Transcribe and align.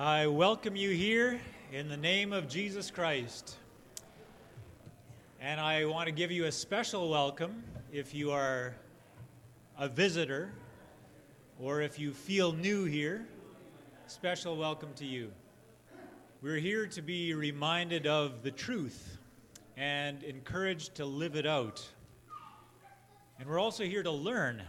I 0.00 0.28
welcome 0.28 0.76
you 0.76 0.90
here 0.90 1.40
in 1.72 1.88
the 1.88 1.96
name 1.96 2.32
of 2.32 2.46
Jesus 2.46 2.88
Christ. 2.88 3.56
And 5.40 5.60
I 5.60 5.86
want 5.86 6.06
to 6.06 6.12
give 6.12 6.30
you 6.30 6.44
a 6.44 6.52
special 6.52 7.10
welcome 7.10 7.64
if 7.90 8.14
you 8.14 8.30
are 8.30 8.76
a 9.76 9.88
visitor 9.88 10.52
or 11.58 11.82
if 11.82 11.98
you 11.98 12.12
feel 12.12 12.52
new 12.52 12.84
here. 12.84 13.26
Special 14.06 14.56
welcome 14.56 14.90
to 14.98 15.04
you. 15.04 15.32
We're 16.42 16.60
here 16.60 16.86
to 16.86 17.02
be 17.02 17.34
reminded 17.34 18.06
of 18.06 18.44
the 18.44 18.52
truth 18.52 19.18
and 19.76 20.22
encouraged 20.22 20.94
to 20.94 21.06
live 21.06 21.34
it 21.34 21.44
out. 21.44 21.84
And 23.40 23.48
we're 23.48 23.58
also 23.58 23.82
here 23.82 24.04
to 24.04 24.12
learn. 24.12 24.62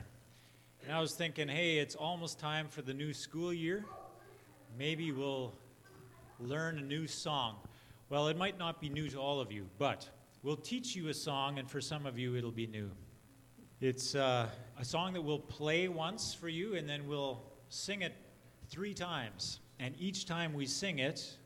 And 0.84 0.92
I 0.92 1.00
was 1.00 1.14
thinking, 1.14 1.48
hey, 1.48 1.78
it's 1.78 1.94
almost 1.94 2.40
time 2.40 2.68
for 2.68 2.82
the 2.82 2.96
new 2.96 3.14
school 3.14 3.54
year. 3.54 3.86
Maybe 4.78 5.12
we'll 5.12 5.54
learn 6.40 6.78
a 6.78 6.82
new 6.82 7.08
song. 7.08 7.58
Well, 8.10 8.28
it 8.28 8.38
might 8.38 8.58
not 8.58 8.80
be 8.80 8.90
new 8.90 9.10
to 9.10 9.18
all 9.18 9.40
of 9.40 9.52
you, 9.52 9.68
but 9.78 10.10
we'll 10.42 10.56
teach 10.56 10.96
you 10.96 11.10
a 11.10 11.14
song, 11.14 11.60
and 11.60 11.70
for 11.70 11.82
some 11.82 12.06
of 12.06 12.18
you, 12.18 12.36
it'll 12.36 12.52
be 12.52 12.68
new. 12.68 12.90
It's 13.82 14.16
uh, 14.16 14.48
a 14.78 14.86
song 14.86 15.14
that 15.14 15.22
we'll 15.22 15.40
play 15.40 15.88
once 15.88 16.34
for 16.34 16.50
you, 16.50 16.76
and 16.76 16.88
then 16.88 17.08
we'll 17.08 17.42
sing 17.70 18.02
it 18.02 18.14
three 18.70 18.94
times. 18.94 19.60
And 19.80 19.96
each 20.00 20.26
time 20.26 20.54
we 20.54 20.66
sing 20.66 21.00
it, 21.00 21.38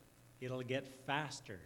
it'll 0.41 0.61
get 0.61 0.87
faster. 1.05 1.59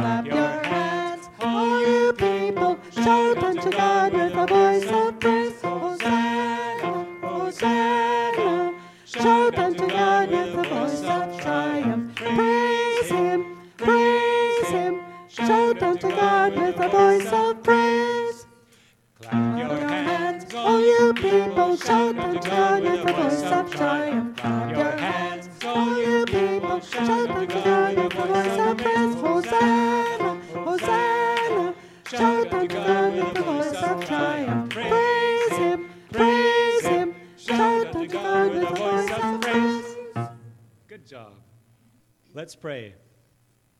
Clap 0.00 0.26
your 0.26 0.64
hands, 0.64 1.28
all 1.40 1.80
you 1.86 2.12
people. 2.14 2.78
Shout 2.90 3.36
unto 3.44 3.70
God 3.70 4.14
with 4.14 4.34
a 4.34 4.46
voice 4.46 4.90
of 4.90 5.20
praise. 5.20 5.60
Hosanna, 5.60 7.06
Hosanna. 7.22 8.74
Shout 9.04 9.58
unto 9.58 9.86
God 9.86 10.30
with 10.30 10.54
a 10.54 10.62
voice 10.62 11.02
of 11.02 11.40
triumph. 11.42 12.14
Praise 12.14 13.10
Him, 13.10 13.58
praise 13.76 14.68
Him. 14.68 15.00
Shout 15.28 15.82
unto 15.82 16.08
God 16.08 16.56
with 16.56 16.80
a 16.80 16.88
voice 16.88 17.32
of 17.32 17.62
praise. 17.62 18.46
Clap 19.20 19.58
Your 19.58 19.78
hands, 19.78 20.54
all 20.54 20.80
you 20.80 21.12
people, 21.12 21.76
shout 21.76 22.18
unto 22.18 22.48
God 22.48 22.82
with 22.84 23.10
a 23.10 23.12
voice 23.12 23.42
of 23.42 23.70
triumph. 23.74 24.36
Clap 24.38 24.70
your 24.76 24.92
hands, 24.92 25.48
all 25.62 25.98
you 25.98 26.24
people, 26.24 26.80
shout 26.80 27.30
unto 27.30 27.62
God 27.62 27.96
with 27.96 28.14
a 28.14 28.26
voice 28.26 28.58
of 28.58 28.76
praise. 28.78 29.14
Hosanna, 29.14 29.18
Hosanna. 29.20 29.50
Shout 29.50 29.58
unto 29.60 29.89
God 32.72 33.14
with 33.14 33.38
a 33.38 33.42
voice 33.42 33.82
of 33.82 34.04
triumph. 34.04 34.70
Praise 34.70 35.52
Him, 35.52 35.90
praise 36.12 36.86
Him. 36.86 37.14
Shout 37.36 37.86
unto 37.86 38.06
God 38.06 38.52
with 38.52 38.62
a 38.62 38.74
voice 38.74 39.10
of 39.10 39.40
praise. 39.40 39.96
Good 40.86 41.06
job. 41.06 41.32
Let's 42.32 42.54
pray. 42.54 42.94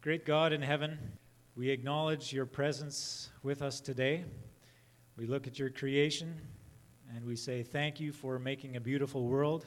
Great 0.00 0.26
God 0.26 0.52
in 0.52 0.60
heaven, 0.60 0.98
we 1.54 1.70
acknowledge 1.70 2.32
your 2.32 2.46
presence 2.46 3.30
with 3.44 3.62
us 3.62 3.80
today. 3.80 4.24
We 5.16 5.26
look 5.26 5.46
at 5.46 5.58
your 5.58 5.70
creation 5.70 6.40
and 7.14 7.24
we 7.24 7.36
say 7.36 7.62
thank 7.62 8.00
you 8.00 8.12
for 8.12 8.38
making 8.38 8.76
a 8.76 8.80
beautiful 8.80 9.28
world. 9.28 9.66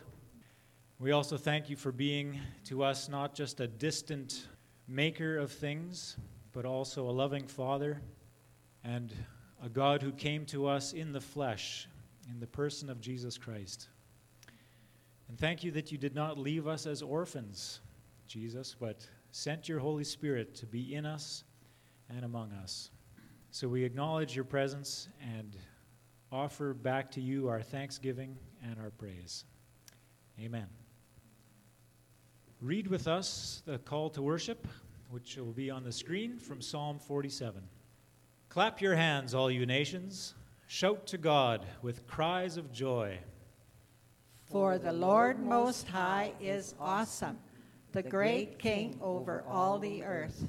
We 1.00 1.12
also 1.12 1.38
thank 1.38 1.70
you 1.70 1.78
for 1.78 1.92
being 1.94 2.40
to 2.66 2.84
us 2.84 3.08
not 3.08 3.36
just 3.36 3.62
a 3.62 3.68
distant 3.68 4.48
maker 4.88 5.38
of 5.38 5.52
things, 5.52 6.18
but 6.52 6.66
also 6.66 7.10
a 7.10 7.12
loving 7.12 7.48
Father 7.48 8.02
and 8.84 9.14
a 9.64 9.70
God 9.70 10.02
who 10.02 10.12
came 10.12 10.46
to 10.48 10.68
us 10.68 10.94
in 10.94 11.12
the 11.12 11.22
flesh, 11.22 11.88
in 12.30 12.40
the 12.40 12.48
person 12.48 12.90
of 12.90 13.00
Jesus 13.00 13.38
Christ. 13.38 13.88
And 15.30 15.40
thank 15.40 15.64
you 15.64 15.72
that 15.72 15.92
you 15.92 15.98
did 15.98 16.14
not 16.14 16.38
leave 16.38 16.68
us 16.68 16.86
as 16.86 17.02
orphans, 17.02 17.80
Jesus, 18.28 18.76
but 18.80 19.08
sent 19.32 19.70
your 19.70 19.80
Holy 19.80 20.04
Spirit 20.04 20.54
to 20.56 20.66
be 20.66 20.94
in 20.96 21.06
us 21.06 21.44
and 22.10 22.26
among 22.26 22.52
us. 22.52 22.92
So 23.52 23.68
we 23.68 23.84
acknowledge 23.84 24.36
your 24.36 24.46
presence 24.46 25.08
and 25.38 25.56
offer 26.32 26.74
back 26.74 27.12
to 27.12 27.22
you 27.22 27.48
our 27.48 27.62
thanksgiving 27.62 28.36
and 28.64 28.78
our 28.80 28.90
praise. 28.90 29.46
Amen. 30.40 30.68
Read 32.62 32.88
with 32.88 33.08
us 33.08 33.62
the 33.66 33.78
call 33.80 34.10
to 34.12 34.22
worship, 34.22 34.68
which 35.10 35.38
will 35.38 35.52
be 35.52 35.70
on 35.70 35.84
the 35.84 35.92
screen 35.92 36.38
from 36.38 36.62
Psalm 36.62 36.98
47. 36.98 37.62
Clap 38.54 38.82
your 38.82 38.94
hands, 38.94 39.34
all 39.34 39.50
you 39.50 39.66
nations. 39.66 40.36
Shout 40.68 41.08
to 41.08 41.18
God 41.18 41.66
with 41.82 42.06
cries 42.06 42.56
of 42.56 42.72
joy. 42.72 43.18
For 44.44 44.78
the 44.78 44.94
Lord 44.94 45.40
Most 45.40 45.88
High 45.88 46.34
is 46.40 46.76
awesome, 46.80 47.40
the 47.94 48.04
great 48.04 48.60
King 48.60 49.00
over 49.02 49.44
all 49.50 49.80
the 49.80 50.04
earth. 50.04 50.48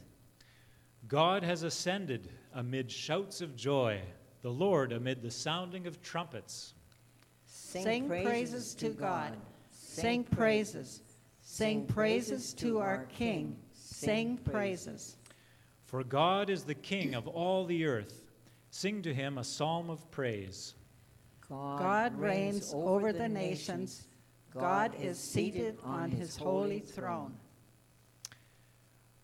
God 1.08 1.42
has 1.44 1.62
ascended 1.62 2.28
amid 2.52 2.90
shouts 2.90 3.40
of 3.40 3.56
joy, 3.56 4.02
the 4.42 4.50
Lord 4.52 4.92
amid 4.92 5.22
the 5.22 5.30
sounding 5.30 5.86
of 5.86 6.02
trumpets. 6.02 6.74
Sing 7.46 8.06
praises 8.06 8.74
to 8.74 8.90
God. 8.90 9.34
Sing 9.72 10.24
praises. 10.24 11.00
Sing 11.40 11.86
praises 11.86 12.52
to 12.52 12.80
our 12.80 13.06
King. 13.06 13.56
Sing 13.72 14.36
praises. 14.36 15.16
For 15.84 16.02
God 16.02 16.50
is 16.50 16.64
the 16.64 16.74
King 16.74 17.14
of 17.14 17.28
all 17.28 17.64
the 17.64 17.84
earth. 17.86 18.22
Sing 18.70 19.02
to 19.02 19.14
him 19.14 19.38
a 19.38 19.44
psalm 19.44 19.90
of 19.90 20.10
praise. 20.10 20.74
God 21.48 22.18
reigns 22.18 22.72
over 22.74 23.12
the 23.12 23.28
nations. 23.28 24.06
God 24.52 24.94
is 25.00 25.18
seated 25.18 25.78
on 25.84 26.10
his 26.10 26.36
holy 26.36 26.80
throne. 26.80 27.34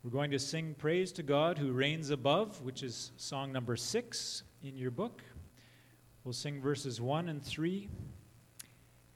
We're 0.02 0.10
going 0.10 0.30
to 0.30 0.38
sing 0.38 0.74
praise 0.78 1.12
to 1.12 1.22
God 1.22 1.58
who 1.58 1.72
reigns 1.72 2.10
above, 2.10 2.62
which 2.62 2.82
is 2.82 3.12
song 3.16 3.52
number 3.52 3.76
six 3.76 4.44
in 4.62 4.76
your 4.76 4.90
book. 4.90 5.22
We'll 6.24 6.32
sing 6.32 6.60
verses 6.60 7.00
one 7.00 7.28
and 7.28 7.42
three, 7.42 7.88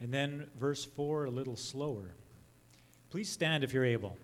and 0.00 0.12
then 0.12 0.46
verse 0.58 0.84
four 0.84 1.24
a 1.24 1.30
little 1.30 1.56
slower. 1.56 2.14
Please 3.10 3.28
stand 3.28 3.64
if 3.64 3.72
you're 3.72 3.84
able. 3.84 4.16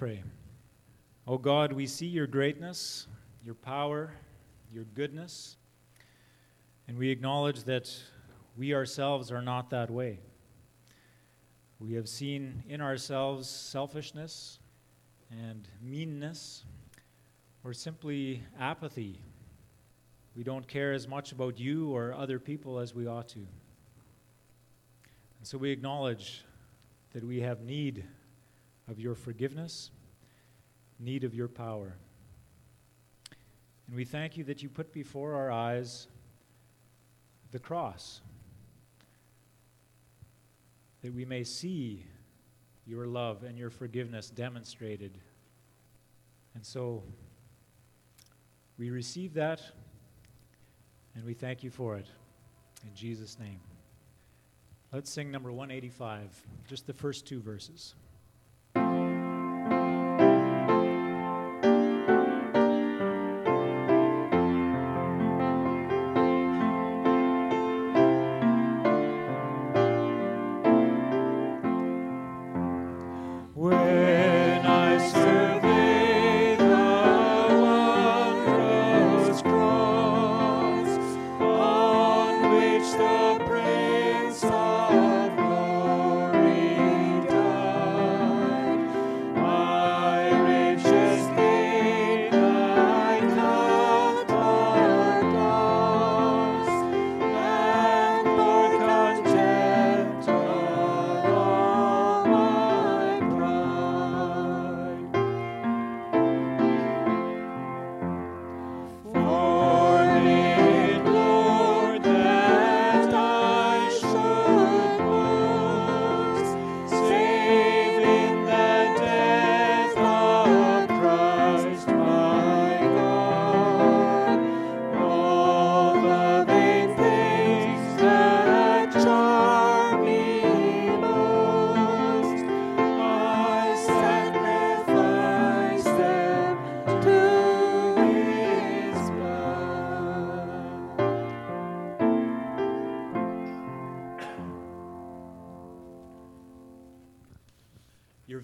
Pray. 0.00 0.22
Oh 1.26 1.36
God, 1.36 1.74
we 1.74 1.86
see 1.86 2.06
your 2.06 2.26
greatness, 2.26 3.06
your 3.44 3.52
power, 3.52 4.10
your 4.72 4.84
goodness, 4.94 5.58
and 6.88 6.96
we 6.96 7.10
acknowledge 7.10 7.64
that 7.64 7.94
we 8.56 8.72
ourselves 8.72 9.30
are 9.30 9.42
not 9.42 9.68
that 9.68 9.90
way. 9.90 10.20
We 11.78 11.92
have 11.96 12.08
seen 12.08 12.62
in 12.66 12.80
ourselves 12.80 13.46
selfishness 13.46 14.58
and 15.30 15.68
meanness, 15.82 16.64
or 17.62 17.74
simply 17.74 18.42
apathy. 18.58 19.20
We 20.34 20.44
don't 20.44 20.66
care 20.66 20.94
as 20.94 21.06
much 21.06 21.32
about 21.32 21.60
you 21.60 21.94
or 21.94 22.14
other 22.14 22.38
people 22.38 22.78
as 22.78 22.94
we 22.94 23.06
ought 23.06 23.28
to. 23.28 23.40
And 23.40 23.46
so 25.42 25.58
we 25.58 25.70
acknowledge 25.70 26.42
that 27.12 27.22
we 27.22 27.40
have 27.40 27.60
need 27.60 28.06
of 28.90 28.98
your 28.98 29.14
forgiveness, 29.14 29.90
need 30.98 31.24
of 31.24 31.34
your 31.34 31.48
power. 31.48 31.94
And 33.86 33.96
we 33.96 34.04
thank 34.04 34.36
you 34.36 34.44
that 34.44 34.62
you 34.62 34.68
put 34.68 34.92
before 34.92 35.34
our 35.34 35.50
eyes 35.50 36.08
the 37.52 37.58
cross, 37.58 38.20
that 41.02 41.14
we 41.14 41.24
may 41.24 41.44
see 41.44 42.04
your 42.86 43.06
love 43.06 43.44
and 43.44 43.56
your 43.56 43.70
forgiveness 43.70 44.28
demonstrated. 44.30 45.18
And 46.54 46.64
so 46.66 47.02
we 48.78 48.90
receive 48.90 49.34
that 49.34 49.60
and 51.14 51.24
we 51.24 51.34
thank 51.34 51.62
you 51.62 51.70
for 51.70 51.96
it. 51.96 52.06
In 52.84 52.94
Jesus' 52.94 53.38
name. 53.38 53.60
Let's 54.92 55.10
sing 55.10 55.30
number 55.30 55.52
185, 55.52 56.42
just 56.68 56.86
the 56.86 56.92
first 56.92 57.26
two 57.26 57.40
verses. 57.40 57.94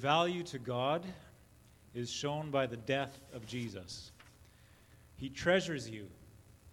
Value 0.06 0.44
to 0.44 0.60
God 0.60 1.04
is 1.92 2.08
shown 2.08 2.48
by 2.48 2.64
the 2.64 2.76
death 2.76 3.18
of 3.34 3.44
Jesus. 3.44 4.12
He 5.16 5.28
treasures 5.28 5.90
you, 5.90 6.06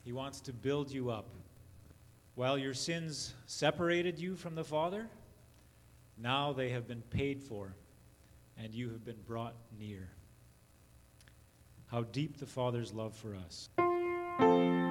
He 0.06 0.13
wants 0.13 0.40
to 0.42 0.54
build 0.54 0.92
you 0.92 1.10
up. 1.10 1.25
While 2.36 2.60
your 2.60 2.75
sins 2.75 3.34
separated 3.48 4.20
you 4.20 4.36
from 4.36 4.54
the 4.54 4.63
Father, 4.63 5.08
now 6.16 6.54
they 6.54 6.70
have 6.70 6.88
been 6.88 7.02
paid 7.10 7.42
for, 7.42 7.74
and 8.56 8.72
you 8.72 8.90
have 8.90 9.04
been 9.04 9.24
brought 9.25 9.56
near. 9.80 10.10
How 11.88 12.04
deep 12.04 12.38
the 12.38 12.46
Father's 12.46 12.94
love 12.94 13.16
for 13.16 13.36
us. 13.36 14.83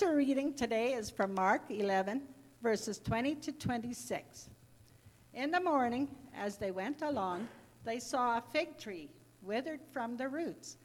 Scripture 0.00 0.16
reading 0.16 0.54
today 0.54 0.94
is 0.94 1.10
from 1.10 1.34
Mark 1.34 1.60
11, 1.68 2.22
verses 2.62 2.98
20 3.00 3.34
to 3.34 3.52
26. 3.52 4.48
In 5.34 5.50
the 5.50 5.60
morning, 5.60 6.08
as 6.34 6.56
they 6.56 6.70
went 6.70 7.02
along, 7.02 7.46
they 7.84 7.98
saw 7.98 8.38
a 8.38 8.42
fig 8.50 8.78
tree 8.78 9.10
withered 9.42 9.80
from 9.92 10.16
the 10.16 10.26
roots. 10.26 10.78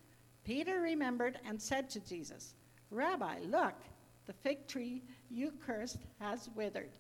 Peter 0.44 0.82
remembered 0.82 1.40
and 1.48 1.62
said 1.62 1.90
to 1.92 2.02
Jesus, 2.02 2.56
Rabbi, 2.92 3.38
look, 3.46 3.76
the 4.26 4.34
fig 4.34 4.68
tree 4.68 5.02
you 5.32 5.54
cursed 5.66 6.08
has 6.20 6.50
withered. 6.54 6.92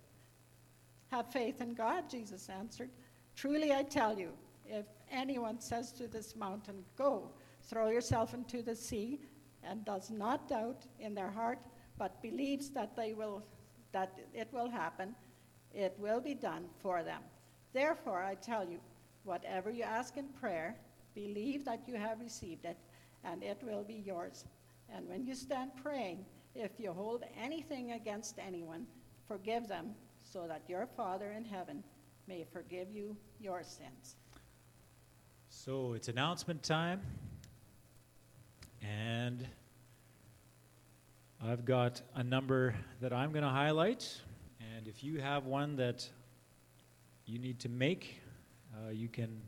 Have 1.12 1.34
faith 1.34 1.60
in 1.60 1.74
God, 1.74 2.10
Jesus 2.10 2.48
answered. 2.48 2.91
Truly 3.36 3.74
I 3.74 3.84
tell 3.84 4.17
you, 4.17 4.29
if 4.65 4.86
anyone 5.12 5.60
says 5.60 5.91
to 5.93 6.07
this 6.07 6.34
mountain, 6.34 6.86
Go, 6.98 7.31
throw 7.63 7.89
yourself 7.89 8.34
into 8.34 8.62
the 8.62 8.75
sea, 8.75 9.19
and 9.67 9.84
does 9.84 10.12
not 10.12 10.48
doubt 10.48 10.86
in 11.00 11.13
their 11.13 11.31
heart, 11.31 11.60
but 11.98 12.22
believes 12.22 12.70
that 12.72 12.96
they 12.96 13.14
will 13.14 13.44
that 13.92 14.20
it 14.34 14.50
will 14.52 14.70
happen, 14.70 15.16
it 15.74 15.96
will 15.98 16.20
be 16.20 16.34
done 16.34 16.66
for 16.82 17.02
them. 17.02 17.22
Therefore 17.72 18.22
I 18.22 18.36
tell 18.36 18.68
you, 18.68 18.80
whatever 19.24 19.72
you 19.72 19.84
ask 19.84 20.18
in 20.18 20.28
prayer, 20.28 20.75
believe 21.14 21.64
that 21.64 21.88
you 21.88 21.96
have 21.96 22.20
received 22.20 22.66
it, 22.66 22.78
and 23.24 23.42
it 23.42 23.62
will 23.64 23.84
be 23.84 24.04
yours. 24.06 24.46
And 24.94 25.08
when 25.08 25.25
you 25.25 25.34
stand 25.34 25.72
praying, 25.82 26.25
if 26.56 26.72
you 26.78 26.92
hold 26.92 27.24
anything 27.42 27.94
against 27.94 28.38
anyone, 28.38 28.86
forgive 29.28 29.68
them, 29.68 29.96
so 30.24 30.46
that 30.48 30.64
your 30.68 30.88
Father 30.98 31.32
in 31.32 31.46
heaven 31.46 31.84
may 32.28 32.46
forgive 32.52 32.92
you 32.92 33.16
your 33.40 33.64
sins. 33.64 34.18
So 35.50 35.94
it's 35.94 36.10
announcement 36.10 36.64
time. 36.64 37.02
And 38.82 39.48
I've 41.44 41.65
got 41.65 42.01
a 42.15 42.24
number 42.24 42.75
that 43.01 43.12
I'm 43.13 43.32
going 43.32 43.44
to 43.44 43.50
highlight. 43.50 44.22
And 44.75 44.88
if 44.88 45.04
you 45.04 45.20
have 45.20 45.46
one 45.46 45.75
that 45.75 46.08
you 47.25 47.39
need 47.39 47.60
to 47.60 47.70
make, 47.70 48.22
uh, 48.74 48.92
you 48.92 49.08
can 49.10 49.42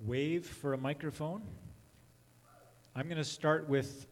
wave 0.00 0.44
for 0.44 0.74
a 0.74 0.78
microphone. 0.78 1.42
I'm 2.94 3.06
going 3.06 3.16
to 3.16 3.24
start 3.24 3.68
with 3.68 4.06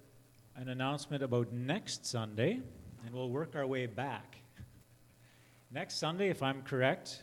an 0.56 0.68
announcement 0.68 1.22
about 1.22 1.52
next 1.52 2.06
Sunday, 2.06 2.60
and 3.04 3.14
we'll 3.14 3.30
work 3.30 3.56
our 3.56 3.66
way 3.66 3.86
back. 3.86 4.36
Next 5.70 5.98
Sunday, 5.98 6.30
if 6.30 6.42
I'm 6.42 6.62
correct, 6.62 7.22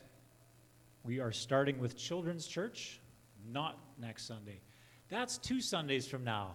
we 1.04 1.20
are 1.20 1.32
starting 1.32 1.80
with 1.80 1.98
Children's 1.98 2.46
Church, 2.46 3.00
not 3.52 3.80
next 4.00 4.28
Sunday. 4.28 4.60
That's 5.10 5.38
two 5.38 5.62
Sundays 5.62 6.08
from 6.08 6.24
now. 6.24 6.52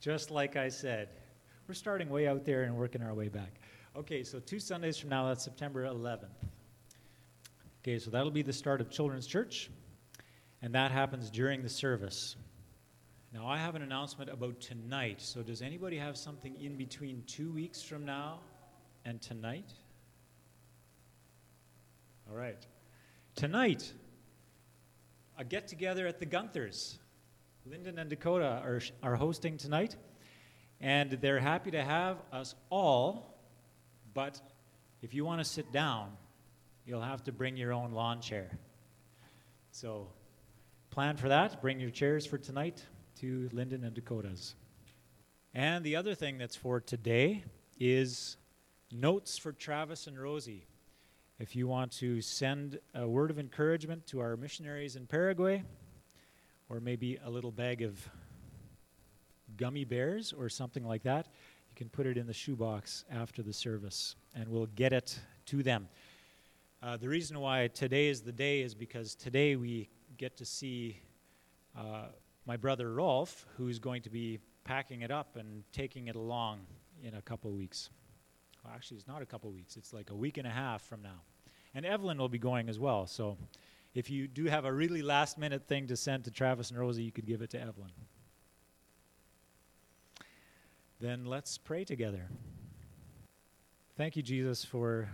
Just 0.00 0.30
like 0.30 0.56
I 0.56 0.68
said, 0.68 1.08
we're 1.66 1.74
starting 1.74 2.10
way 2.10 2.28
out 2.28 2.44
there 2.44 2.64
and 2.64 2.76
working 2.76 3.02
our 3.02 3.14
way 3.14 3.28
back. 3.28 3.60
Okay, 3.96 4.22
so 4.22 4.38
two 4.38 4.58
Sundays 4.58 4.98
from 4.98 5.10
now, 5.10 5.28
that's 5.28 5.44
September 5.44 5.84
11th. 5.84 6.28
Okay, 7.82 7.98
so 7.98 8.10
that'll 8.10 8.30
be 8.30 8.42
the 8.42 8.52
start 8.52 8.80
of 8.80 8.90
Children's 8.90 9.26
Church, 9.26 9.70
and 10.62 10.74
that 10.74 10.90
happens 10.90 11.30
during 11.30 11.62
the 11.62 11.68
service. 11.68 12.36
Now, 13.32 13.46
I 13.46 13.58
have 13.58 13.74
an 13.74 13.82
announcement 13.82 14.30
about 14.30 14.60
tonight. 14.60 15.20
So, 15.20 15.42
does 15.42 15.60
anybody 15.60 15.98
have 15.98 16.16
something 16.16 16.54
in 16.60 16.76
between 16.76 17.24
two 17.26 17.50
weeks 17.52 17.82
from 17.82 18.04
now 18.04 18.40
and 19.04 19.20
tonight? 19.20 19.72
All 22.30 22.36
right. 22.36 22.64
Tonight, 23.34 23.92
a 25.36 25.44
get 25.44 25.66
together 25.66 26.06
at 26.06 26.20
the 26.20 26.26
Gunthers. 26.26 26.98
Lyndon 27.66 27.98
and 27.98 28.08
Dakota 28.08 28.62
are, 28.64 28.80
are 29.02 29.16
hosting 29.16 29.56
tonight, 29.56 29.96
and 30.84 31.12
they're 31.12 31.40
happy 31.40 31.70
to 31.70 31.82
have 31.82 32.18
us 32.30 32.54
all. 32.68 33.38
But 34.12 34.38
if 35.00 35.14
you 35.14 35.24
want 35.24 35.40
to 35.40 35.44
sit 35.44 35.72
down, 35.72 36.10
you'll 36.84 37.00
have 37.00 37.24
to 37.24 37.32
bring 37.32 37.56
your 37.56 37.72
own 37.72 37.92
lawn 37.92 38.20
chair. 38.20 38.50
So, 39.70 40.08
plan 40.90 41.16
for 41.16 41.30
that. 41.30 41.62
Bring 41.62 41.80
your 41.80 41.88
chairs 41.88 42.26
for 42.26 42.36
tonight 42.36 42.84
to 43.20 43.48
Lyndon 43.54 43.82
and 43.82 43.94
Dakota's. 43.94 44.56
And 45.54 45.82
the 45.84 45.96
other 45.96 46.14
thing 46.14 46.36
that's 46.36 46.54
for 46.54 46.80
today 46.80 47.44
is 47.80 48.36
notes 48.92 49.38
for 49.38 49.52
Travis 49.52 50.06
and 50.06 50.20
Rosie. 50.20 50.66
If 51.38 51.56
you 51.56 51.66
want 51.66 51.92
to 51.92 52.20
send 52.20 52.78
a 52.94 53.08
word 53.08 53.30
of 53.30 53.38
encouragement 53.38 54.06
to 54.08 54.20
our 54.20 54.36
missionaries 54.36 54.96
in 54.96 55.06
Paraguay, 55.06 55.64
or 56.68 56.78
maybe 56.78 57.18
a 57.24 57.30
little 57.30 57.52
bag 57.52 57.80
of 57.80 58.06
gummy 59.56 59.84
bears 59.84 60.32
or 60.32 60.48
something 60.48 60.86
like 60.86 61.02
that, 61.04 61.26
you 61.68 61.74
can 61.76 61.88
put 61.88 62.06
it 62.06 62.16
in 62.16 62.26
the 62.26 62.32
shoebox 62.32 63.04
after 63.10 63.42
the 63.42 63.52
service, 63.52 64.16
and 64.34 64.48
we'll 64.48 64.66
get 64.74 64.92
it 64.92 65.18
to 65.46 65.62
them. 65.62 65.88
Uh, 66.82 66.96
the 66.96 67.08
reason 67.08 67.40
why 67.40 67.68
today 67.68 68.08
is 68.08 68.20
the 68.20 68.32
day 68.32 68.60
is 68.60 68.74
because 68.74 69.14
today 69.14 69.56
we 69.56 69.88
get 70.18 70.36
to 70.36 70.44
see 70.44 71.00
uh, 71.76 72.06
my 72.46 72.56
brother 72.56 72.92
Rolf, 72.92 73.46
who's 73.56 73.78
going 73.78 74.02
to 74.02 74.10
be 74.10 74.38
packing 74.64 75.02
it 75.02 75.10
up 75.10 75.36
and 75.36 75.64
taking 75.72 76.08
it 76.08 76.16
along 76.16 76.60
in 77.02 77.14
a 77.14 77.22
couple 77.22 77.50
weeks. 77.52 77.90
Well, 78.62 78.72
actually, 78.74 78.98
it's 78.98 79.08
not 79.08 79.22
a 79.22 79.26
couple 79.26 79.50
weeks, 79.50 79.76
it's 79.76 79.92
like 79.92 80.10
a 80.10 80.14
week 80.14 80.38
and 80.38 80.46
a 80.46 80.50
half 80.50 80.82
from 80.82 81.02
now. 81.02 81.22
And 81.74 81.84
Evelyn 81.84 82.18
will 82.18 82.28
be 82.28 82.38
going 82.38 82.68
as 82.68 82.78
well. 82.78 83.06
So 83.06 83.36
if 83.94 84.10
you 84.10 84.28
do 84.28 84.46
have 84.46 84.64
a 84.64 84.72
really 84.72 85.02
last 85.02 85.38
minute 85.38 85.66
thing 85.66 85.86
to 85.88 85.96
send 85.96 86.24
to 86.24 86.30
Travis 86.30 86.70
and 86.70 86.78
Rosie, 86.78 87.02
you 87.02 87.12
could 87.12 87.26
give 87.26 87.42
it 87.42 87.50
to 87.50 87.60
Evelyn. 87.60 87.90
Then 91.00 91.24
let's 91.24 91.58
pray 91.58 91.84
together. 91.84 92.28
Thank 93.96 94.16
you, 94.16 94.22
Jesus, 94.22 94.64
for 94.64 95.08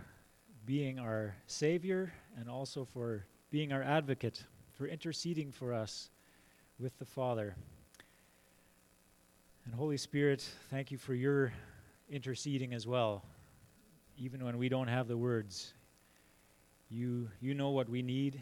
being 0.65 0.99
our 0.99 1.35
Savior 1.47 2.13
and 2.39 2.49
also 2.49 2.85
for 2.85 3.25
being 3.49 3.73
our 3.73 3.83
advocate, 3.83 4.43
for 4.71 4.87
interceding 4.87 5.51
for 5.51 5.73
us 5.73 6.09
with 6.79 6.97
the 6.99 7.05
Father. 7.05 7.55
And 9.65 9.73
Holy 9.75 9.97
Spirit, 9.97 10.47
thank 10.69 10.91
you 10.91 10.97
for 10.97 11.13
your 11.13 11.51
interceding 12.09 12.73
as 12.73 12.87
well. 12.87 13.23
Even 14.17 14.43
when 14.43 14.57
we 14.57 14.69
don't 14.69 14.87
have 14.87 15.07
the 15.07 15.17
words, 15.17 15.73
you, 16.89 17.29
you 17.39 17.53
know 17.53 17.69
what 17.69 17.89
we 17.89 18.01
need, 18.01 18.41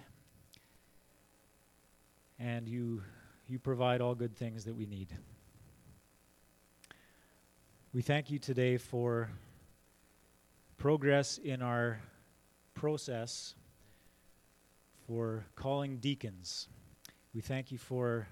and 2.39 2.67
you, 2.67 3.01
you 3.48 3.60
provide 3.60 4.01
all 4.01 4.15
good 4.15 4.36
things 4.36 4.65
that 4.65 4.75
we 4.75 4.86
need. 4.86 5.10
We 7.91 8.03
thank 8.03 8.29
you 8.29 8.38
today 8.38 8.77
for 8.77 9.31
progress 10.77 11.39
in 11.39 11.63
our 11.63 12.00
process 12.75 13.55
for 15.08 15.43
calling 15.55 15.98
deacons. 15.98 16.67
We 17.34 17.41
thank 17.41 17.72
you 17.72 17.79
for 17.79 18.27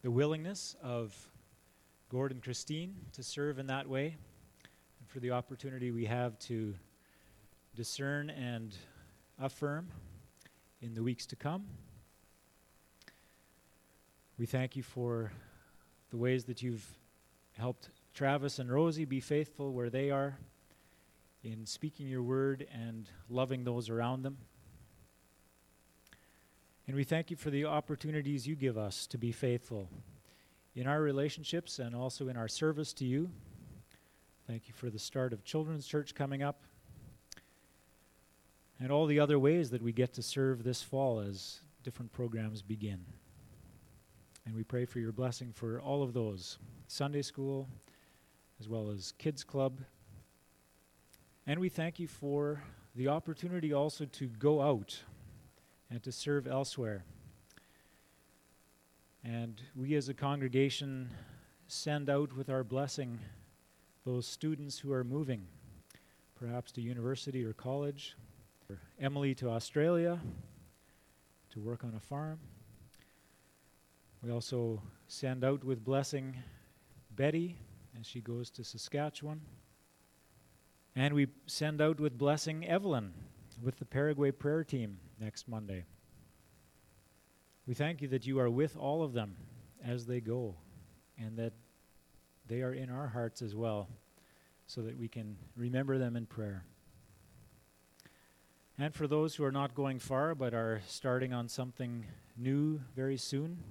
the 0.00 0.10
willingness 0.10 0.74
of 0.82 1.14
Gordon 2.08 2.40
Christine 2.40 2.94
to 3.12 3.22
serve 3.22 3.58
in 3.58 3.66
that 3.66 3.86
way, 3.86 4.16
and 5.00 5.06
for 5.06 5.20
the 5.20 5.32
opportunity 5.32 5.90
we 5.90 6.06
have 6.06 6.38
to 6.38 6.74
discern 7.74 8.30
and 8.30 8.74
affirm 9.38 9.88
in 10.80 10.94
the 10.94 11.02
weeks 11.02 11.26
to 11.26 11.36
come. 11.36 11.66
We 14.38 14.46
thank 14.46 14.76
you 14.76 14.82
for 14.82 15.30
the 16.08 16.16
ways 16.16 16.44
that 16.44 16.62
you've 16.62 16.86
helped 17.58 17.90
Travis 18.14 18.58
and 18.58 18.70
Rosie 18.70 19.04
be 19.04 19.20
faithful 19.20 19.72
where 19.72 19.90
they 19.90 20.10
are 20.10 20.38
in 21.42 21.66
speaking 21.66 22.06
your 22.06 22.22
word 22.22 22.66
and 22.72 23.08
loving 23.28 23.64
those 23.64 23.88
around 23.88 24.22
them. 24.22 24.36
And 26.86 26.94
we 26.96 27.04
thank 27.04 27.30
you 27.30 27.36
for 27.36 27.50
the 27.50 27.64
opportunities 27.64 28.46
you 28.46 28.54
give 28.54 28.76
us 28.76 29.06
to 29.08 29.18
be 29.18 29.32
faithful 29.32 29.88
in 30.74 30.86
our 30.86 31.00
relationships 31.00 31.78
and 31.78 31.94
also 31.94 32.28
in 32.28 32.36
our 32.36 32.48
service 32.48 32.92
to 32.94 33.04
you. 33.04 33.30
Thank 34.46 34.68
you 34.68 34.74
for 34.74 34.90
the 34.90 34.98
start 34.98 35.32
of 35.32 35.44
Children's 35.44 35.86
Church 35.86 36.14
coming 36.14 36.42
up. 36.42 36.62
and 38.80 38.90
all 38.90 39.06
the 39.06 39.20
other 39.20 39.38
ways 39.38 39.70
that 39.70 39.80
we 39.80 39.92
get 39.92 40.12
to 40.14 40.22
serve 40.22 40.64
this 40.64 40.82
fall 40.82 41.20
as 41.20 41.60
different 41.84 42.12
programs 42.12 42.62
begin. 42.62 43.04
And 44.44 44.56
we 44.56 44.64
pray 44.64 44.84
for 44.84 44.98
your 44.98 45.12
blessing 45.12 45.52
for 45.54 45.80
all 45.80 46.02
of 46.02 46.14
those 46.14 46.58
Sunday 46.88 47.22
school, 47.22 47.68
as 48.62 48.68
well 48.68 48.92
as 48.92 49.12
Kids 49.18 49.42
Club. 49.42 49.80
And 51.48 51.58
we 51.58 51.68
thank 51.68 51.98
you 51.98 52.06
for 52.06 52.62
the 52.94 53.08
opportunity 53.08 53.72
also 53.72 54.04
to 54.04 54.26
go 54.28 54.62
out 54.62 55.02
and 55.90 56.00
to 56.04 56.12
serve 56.12 56.46
elsewhere. 56.46 57.02
And 59.24 59.60
we 59.74 59.96
as 59.96 60.08
a 60.08 60.14
congregation 60.14 61.10
send 61.66 62.08
out 62.08 62.36
with 62.36 62.48
our 62.48 62.62
blessing 62.62 63.18
those 64.06 64.28
students 64.28 64.78
who 64.78 64.92
are 64.92 65.02
moving, 65.02 65.48
perhaps 66.38 66.70
to 66.72 66.80
university 66.80 67.42
or 67.42 67.52
college, 67.52 68.14
or 68.70 68.78
Emily 69.00 69.34
to 69.34 69.50
Australia 69.50 70.20
to 71.50 71.58
work 71.58 71.82
on 71.82 71.94
a 71.96 72.00
farm. 72.00 72.38
We 74.22 74.30
also 74.30 74.80
send 75.08 75.42
out 75.42 75.64
with 75.64 75.82
blessing 75.82 76.36
Betty 77.16 77.56
as 77.98 78.06
she 78.06 78.20
goes 78.20 78.50
to 78.50 78.64
Saskatchewan. 78.64 79.40
And 80.94 81.14
we 81.14 81.28
send 81.46 81.80
out 81.80 82.00
with 82.00 82.18
blessing 82.18 82.66
Evelyn 82.66 83.12
with 83.62 83.78
the 83.78 83.84
Paraguay 83.84 84.30
prayer 84.30 84.64
team 84.64 84.98
next 85.20 85.48
Monday. 85.48 85.84
We 87.66 87.74
thank 87.74 88.02
you 88.02 88.08
that 88.08 88.26
you 88.26 88.38
are 88.40 88.50
with 88.50 88.76
all 88.76 89.02
of 89.02 89.12
them 89.12 89.36
as 89.84 90.06
they 90.06 90.20
go 90.20 90.56
and 91.18 91.36
that 91.38 91.52
they 92.46 92.62
are 92.62 92.72
in 92.72 92.90
our 92.90 93.08
hearts 93.08 93.40
as 93.40 93.54
well 93.54 93.88
so 94.66 94.82
that 94.82 94.98
we 94.98 95.08
can 95.08 95.36
remember 95.56 95.98
them 95.98 96.16
in 96.16 96.26
prayer. 96.26 96.64
And 98.78 98.94
for 98.94 99.06
those 99.06 99.36
who 99.36 99.44
are 99.44 99.52
not 99.52 99.74
going 99.74 99.98
far 99.98 100.34
but 100.34 100.54
are 100.54 100.80
starting 100.86 101.32
on 101.32 101.48
something 101.48 102.06
new 102.36 102.80
very 102.96 103.16
soon, 103.16 103.62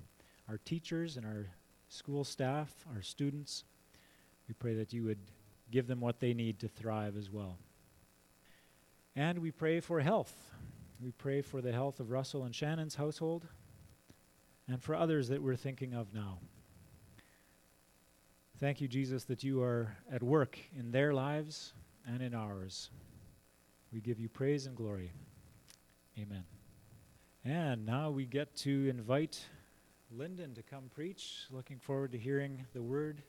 our 0.48 0.58
teachers 0.58 1.18
and 1.18 1.26
our 1.26 1.48
school 1.90 2.24
staff, 2.24 2.74
our 2.96 3.02
students, 3.02 3.66
we 4.52 4.56
pray 4.56 4.76
that 4.76 4.92
you 4.92 5.06
would 5.06 5.32
give 5.72 5.88
them 5.88 6.02
what 6.02 6.20
they 6.20 6.34
need 6.34 6.60
to 6.60 6.68
thrive 6.68 7.16
as 7.16 7.32
well. 7.32 7.58
And 9.16 9.40
we 9.40 9.50
pray 9.50 9.80
for 9.80 10.02
health. 10.02 10.34
We 11.02 11.12
pray 11.12 11.42
for 11.42 11.62
the 11.62 11.72
health 11.72 12.02
of 12.02 12.12
Russell 12.12 12.44
and 12.44 12.54
Shannon's 12.54 12.96
household 12.96 13.48
and 14.68 14.84
for 14.84 14.94
others 14.94 15.30
that 15.30 15.42
we're 15.42 15.56
thinking 15.56 15.94
of 15.94 16.14
now. 16.14 16.40
Thank 18.60 18.82
you, 18.82 18.90
Jesus, 18.90 19.24
that 19.24 19.42
you 19.42 19.64
are 19.64 19.96
at 20.12 20.22
work 20.22 20.60
in 20.78 20.92
their 20.92 21.14
lives 21.14 21.72
and 22.06 22.22
in 22.22 22.36
ours. 22.36 22.90
We 23.94 24.02
give 24.02 24.20
you 24.20 24.28
praise 24.28 24.66
and 24.66 24.76
glory. 24.76 25.14
Amen. 26.20 26.44
And 27.46 27.86
now 27.86 28.10
we 28.10 28.26
get 28.26 28.54
to 28.58 28.90
invite 28.90 29.46
Lyndon 30.12 30.54
to 30.56 30.62
come 30.62 30.90
preach. 30.94 31.46
Looking 31.52 31.80
forward 31.80 32.12
to 32.12 32.18
hearing 32.18 32.66
the 32.74 32.82
word 32.82 33.24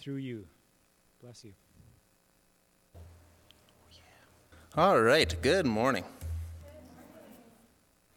through 0.00 0.16
you. 0.16 0.46
Bless 1.22 1.44
you. 1.44 1.52
All 4.74 5.02
right, 5.02 5.34
good 5.42 5.66
morning. 5.66 6.04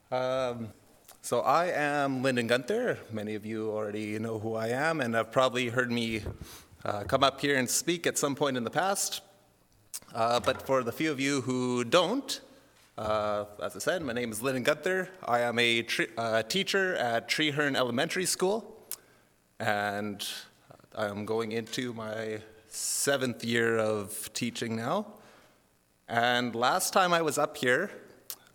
Um, 0.10 0.70
so, 1.22 1.42
I 1.42 1.66
am 1.68 2.22
Lyndon 2.24 2.48
Gunther. 2.48 3.00
Many 3.12 3.36
of 3.36 3.46
you 3.46 3.70
already 3.72 4.18
know 4.18 4.40
who 4.40 4.56
I 4.56 4.70
am 4.70 5.02
and 5.02 5.14
have 5.14 5.32
probably 5.32 5.68
heard 5.68 5.92
me 5.92 6.22
uh, 6.86 7.04
come 7.04 7.24
up 7.24 7.42
here 7.42 7.58
and 7.58 7.70
speak 7.70 8.08
at 8.08 8.18
some 8.18 8.36
point 8.36 8.56
in 8.56 8.64
the 8.64 8.70
past. 8.70 9.22
Uh, 10.14 10.40
but 10.40 10.66
for 10.66 10.84
the 10.84 10.92
few 10.92 11.12
of 11.12 11.20
you 11.20 11.42
who 11.42 11.84
don't, 11.84 12.40
uh, 12.98 13.46
as 13.62 13.76
I 13.76 13.80
said, 13.80 14.04
my 14.04 14.14
name 14.14 14.32
is 14.32 14.42
Lyndon 14.42 14.64
Gunther. 14.64 15.10
I 15.26 15.42
am 15.42 15.60
a 15.60 15.82
tre- 15.82 16.08
uh, 16.18 16.44
teacher 16.44 16.96
at 16.96 17.28
Treeherne 17.28 17.76
Elementary 17.76 18.26
School, 18.26 18.88
and 19.60 20.26
I 20.96 21.08
am 21.08 21.26
going 21.26 21.52
into 21.52 21.92
my 21.94 22.40
seventh 22.68 23.44
year 23.44 23.78
of 23.78 24.32
teaching 24.34 24.76
now. 24.76 25.08
And 26.08 26.54
last 26.54 26.94
time 26.94 27.14
I 27.14 27.22
was 27.24 27.40
up 27.40 27.58
here, 27.58 27.90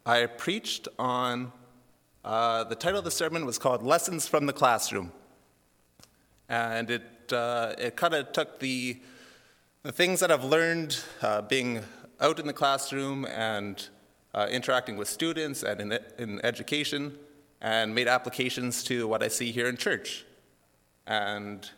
I 0.07 0.27
preached 0.27 0.87
on 1.01 1.51
uh, 2.25 2.63
the 2.65 2.77
title 2.77 3.01
of 3.01 3.05
the 3.05 3.11
sermon 3.11 3.45
was 3.45 3.59
called 3.59 3.83
Lessons 3.83 4.29
from 4.29 4.47
the 4.47 4.53
Classroom. 4.53 5.11
And 6.49 6.91
it, 6.91 7.33
uh, 7.33 7.75
it 7.77 7.97
kind 7.97 8.15
of 8.15 8.33
took 8.33 8.61
the 8.61 9.01
the 9.85 9.93
things 9.93 10.21
that 10.21 10.31
I've 10.31 10.45
learned 10.45 10.99
uh, 11.23 11.43
being 11.43 11.81
out 12.21 12.41
in 12.41 12.47
the 12.47 12.53
classroom 12.53 13.25
and 13.27 13.89
uh, 14.35 14.49
interacting 14.51 14.97
with 14.97 15.09
students 15.09 15.63
and 15.63 15.81
in, 15.81 15.99
in 16.19 16.45
education 16.45 17.17
and 17.61 17.95
made 17.95 18.09
applications 18.09 18.83
to 18.85 19.07
what 19.07 19.23
I 19.23 19.29
see 19.29 19.53
here 19.53 19.69
in 19.69 19.77
church. 19.77 20.25
And 21.07 21.71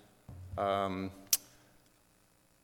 um, 0.61 1.11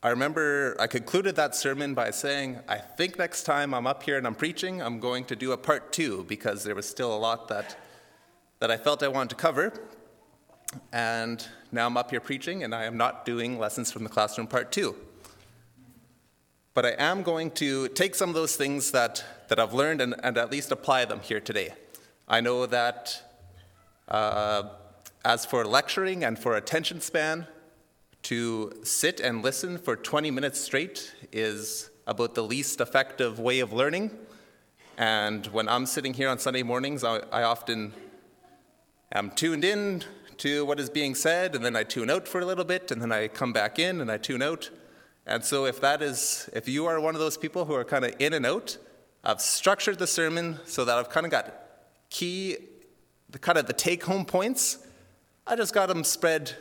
I 0.03 0.11
remember 0.11 0.77
I 0.79 0.87
concluded 0.87 1.35
that 1.37 1.55
sermon 1.55 1.95
by 1.95 2.11
saying, 2.11 2.59
I 2.69 2.77
think 2.77 3.19
next 3.19 3.45
time 3.45 3.73
I'm 3.73 3.87
up 3.87 4.03
here 4.03 4.19
and 4.19 4.27
I'm 4.27 4.35
preaching, 4.35 4.83
I'm 4.83 5.01
going 5.01 5.25
to 5.25 5.37
do 5.37 5.53
a 5.53 5.57
part 5.57 5.93
two 5.93 6.25
because 6.29 6.63
there 6.63 6.75
was 6.75 6.87
still 6.87 7.15
a 7.15 7.17
lot 7.17 7.49
that, 7.49 7.77
that 8.61 8.71
I 8.71 8.77
felt 8.77 9.03
I 9.03 9.09
wanted 9.09 9.31
to 9.31 9.37
cover. 9.37 9.73
And 10.93 11.45
now 11.73 11.87
I'm 11.87 11.97
up 11.97 12.11
here 12.11 12.21
preaching, 12.21 12.65
and 12.65 12.75
I 12.75 12.85
am 12.85 12.99
not 12.99 13.25
doing 13.25 13.59
lessons 13.59 13.91
from 13.91 14.05
the 14.05 14.11
classroom 14.11 14.47
part 14.47 14.73
two. 14.73 14.95
But 16.75 16.85
I 16.85 16.95
am 16.99 17.23
going 17.23 17.51
to 17.53 17.89
take 17.89 18.15
some 18.15 18.29
of 18.29 18.35
those 18.35 18.57
things 18.57 18.91
that, 18.91 19.25
that 19.49 19.59
I've 19.59 19.73
learned 19.73 20.03
and, 20.03 20.15
and 20.23 20.37
at 20.37 20.53
least 20.53 20.71
apply 20.71 21.07
them 21.07 21.21
here 21.21 21.41
today. 21.41 21.71
I 22.29 22.43
know 22.43 22.67
that 22.67 23.23
uh, 24.09 24.65
as 25.25 25.47
for 25.47 25.65
lecturing 25.65 26.23
and 26.25 26.39
for 26.39 26.57
attention 26.57 27.01
span, 27.01 27.47
to 28.27 28.73
sit 28.83 29.21
and 29.21 29.41
listen 29.41 29.79
for 29.79 29.95
20 29.95 30.33
minutes 30.33 30.61
straight 30.61 31.15
is 31.31 31.91
about 32.09 32.35
the 32.35 32.43
least 32.43 32.81
effective 32.81 33.39
way 33.39 33.61
of 33.61 33.73
learning. 33.73 34.11
And 34.99 35.47
when 35.47 35.69
I'm 35.69 35.87
sitting 35.87 36.13
here 36.13 36.29
on 36.29 36.41
Sunday 36.41 36.65
mornings, 36.65 37.05
I, 37.05 37.19
I 37.31 37.45
often 37.45 37.95
am 39.13 39.31
tuned 39.31 39.65
in 39.65 40.03
to 40.39 40.65
what 40.65 40.81
is 40.81 40.91
being 40.91 41.15
said, 41.15 41.55
and 41.55 41.65
then 41.65 41.77
I 41.77 41.85
tune 41.85 42.11
out 42.11 42.27
for 42.27 42.41
a 42.41 42.45
little 42.45 42.65
bit, 42.65 42.91
and 42.91 43.01
then 43.01 43.13
I 43.13 43.29
come 43.29 43.53
back 43.53 43.79
in 43.79 44.01
and 44.01 44.11
I 44.11 44.19
tune 44.19 44.43
out. 44.43 44.71
And 45.25 45.45
so, 45.45 45.65
if 45.65 45.81
that 45.83 46.03
is, 46.03 46.51
if 46.53 46.69
you 46.69 46.87
are 46.87 47.01
one 47.01 47.15
of 47.15 47.21
those 47.21 47.39
people 47.39 47.65
who 47.67 47.75
are 47.75 47.85
kind 47.85 48.05
of 48.05 48.13
in 48.19 48.33
and 48.33 48.45
out, 48.45 48.77
I've 49.23 49.41
structured 49.41 50.01
the 50.01 50.07
sermon 50.09 50.59
so 50.65 50.85
that 50.85 50.99
I've 50.99 51.11
kind 51.11 51.27
of 51.27 51.31
got 51.31 51.55
key, 52.11 52.57
the 53.31 53.39
kind 53.39 53.57
of 53.57 53.69
the 53.69 53.73
take 53.73 54.03
home 54.03 54.25
points. 54.25 54.85
I 55.47 55.55
just 55.55 55.73
got 55.73 55.87
them 55.87 56.03
spread 56.03 56.57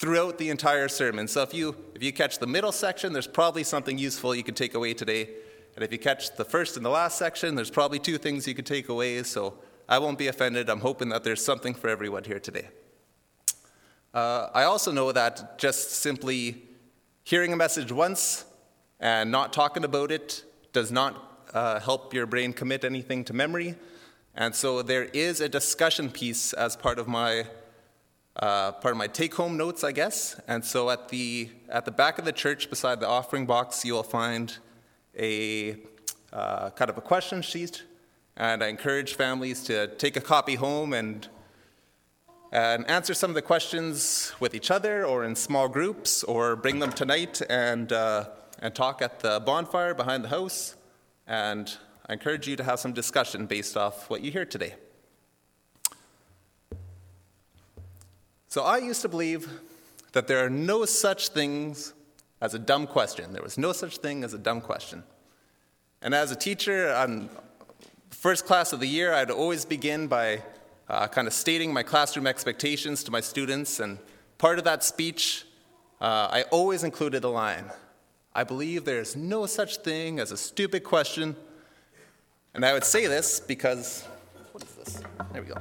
throughout 0.00 0.38
the 0.38 0.48
entire 0.48 0.88
sermon. 0.88 1.28
So 1.28 1.42
if 1.42 1.54
you 1.54 1.76
if 1.94 2.02
you 2.02 2.12
catch 2.12 2.38
the 2.38 2.46
middle 2.46 2.72
section, 2.72 3.12
there's 3.12 3.26
probably 3.26 3.64
something 3.64 3.98
useful 3.98 4.34
you 4.34 4.42
can 4.42 4.54
take 4.54 4.74
away 4.74 4.94
today. 4.94 5.28
And 5.76 5.84
if 5.84 5.92
you 5.92 5.98
catch 5.98 6.34
the 6.36 6.44
first 6.44 6.76
and 6.76 6.84
the 6.84 6.90
last 6.90 7.18
section, 7.18 7.54
there's 7.54 7.70
probably 7.70 7.98
two 7.98 8.18
things 8.18 8.48
you 8.48 8.54
could 8.54 8.66
take 8.66 8.88
away. 8.88 9.22
So 9.22 9.58
I 9.88 9.98
won't 9.98 10.18
be 10.18 10.26
offended. 10.26 10.68
I'm 10.68 10.80
hoping 10.80 11.10
that 11.10 11.22
there's 11.22 11.44
something 11.44 11.74
for 11.74 11.88
everyone 11.88 12.24
here 12.24 12.40
today. 12.40 12.68
Uh, 14.12 14.48
I 14.52 14.64
also 14.64 14.90
know 14.90 15.12
that 15.12 15.58
just 15.58 15.92
simply 15.92 16.70
Hearing 17.30 17.52
a 17.52 17.56
message 17.56 17.92
once 17.92 18.44
and 18.98 19.30
not 19.30 19.52
talking 19.52 19.84
about 19.84 20.10
it 20.10 20.42
does 20.72 20.90
not 20.90 21.44
uh, 21.54 21.78
help 21.78 22.12
your 22.12 22.26
brain 22.26 22.52
commit 22.52 22.84
anything 22.84 23.24
to 23.26 23.32
memory. 23.32 23.76
And 24.34 24.52
so 24.52 24.82
there 24.82 25.04
is 25.04 25.40
a 25.40 25.48
discussion 25.48 26.10
piece 26.10 26.52
as 26.52 26.74
part 26.74 26.98
of 26.98 27.06
my 27.06 27.46
uh, 28.36 28.72
part 28.72 28.92
of 28.92 28.98
my 28.98 29.06
take-home 29.06 29.56
notes, 29.56 29.84
I 29.84 29.92
guess. 29.92 30.40
And 30.46 30.64
so 30.64 30.90
at 30.90 31.08
the 31.08 31.50
at 31.68 31.84
the 31.84 31.90
back 31.90 32.18
of 32.18 32.24
the 32.24 32.32
church, 32.32 32.70
beside 32.70 33.00
the 33.00 33.08
offering 33.08 33.46
box, 33.46 33.84
you 33.84 33.94
will 33.94 34.02
find 34.02 34.56
a 35.18 35.76
uh, 36.32 36.70
kind 36.70 36.90
of 36.90 36.96
a 36.96 37.00
question 37.00 37.42
sheet. 37.42 37.84
And 38.36 38.62
I 38.62 38.68
encourage 38.68 39.14
families 39.14 39.64
to 39.64 39.88
take 39.96 40.16
a 40.16 40.20
copy 40.20 40.54
home 40.54 40.92
and 40.92 41.28
and 42.52 42.88
answer 42.90 43.14
some 43.14 43.30
of 43.30 43.34
the 43.34 43.42
questions 43.42 44.32
with 44.40 44.54
each 44.54 44.70
other 44.70 45.04
or 45.06 45.24
in 45.24 45.36
small 45.36 45.68
groups 45.68 46.24
or 46.24 46.56
bring 46.56 46.80
them 46.80 46.92
tonight 46.92 47.40
and, 47.48 47.92
uh, 47.92 48.24
and 48.58 48.74
talk 48.74 49.00
at 49.02 49.20
the 49.20 49.40
bonfire 49.46 49.94
behind 49.94 50.24
the 50.24 50.28
house. 50.28 50.74
And 51.28 51.72
I 52.08 52.14
encourage 52.14 52.48
you 52.48 52.56
to 52.56 52.64
have 52.64 52.80
some 52.80 52.92
discussion 52.92 53.46
based 53.46 53.76
off 53.76 54.10
what 54.10 54.22
you 54.22 54.32
hear 54.32 54.44
today. 54.44 54.74
So 58.50 58.64
I 58.64 58.78
used 58.78 59.00
to 59.02 59.08
believe 59.08 59.48
that 60.10 60.26
there 60.26 60.44
are 60.44 60.50
no 60.50 60.84
such 60.84 61.28
things 61.28 61.94
as 62.40 62.52
a 62.52 62.58
dumb 62.58 62.88
question. 62.88 63.32
There 63.32 63.44
was 63.44 63.56
no 63.56 63.70
such 63.70 63.98
thing 63.98 64.24
as 64.24 64.34
a 64.34 64.38
dumb 64.38 64.60
question. 64.60 65.04
And 66.02 66.12
as 66.16 66.32
a 66.32 66.36
teacher, 66.36 66.92
on 66.92 67.30
first 68.10 68.46
class 68.46 68.72
of 68.72 68.80
the 68.80 68.88
year, 68.88 69.14
I'd 69.14 69.30
always 69.30 69.64
begin 69.64 70.08
by 70.08 70.42
uh, 70.88 71.06
kind 71.06 71.28
of 71.28 71.32
stating 71.32 71.72
my 71.72 71.84
classroom 71.84 72.26
expectations 72.26 73.04
to 73.04 73.12
my 73.12 73.20
students. 73.20 73.78
And 73.78 74.00
part 74.36 74.58
of 74.58 74.64
that 74.64 74.82
speech, 74.82 75.44
uh, 76.00 76.26
I 76.32 76.42
always 76.50 76.82
included 76.82 77.22
the 77.22 77.30
line 77.30 77.70
I 78.32 78.44
believe 78.44 78.84
there 78.84 79.00
is 79.00 79.14
no 79.14 79.46
such 79.46 79.78
thing 79.78 80.18
as 80.18 80.32
a 80.32 80.36
stupid 80.36 80.82
question. 80.82 81.36
And 82.54 82.64
I 82.64 82.72
would 82.72 82.84
say 82.84 83.06
this 83.06 83.38
because, 83.40 84.04
what 84.52 84.62
is 84.64 84.74
this? 84.74 85.02
There 85.32 85.42
we 85.42 85.48
go. 85.48 85.56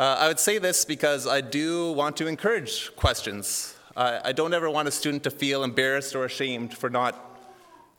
Uh, 0.00 0.16
I 0.18 0.28
would 0.28 0.38
say 0.38 0.56
this 0.56 0.86
because 0.86 1.26
I 1.26 1.42
do 1.42 1.92
want 1.92 2.16
to 2.16 2.26
encourage 2.26 2.96
questions. 2.96 3.74
I 3.94 4.32
don't 4.32 4.54
ever 4.54 4.70
want 4.70 4.88
a 4.88 4.90
student 4.90 5.24
to 5.24 5.30
feel 5.30 5.62
embarrassed 5.62 6.16
or 6.16 6.24
ashamed 6.24 6.72
for 6.72 6.88
not 6.88 7.38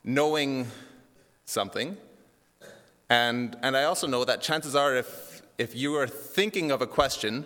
knowing 0.03 0.65
something. 1.45 1.95
And, 3.07 3.55
and 3.61 3.77
I 3.77 3.83
also 3.83 4.07
know 4.07 4.25
that 4.25 4.41
chances 4.41 4.75
are, 4.75 4.95
if, 4.95 5.43
if 5.59 5.75
you 5.75 5.95
are 5.95 6.07
thinking 6.07 6.71
of 6.71 6.81
a 6.81 6.87
question, 6.87 7.45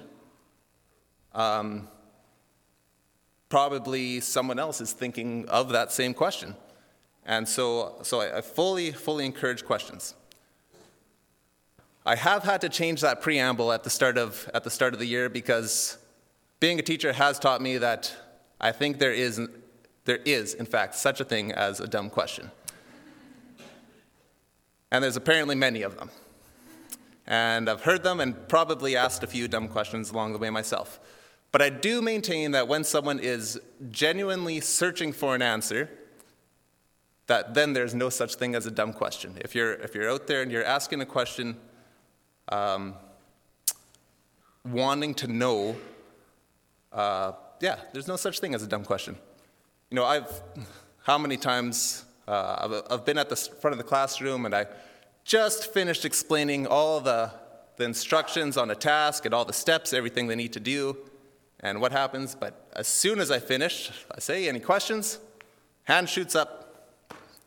um, 1.34 1.89
probably 3.50 4.22
someone 4.22 4.58
else 4.58 4.80
is 4.80 4.94
thinking 4.94 5.50
of 5.50 5.68
that 5.74 5.91
same 5.91 6.13
question. 6.13 6.56
And 7.26 7.46
so, 7.46 7.98
so 8.04 8.22
I, 8.22 8.38
I 8.38 8.41
fully, 8.41 8.94
fully 8.94 9.26
encourage 9.26 9.65
questions. 9.65 10.15
I 12.08 12.15
have 12.15 12.44
had 12.44 12.62
to 12.62 12.70
change 12.70 13.02
that 13.02 13.20
preamble 13.20 13.72
at 13.72 13.84
the 13.84 13.89
start 13.89 14.20
of, 14.20 14.48
at 14.54 14.63
the 14.63 14.70
start 14.70 14.94
of 14.94 15.00
the 15.00 15.08
year 15.08 15.28
because 15.28 15.98
being 16.60 16.78
a 16.78 16.84
teacher 16.84 17.12
has 17.13 17.39
taught 17.39 17.62
me 17.62 17.80
that 17.80 18.15
I 18.62 18.72
think 18.72 19.00
there 19.00 19.12
is, 19.12 19.41
there 20.06 20.20
is, 20.24 20.54
in 20.54 20.68
fact, 20.68 20.94
such 20.94 21.20
a 21.20 21.26
thing 21.26 21.52
as 21.52 21.80
a 21.80 21.88
dumb 21.88 22.12
question. 22.12 22.52
And 24.91 25.04
there's 25.04 25.18
apparently 25.18 25.56
many 25.56 25.82
of 25.82 25.98
them. 25.98 26.12
And 27.26 27.68
I've 27.68 27.82
heard 27.82 28.04
them 28.04 28.20
and 28.20 28.48
probably 28.48 28.96
asked 28.96 29.24
a 29.24 29.28
few 29.28 29.48
dumb 29.48 29.68
questions 29.68 30.12
along 30.12 30.34
the 30.34 30.38
way 30.38 30.52
myself. 30.52 31.00
But 31.52 31.63
I 31.63 31.72
do 31.72 32.04
maintain 32.04 32.52
that 32.52 32.68
when 32.68 32.84
someone 32.84 33.18
is 33.18 33.60
genuinely 33.89 34.60
searching 34.60 35.12
for 35.12 35.34
an 35.34 35.41
answer, 35.41 35.89
that 37.26 37.56
then 37.56 37.74
there's 37.74 37.96
no 37.96 38.10
such 38.10 38.36
thing 38.36 38.54
as 38.54 38.68
a 38.68 38.72
dumb 38.72 38.94
question. 38.94 39.34
If 39.41 39.56
you're, 39.56 39.74
if 39.74 39.96
you're 39.96 40.12
out 40.12 40.28
there 40.28 40.44
and 40.44 40.52
you're 40.52 40.63
asking 40.63 41.02
a 41.02 41.06
question, 41.08 41.58
um, 42.49 42.95
wanting 44.63 45.13
to 45.15 45.27
know, 45.27 45.75
uh, 46.91 47.34
yeah, 47.60 47.77
there's 47.93 48.08
no 48.08 48.15
such 48.15 48.39
thing 48.39 48.55
as 48.55 48.63
a 48.63 48.67
dumb 48.67 48.84
question. 48.84 49.15
You 49.89 49.95
know, 49.95 50.05
I've, 50.05 50.41
how 51.03 51.17
many 51.17 51.38
times 51.38 52.05
uh, 52.27 52.58
I've, 52.62 52.93
I've 52.99 53.05
been 53.05 53.17
at 53.17 53.29
the 53.29 53.36
front 53.36 53.73
of 53.73 53.77
the 53.77 53.84
classroom 53.84 54.45
and 54.45 54.55
I 54.55 54.65
just 55.23 55.73
finished 55.73 56.05
explaining 56.05 56.65
all 56.67 56.99
the, 56.99 57.31
the 57.77 57.84
instructions 57.84 58.58
on 58.58 58.71
a 58.71 58.75
task 58.75 59.25
and 59.25 59.34
all 59.34 59.45
the 59.45 59.53
steps, 59.53 59.93
everything 59.93 60.27
they 60.27 60.36
need 60.36 60.53
to 60.53 60.60
do, 60.60 60.97
and 61.60 61.79
what 61.79 61.91
happens. 61.91 62.36
But 62.36 62.67
as 62.75 62.88
soon 62.88 63.19
as 63.19 63.31
I 63.31 63.39
finish, 63.39 63.91
I 64.12 64.19
say, 64.19 64.47
Any 64.47 64.60
questions? 64.60 65.19
Hand 65.84 66.10
shoots 66.10 66.36
up. 66.36 66.62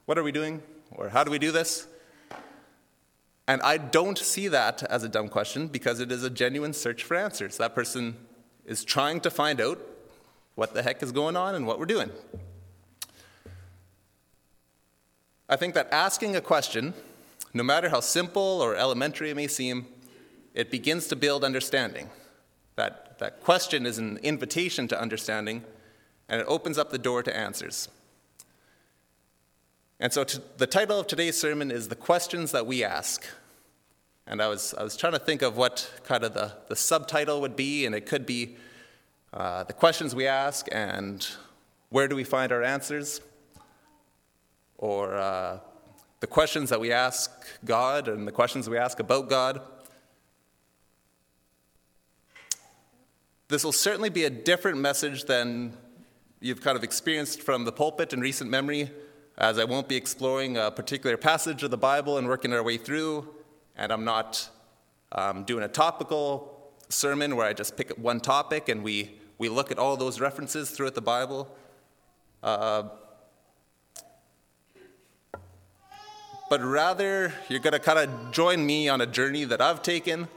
What 0.07 0.17
are 0.17 0.23
we 0.23 0.31
doing? 0.31 0.63
Or 0.93 1.09
how 1.09 1.25
do 1.25 1.31
we 1.31 1.41
do 1.41 1.51
this? 1.51 1.88
And 3.49 3.63
I 3.63 3.79
don't 3.79 4.19
see 4.19 4.47
that 4.49 4.83
as 4.85 5.03
a 5.03 5.09
dumb 5.09 5.29
question 5.29 5.69
because 5.69 6.01
it 6.01 6.13
is 6.13 6.23
a 6.23 6.29
genuine 6.29 6.75
search 6.75 7.03
for 7.03 7.17
answers. 7.17 7.57
That 7.57 7.75
person 7.75 8.15
is 8.67 8.85
trying 8.85 9.21
to 9.23 9.31
find 9.31 9.59
out 9.59 9.81
what 10.55 10.75
the 10.75 10.83
heck 10.83 11.03
is 11.03 11.13
going 11.13 11.35
on 11.35 11.55
and 11.55 11.67
what 11.67 11.79
we're 11.79 11.87
doing. 11.87 12.11
I 15.49 15.57
think 15.57 15.73
that 15.75 15.89
asking 15.91 16.37
a 16.37 16.43
question, 16.43 16.93
no 17.55 17.63
matter 17.63 17.89
how 17.89 18.01
simple 18.01 18.61
or 18.61 18.77
elementary 18.77 19.31
it 19.31 19.37
may 19.37 19.47
seem, 19.47 19.87
it 20.53 20.71
begins 20.71 21.07
to 21.07 21.17
build 21.17 21.43
understanding. 21.43 22.11
That, 22.77 23.19
that 23.19 23.41
question 23.41 23.87
is 23.87 23.97
an 23.97 24.19
invitation 24.19 24.89
to 24.89 25.01
understanding, 25.01 25.65
and 26.29 26.43
it 26.43 26.47
opens 26.49 26.77
up 26.77 26.91
the 26.91 26.99
door 26.99 27.23
to 27.23 27.35
answers. 27.35 27.89
And 30.01 30.13
so, 30.13 30.23
to, 30.25 30.43
the 30.59 30.67
title 30.67 31.01
of 31.01 31.07
today's 31.07 31.39
sermon 31.39 31.71
is 31.71 31.89
The 31.89 31.97
Questions 31.97 32.53
That 32.53 32.67
We 32.67 32.85
Ask. 32.85 33.25
And 34.31 34.43
I 34.43 34.49
was, 34.49 34.75
I 34.77 34.83
was 34.83 34.95
trying 34.95 35.15
to 35.15 35.19
think 35.19 35.41
of 35.41 35.57
what 35.57 35.91
kind 36.05 36.23
of 36.23 36.35
the, 36.35 36.53
the 36.69 36.77
subtitle 36.77 37.41
would 37.41 37.57
be, 37.57 37.87
and 37.87 37.95
it 37.95 38.05
could 38.05 38.27
be 38.27 38.57
uh, 39.33 39.65
The 39.65 39.73
Questions 39.73 40.15
We 40.15 40.27
Ask 40.27 40.67
and 40.71 41.27
Where 41.89 42.07
Do 42.07 42.15
We 42.15 42.25
Find 42.25 42.53
Our 42.53 42.63
Answers? 42.63 43.23
Or 44.77 45.17
uh, 45.17 45.61
the 46.21 46.27
questions 46.27 46.69
that 46.69 46.79
we 46.79 46.93
ask 46.93 47.31
God 47.65 48.07
and 48.07 48.29
the 48.29 48.33
questions 48.33 48.69
we 48.69 48.77
ask 48.77 49.01
about 49.01 49.31
God. 49.31 49.63
This 53.49 53.65
will 53.65 53.73
certainly 53.73 54.11
be 54.11 54.25
a 54.25 54.31
different 54.31 54.77
message 54.77 55.25
than 55.25 55.73
you've 56.39 56.61
kind 56.61 56.77
of 56.77 56.85
experienced 56.85 57.41
from 57.41 57.65
the 57.65 57.73
pulpit 57.73 58.13
in 58.13 58.21
recent 58.21 58.51
memory 58.51 58.91
as 59.39 59.59
I 59.59 59.65
won't 59.65 59.89
be 59.89 59.97
exploring 59.97 60.59
a 60.59 60.71
particular 60.71 61.17
passage 61.17 61.63
of 61.63 61.71
the 61.71 61.79
Bible 61.79 62.19
and 62.19 62.29
working 62.29 62.53
our 62.53 62.63
way 62.63 62.77
through, 62.77 63.27
and 63.79 63.93
I'm 63.93 64.05
not 64.05 64.49
um, 65.13 65.45
doing 65.45 65.65
a 65.65 65.69
topical 65.69 66.73
sermon 66.89 67.37
where 67.37 67.47
I 67.47 67.53
just 67.53 67.77
pick 67.77 67.91
one 67.93 68.21
topic 68.21 68.69
and 68.69 68.83
we, 68.83 69.13
we 69.39 69.49
look 69.49 69.71
at 69.71 69.79
all 69.79 69.97
those 69.97 70.21
references 70.21 70.71
throughout 70.71 70.95
the 70.95 71.01
Bible. 71.01 71.49
Uh, 72.43 72.85
but 76.51 76.63
rather, 76.63 77.33
you're 77.49 77.61
going 77.61 77.73
to 77.73 77.79
kind 77.79 77.99
of 77.99 78.33
join 78.33 78.65
me 78.65 78.89
on 78.89 79.01
a 79.01 79.07
journey 79.07 79.45
that 79.45 79.61
I've 79.61 79.83
taken. 79.83 80.29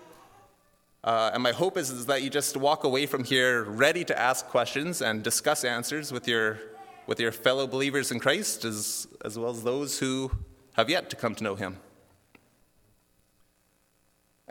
Uh, 1.04 1.32
and 1.34 1.42
my 1.42 1.52
hope 1.52 1.78
is, 1.78 1.90
is 1.90 2.06
that 2.06 2.22
you 2.22 2.30
just 2.30 2.56
walk 2.56 2.84
away 2.84 3.06
from 3.06 3.24
here 3.24 3.64
ready 3.64 4.04
to 4.06 4.18
ask 4.20 4.46
questions 4.48 5.02
and 5.02 5.24
discuss 5.24 5.64
answers 5.64 6.12
with 6.12 6.28
your 6.28 6.60
with 7.08 7.20
your 7.20 7.32
fellow 7.32 7.66
believers 7.66 8.12
in 8.12 8.20
Christ 8.20 8.64
as, 8.64 9.08
as 9.26 9.38
well 9.38 9.50
as 9.50 9.64
those 9.64 10.00
who 10.00 10.32
have 10.74 10.90
yet 10.90 11.10
to 11.10 11.16
come 11.16 11.36
to 11.36 11.44
know 11.44 11.56
Him. 11.56 11.78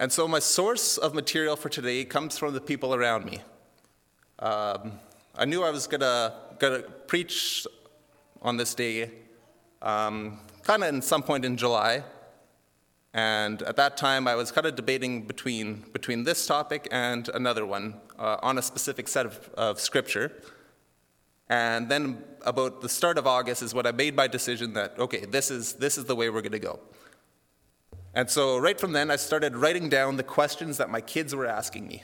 And 0.01 0.11
so, 0.11 0.27
my 0.27 0.39
source 0.39 0.97
of 0.97 1.13
material 1.13 1.57
for 1.57 1.69
today 1.69 2.07
comes 2.07 2.39
from 2.39 2.55
the 2.55 2.61
people 2.63 2.95
around 2.95 3.27
me. 3.27 3.41
Um, 4.39 4.93
I 5.37 5.45
knew 5.45 5.63
I 5.63 5.69
was 5.69 5.87
to 5.89 6.33
gonna 6.59 6.81
preach 7.07 7.67
on 8.41 8.57
this 8.57 8.75
day 8.75 9.11
um, 9.83 10.41
kind 10.63 10.83
of 10.83 10.89
in 10.89 11.03
some 11.03 11.23
point 11.23 11.45
in 11.45 11.55
July. 11.55 12.03
And 13.13 13.61
at 13.61 13.77
that 13.77 13.99
time, 13.99 14.27
I 14.27 14.37
was 14.37 14.51
kind 14.51 14.67
of 14.67 14.75
debating 14.75 15.27
between, 15.27 15.85
between 15.93 16.25
this 16.25 16.47
topic 16.47 16.89
and 16.91 17.29
another 17.35 17.67
one 17.67 18.01
uh, 18.19 18.39
on 18.41 18.57
a 18.57 18.63
specific 18.63 19.07
set 19.07 19.27
of, 19.27 19.51
of 19.53 19.79
scripture. 19.79 20.33
And 21.51 21.91
then 21.91 22.25
about 22.47 22.81
the 22.81 22.89
start 22.89 23.19
of 23.19 23.27
August 23.27 23.61
is 23.61 23.75
when 23.75 23.85
I 23.85 23.93
made 23.93 24.17
my 24.17 24.29
decision 24.29 24.73
that, 24.75 24.99
okay, 24.99 25.27
this 25.27 25.51
is, 25.51 25.75
this 25.75 25.99
is 25.99 26.07
the 26.07 26.17
way 26.17 26.31
we're 26.31 26.41
going 26.41 26.53
to 26.53 26.59
go. 26.59 26.81
And 28.15 28.29
so 28.29 28.59
right 28.59 28.79
from 28.79 28.93
then, 28.93 29.11
I 29.11 29.17
started 29.17 29.57
writing 29.57 29.89
down 29.89 30.17
the 30.17 30.25
questions 30.25 30.79
that 30.79 30.91
my 30.91 31.01
kids 31.01 31.35
were 31.35 31.47
asking 31.47 31.87
me 31.87 32.03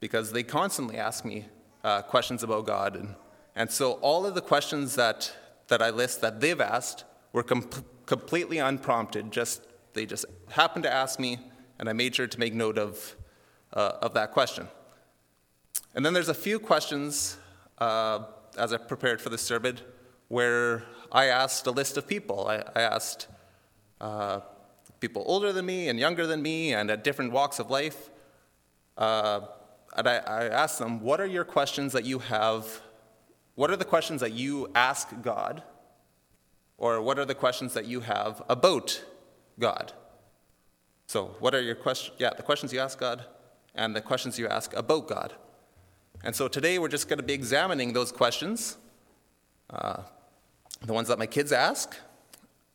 because 0.00 0.32
they 0.32 0.42
constantly 0.42 0.96
ask 0.96 1.24
me 1.24 1.46
uh, 1.84 2.02
questions 2.02 2.42
about 2.42 2.66
God. 2.66 2.96
And, 2.96 3.14
and 3.54 3.70
so 3.70 3.92
all 3.94 4.26
of 4.26 4.34
the 4.34 4.40
questions 4.40 4.96
that, 4.96 5.32
that 5.68 5.80
I 5.80 5.90
list 5.90 6.20
that 6.20 6.40
they've 6.40 6.60
asked 6.60 7.04
were 7.32 7.44
com- 7.44 7.70
completely 8.06 8.58
unprompted. 8.58 9.30
Just, 9.30 9.62
they 9.94 10.04
just 10.04 10.24
happened 10.50 10.82
to 10.82 10.92
ask 10.92 11.20
me, 11.20 11.38
and 11.78 11.88
I 11.88 11.92
made 11.92 12.16
sure 12.16 12.26
to 12.26 12.40
make 12.40 12.52
note 12.52 12.76
of, 12.76 13.16
uh, 13.72 13.92
of 14.02 14.14
that 14.14 14.32
question. 14.32 14.66
And 15.94 16.04
then 16.04 16.12
there's 16.12 16.28
a 16.28 16.34
few 16.34 16.58
questions 16.58 17.36
uh, 17.78 18.24
as 18.58 18.72
I 18.72 18.78
prepared 18.78 19.20
for 19.20 19.28
this 19.28 19.42
sermon 19.42 19.78
where 20.28 20.82
I 21.12 21.26
asked 21.26 21.66
a 21.68 21.70
list 21.70 21.96
of 21.96 22.08
people. 22.08 22.48
I, 22.48 22.64
I 22.74 22.82
asked 22.82 23.28
uh, 24.00 24.40
people 25.00 25.22
older 25.26 25.52
than 25.52 25.66
me 25.66 25.88
and 25.88 25.98
younger 25.98 26.26
than 26.26 26.42
me 26.42 26.72
and 26.72 26.90
at 26.90 27.04
different 27.04 27.32
walks 27.32 27.58
of 27.58 27.70
life. 27.70 28.10
Uh, 28.96 29.40
and 29.96 30.08
I, 30.08 30.16
I 30.16 30.48
asked 30.48 30.78
them, 30.78 31.00
What 31.00 31.20
are 31.20 31.26
your 31.26 31.44
questions 31.44 31.92
that 31.92 32.04
you 32.04 32.18
have? 32.18 32.82
What 33.54 33.70
are 33.70 33.76
the 33.76 33.84
questions 33.84 34.20
that 34.20 34.32
you 34.32 34.68
ask 34.74 35.08
God? 35.22 35.62
Or 36.78 37.00
what 37.00 37.18
are 37.18 37.24
the 37.24 37.34
questions 37.34 37.72
that 37.74 37.86
you 37.86 38.00
have 38.00 38.42
about 38.48 39.02
God? 39.58 39.92
So, 41.06 41.36
what 41.38 41.54
are 41.54 41.62
your 41.62 41.74
questions? 41.74 42.16
Yeah, 42.18 42.30
the 42.36 42.42
questions 42.42 42.72
you 42.72 42.80
ask 42.80 42.98
God 42.98 43.24
and 43.74 43.94
the 43.94 44.00
questions 44.00 44.38
you 44.38 44.48
ask 44.48 44.74
about 44.74 45.06
God. 45.06 45.34
And 46.24 46.34
so 46.34 46.48
today 46.48 46.78
we're 46.78 46.88
just 46.88 47.08
going 47.08 47.18
to 47.18 47.22
be 47.22 47.34
examining 47.34 47.92
those 47.92 48.10
questions, 48.10 48.78
uh, 49.70 50.02
the 50.82 50.92
ones 50.92 51.08
that 51.08 51.18
my 51.18 51.26
kids 51.26 51.52
ask, 51.52 51.94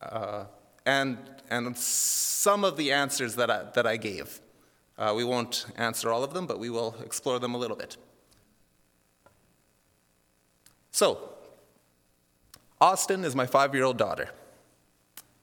uh, 0.00 0.44
and, 0.86 1.18
and 1.52 1.76
some 1.76 2.64
of 2.64 2.76
the 2.76 2.92
answers 2.92 3.36
that 3.36 3.50
I, 3.50 3.64
that 3.74 3.86
I 3.86 3.96
gave. 3.96 4.40
Uh, 4.98 5.12
we 5.16 5.24
won't 5.24 5.66
answer 5.76 6.10
all 6.10 6.22
of 6.22 6.34
them, 6.34 6.46
but 6.46 6.58
we 6.58 6.70
will 6.70 6.94
explore 7.04 7.38
them 7.38 7.54
a 7.54 7.58
little 7.58 7.76
bit. 7.76 7.96
So, 10.90 11.30
Austin 12.80 13.24
is 13.24 13.34
my 13.34 13.46
five 13.46 13.74
year 13.74 13.84
old 13.84 13.98
daughter, 13.98 14.30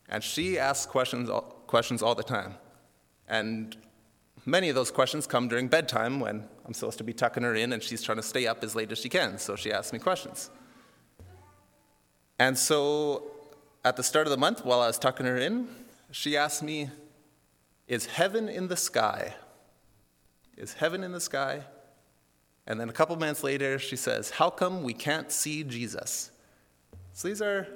and 0.10 0.24
she 0.24 0.60
asks 0.60 0.86
questions, 0.86 1.30
questions 1.67 2.02
all 2.02 2.15
the 2.15 2.24
time. 2.24 2.56
And 3.28 3.76
Many 4.45 4.69
of 4.69 4.76
those 4.76 4.89
questions 4.89 5.28
come 5.28 5.48
during 5.48 5.67
bedtime 5.67 6.19
when 6.19 6.48
I'm 6.65 6.74
supposed 6.74 6.98
to 7.00 7.04
be 7.04 7.13
tucking 7.13 7.43
her 7.43 7.56
in 7.56 7.74
and 7.74 7.84
she's 7.84 8.02
trying 8.02 8.17
to 8.17 8.24
stay 8.24 8.48
up 8.48 8.63
as 8.63 8.76
late 8.76 8.91
as 8.91 8.98
she 8.98 9.10
can, 9.10 9.38
so 9.38 9.56
she 9.56 9.72
asks 9.72 9.91
me 9.91 10.00
questions. 10.00 10.50
And 12.38 12.58
so 12.58 13.24
at 13.84 13.98
the 13.98 14.04
start 14.04 14.28
of 14.28 14.32
the 14.32 14.38
month, 14.38 14.63
while 14.63 14.80
I 14.80 14.88
was 14.88 14.98
tucking 14.98 15.26
her 15.26 15.38
in, 15.38 15.67
she 16.12 16.36
asked 16.38 16.63
me, 16.63 16.89
Is 17.88 18.06
heaven 18.06 18.50
in 18.50 18.67
the 18.67 18.78
sky? 18.78 19.36
Is 20.58 20.74
heaven 20.74 21.04
in 21.04 21.12
the 21.12 21.22
sky? 21.22 21.63
And 22.67 22.80
then 22.80 22.89
a 22.89 22.93
couple 22.93 23.15
minutes 23.15 23.43
later, 23.43 23.80
she 23.80 23.95
says, 23.95 24.32
How 24.32 24.50
come 24.50 24.84
we 24.84 24.93
can't 24.93 25.32
see 25.32 25.63
Jesus? 25.63 26.32
So 27.13 27.28
these 27.28 27.41
are, 27.41 27.67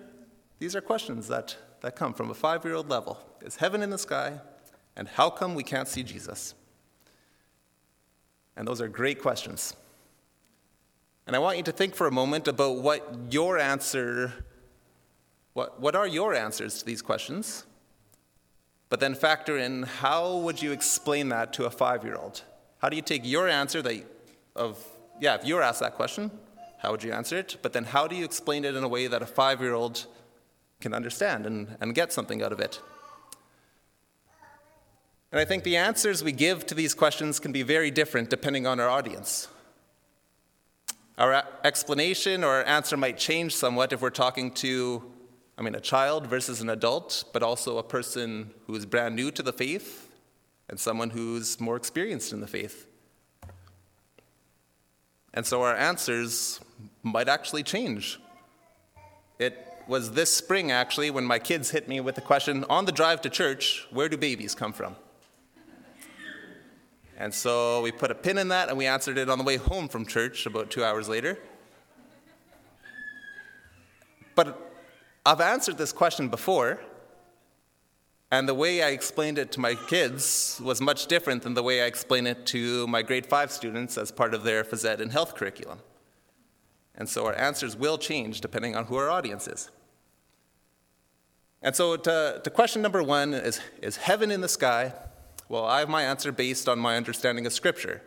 these 0.60 0.76
are 0.76 0.82
questions 0.82 1.28
that, 1.28 1.56
that 1.82 1.96
come 1.96 2.14
from 2.14 2.30
a 2.30 2.34
five 2.34 2.64
year 2.64 2.76
old 2.76 2.90
level. 2.90 3.20
Is 3.42 3.58
heaven 3.58 3.82
in 3.82 3.90
the 3.90 3.98
sky? 3.98 4.40
And 4.96 5.08
how 5.08 5.30
come 5.30 5.56
we 5.56 5.64
can't 5.64 5.88
see 5.88 6.04
Jesus? 6.04 6.54
And 8.56 8.68
those 8.68 8.82
are 8.82 8.88
great 8.88 9.22
questions. 9.22 9.76
And 11.26 11.36
I 11.36 11.40
want 11.40 11.58
you 11.58 11.64
to 11.64 11.72
think 11.72 11.96
for 11.96 12.06
a 12.06 12.12
moment 12.12 12.48
about 12.48 12.78
what 12.78 13.32
your 13.32 13.58
answer, 13.58 14.32
what, 15.54 15.80
what 15.80 15.96
are 15.96 16.06
your 16.06 16.34
answers 16.34 16.80
to 16.80 16.86
these 16.86 17.02
questions? 17.02 17.66
But 18.94 19.00
then 19.00 19.16
factor 19.16 19.58
in 19.58 19.82
how 19.82 20.38
would 20.38 20.62
you 20.62 20.72
explain 20.72 21.30
that 21.30 21.52
to 21.54 21.66
a 21.66 21.72
five 21.72 22.04
year 22.04 22.14
old? 22.14 22.44
How 22.78 22.90
do 22.90 22.96
you 22.96 23.02
take 23.02 23.24
your 23.26 23.50
answer 23.50 23.82
that, 23.82 24.06
of, 24.56 24.78
yeah, 25.20 25.34
if 25.34 25.48
you 25.48 25.56
were 25.56 25.64
asked 25.64 25.80
that 25.80 25.96
question, 25.96 26.30
how 26.78 26.92
would 26.92 27.02
you 27.02 27.12
answer 27.12 27.36
it? 27.40 27.58
But 27.64 27.74
then 27.74 27.86
how 27.86 28.08
do 28.08 28.16
you 28.16 28.24
explain 28.24 28.64
it 28.64 28.76
in 28.76 28.84
a 28.84 28.88
way 28.88 29.08
that 29.08 29.24
a 29.24 29.26
five 29.26 29.62
year 29.62 29.74
old 29.74 30.06
can 30.80 30.94
understand 30.94 31.48
and, 31.48 31.76
and 31.82 31.96
get 31.96 32.14
something 32.14 32.44
out 32.44 32.52
of 32.52 32.60
it? 32.60 32.80
And 35.32 35.42
I 35.42 35.46
think 35.46 35.64
the 35.64 35.78
answers 35.78 36.24
we 36.24 36.32
give 36.32 36.68
to 36.68 36.76
these 36.76 36.94
questions 36.94 37.40
can 37.40 37.52
be 37.52 37.64
very 37.64 37.90
different 37.90 38.30
depending 38.30 38.68
on 38.68 38.80
our 38.80 38.90
audience. 38.90 39.48
Our 41.18 41.34
uh, 41.34 41.42
explanation 41.64 42.44
or 42.44 42.58
our 42.58 42.64
answer 42.66 42.96
might 42.96 43.18
change 43.18 43.56
somewhat 43.56 43.92
if 43.92 44.04
we're 44.04 44.12
talking 44.12 44.52
to 44.52 45.13
I 45.58 45.62
mean, 45.62 45.76
a 45.76 45.80
child 45.80 46.28
versus 46.28 46.62
an 46.62 46.70
adult, 46.70 47.26
but 47.32 47.44
also 47.44 47.78
a 47.78 47.84
person 47.84 48.52
who 48.66 48.76
is 48.76 48.86
brand 48.86 49.16
new 49.16 49.30
to 49.32 49.44
the 49.44 49.54
faith 49.54 50.10
and 50.68 50.80
someone 50.80 51.12
who's 51.12 51.60
more 51.60 51.76
experienced 51.76 52.34
in 52.34 52.42
the 52.42 52.48
faith. 52.48 52.88
And 55.34 55.46
so 55.46 55.62
our 55.64 55.76
answers 55.76 56.60
might 57.04 57.28
actually 57.28 57.64
change. 57.64 58.20
It 59.40 59.68
was 59.88 60.12
this 60.12 60.36
spring, 60.36 60.72
actually, 60.72 61.12
when 61.12 61.26
my 61.26 61.40
kids 61.40 61.70
hit 61.72 61.88
me 61.88 62.00
with 62.00 62.16
the 62.16 62.22
question 62.22 62.66
on 62.70 62.86
the 62.86 62.92
drive 62.92 63.22
to 63.22 63.30
church 63.30 63.86
where 63.92 64.10
do 64.10 64.18
babies 64.18 64.56
come 64.56 64.74
from? 64.74 64.96
And 67.18 67.34
so 67.34 67.82
we 67.82 67.92
put 67.92 68.10
a 68.10 68.16
pin 68.16 68.38
in 68.38 68.48
that 68.48 68.70
and 68.70 68.78
we 68.78 68.88
answered 68.88 69.18
it 69.18 69.30
on 69.30 69.38
the 69.38 69.44
way 69.44 69.58
home 69.58 69.88
from 69.88 70.06
church 70.06 70.46
about 70.46 70.72
two 70.72 70.84
hours 70.84 71.08
later. 71.08 71.38
But 74.36 74.73
I've 75.26 75.40
answered 75.40 75.78
this 75.78 75.94
question 75.94 76.28
before, 76.28 76.82
and 78.30 78.50
the 78.50 78.54
way 78.54 78.84
I 78.84 78.90
explained 78.90 79.38
it 79.38 79.54
to 79.54 79.60
my 79.62 79.76
kids 79.76 80.60
was 80.62 80.82
much 80.82 81.08
different 81.08 81.44
than 81.44 81.54
the 81.54 81.64
way 81.64 81.82
I 81.82 81.86
explain 81.86 82.28
it 82.28 82.46
to 82.48 82.86
my 82.88 83.04
grade 83.04 83.26
five 83.26 83.52
students 83.52 83.98
as 83.98 84.12
part 84.12 84.34
of 84.34 84.44
their 84.44 84.64
phys 84.66 84.84
ed 84.84 85.00
and 85.00 85.12
health 85.12 85.36
curriculum. 85.36 85.80
And 86.96 87.08
so 87.08 87.26
our 87.26 87.36
answers 87.36 87.78
will 87.78 87.98
change 87.98 88.42
depending 88.42 88.76
on 88.76 88.86
who 88.86 88.98
our 88.98 89.10
audience 89.10 89.48
is. 89.48 89.72
And 91.62 91.74
so 91.74 91.96
to, 91.96 92.42
to 92.44 92.50
question 92.50 92.82
number 92.82 93.02
one 93.02 93.34
is, 93.34 93.62
is 93.82 93.96
heaven 93.96 94.30
in 94.30 94.42
the 94.42 94.50
sky? 94.50 94.94
Well, 95.48 95.66
I 95.66 95.80
have 95.80 95.90
my 95.90 96.04
answer 96.04 96.34
based 96.34 96.68
on 96.68 96.80
my 96.80 96.98
understanding 96.98 97.46
of 97.46 97.54
Scripture. 97.54 98.02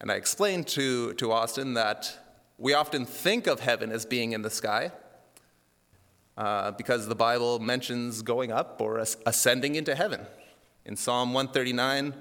And 0.00 0.12
I 0.12 0.16
explained 0.16 0.66
to, 0.68 1.14
to 1.14 1.32
Austin 1.32 1.74
that 1.74 2.18
we 2.58 2.74
often 2.74 3.06
think 3.06 3.46
of 3.46 3.60
heaven 3.60 3.90
as 3.90 4.04
being 4.04 4.32
in 4.32 4.42
the 4.42 4.50
sky, 4.50 4.92
uh, 6.38 6.70
because 6.70 7.08
the 7.08 7.16
Bible 7.16 7.58
mentions 7.58 8.22
going 8.22 8.52
up 8.52 8.80
or 8.80 8.98
ascending 8.98 9.74
into 9.74 9.96
heaven. 9.96 10.20
In 10.84 10.94
Psalm 10.94 11.34
139, 11.34 12.14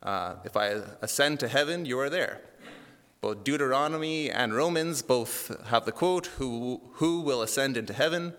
uh, 0.00 0.34
if 0.44 0.56
I 0.56 0.76
ascend 1.02 1.40
to 1.40 1.48
heaven, 1.48 1.84
you 1.84 1.98
are 1.98 2.08
there. 2.08 2.40
Both 3.20 3.42
Deuteronomy 3.42 4.30
and 4.30 4.54
Romans 4.54 5.02
both 5.02 5.60
have 5.66 5.84
the 5.84 5.90
quote, 5.92 6.26
Who, 6.38 6.80
who 6.94 7.20
will 7.20 7.42
ascend 7.42 7.76
into 7.76 7.92
heaven? 7.92 8.32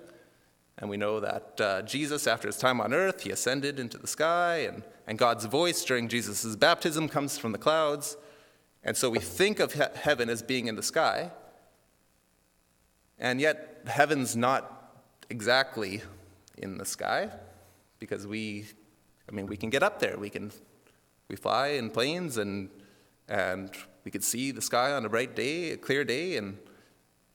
And 0.77 0.89
we 0.89 0.95
know 0.95 1.19
that 1.19 1.59
uh, 1.59 1.81
Jesus, 1.81 2.25
after 2.25 2.47
his 2.47 2.55
time 2.55 2.79
on 2.79 2.93
earth, 2.93 3.23
he 3.23 3.29
ascended 3.29 3.77
into 3.77 3.97
the 3.97 4.07
sky, 4.07 4.59
and, 4.59 4.83
and 5.05 5.19
God's 5.19 5.43
voice 5.43 5.83
during 5.83 6.07
Jesus' 6.07 6.55
baptism 6.55 7.09
comes 7.09 7.37
from 7.37 7.51
the 7.51 7.57
clouds. 7.57 8.15
And 8.85 8.95
so 8.95 9.09
we 9.09 9.19
think 9.19 9.59
of 9.59 9.73
he- 9.73 9.81
heaven 9.95 10.29
as 10.29 10.41
being 10.41 10.67
in 10.67 10.77
the 10.77 10.83
sky, 10.83 11.31
and 13.19 13.41
yet 13.41 13.81
heaven's 13.85 14.37
not 14.37 14.78
exactly 15.29 16.01
in 16.57 16.77
the 16.77 16.85
sky 16.85 17.29
because 17.99 18.25
we, 18.25 18.65
I 19.29 19.31
mean, 19.31 19.45
we 19.45 19.57
can 19.57 19.69
get 19.69 19.83
up 19.83 19.99
there. 19.99 20.17
We 20.17 20.29
can, 20.29 20.51
we 21.27 21.35
fly 21.35 21.69
in 21.69 21.89
planes 21.89 22.37
and, 22.37 22.69
and 23.27 23.71
we 24.03 24.11
can 24.11 24.21
see 24.21 24.51
the 24.51 24.61
sky 24.61 24.91
on 24.91 25.05
a 25.05 25.09
bright 25.09 25.35
day, 25.35 25.71
a 25.71 25.77
clear 25.77 26.03
day, 26.03 26.37
and, 26.37 26.57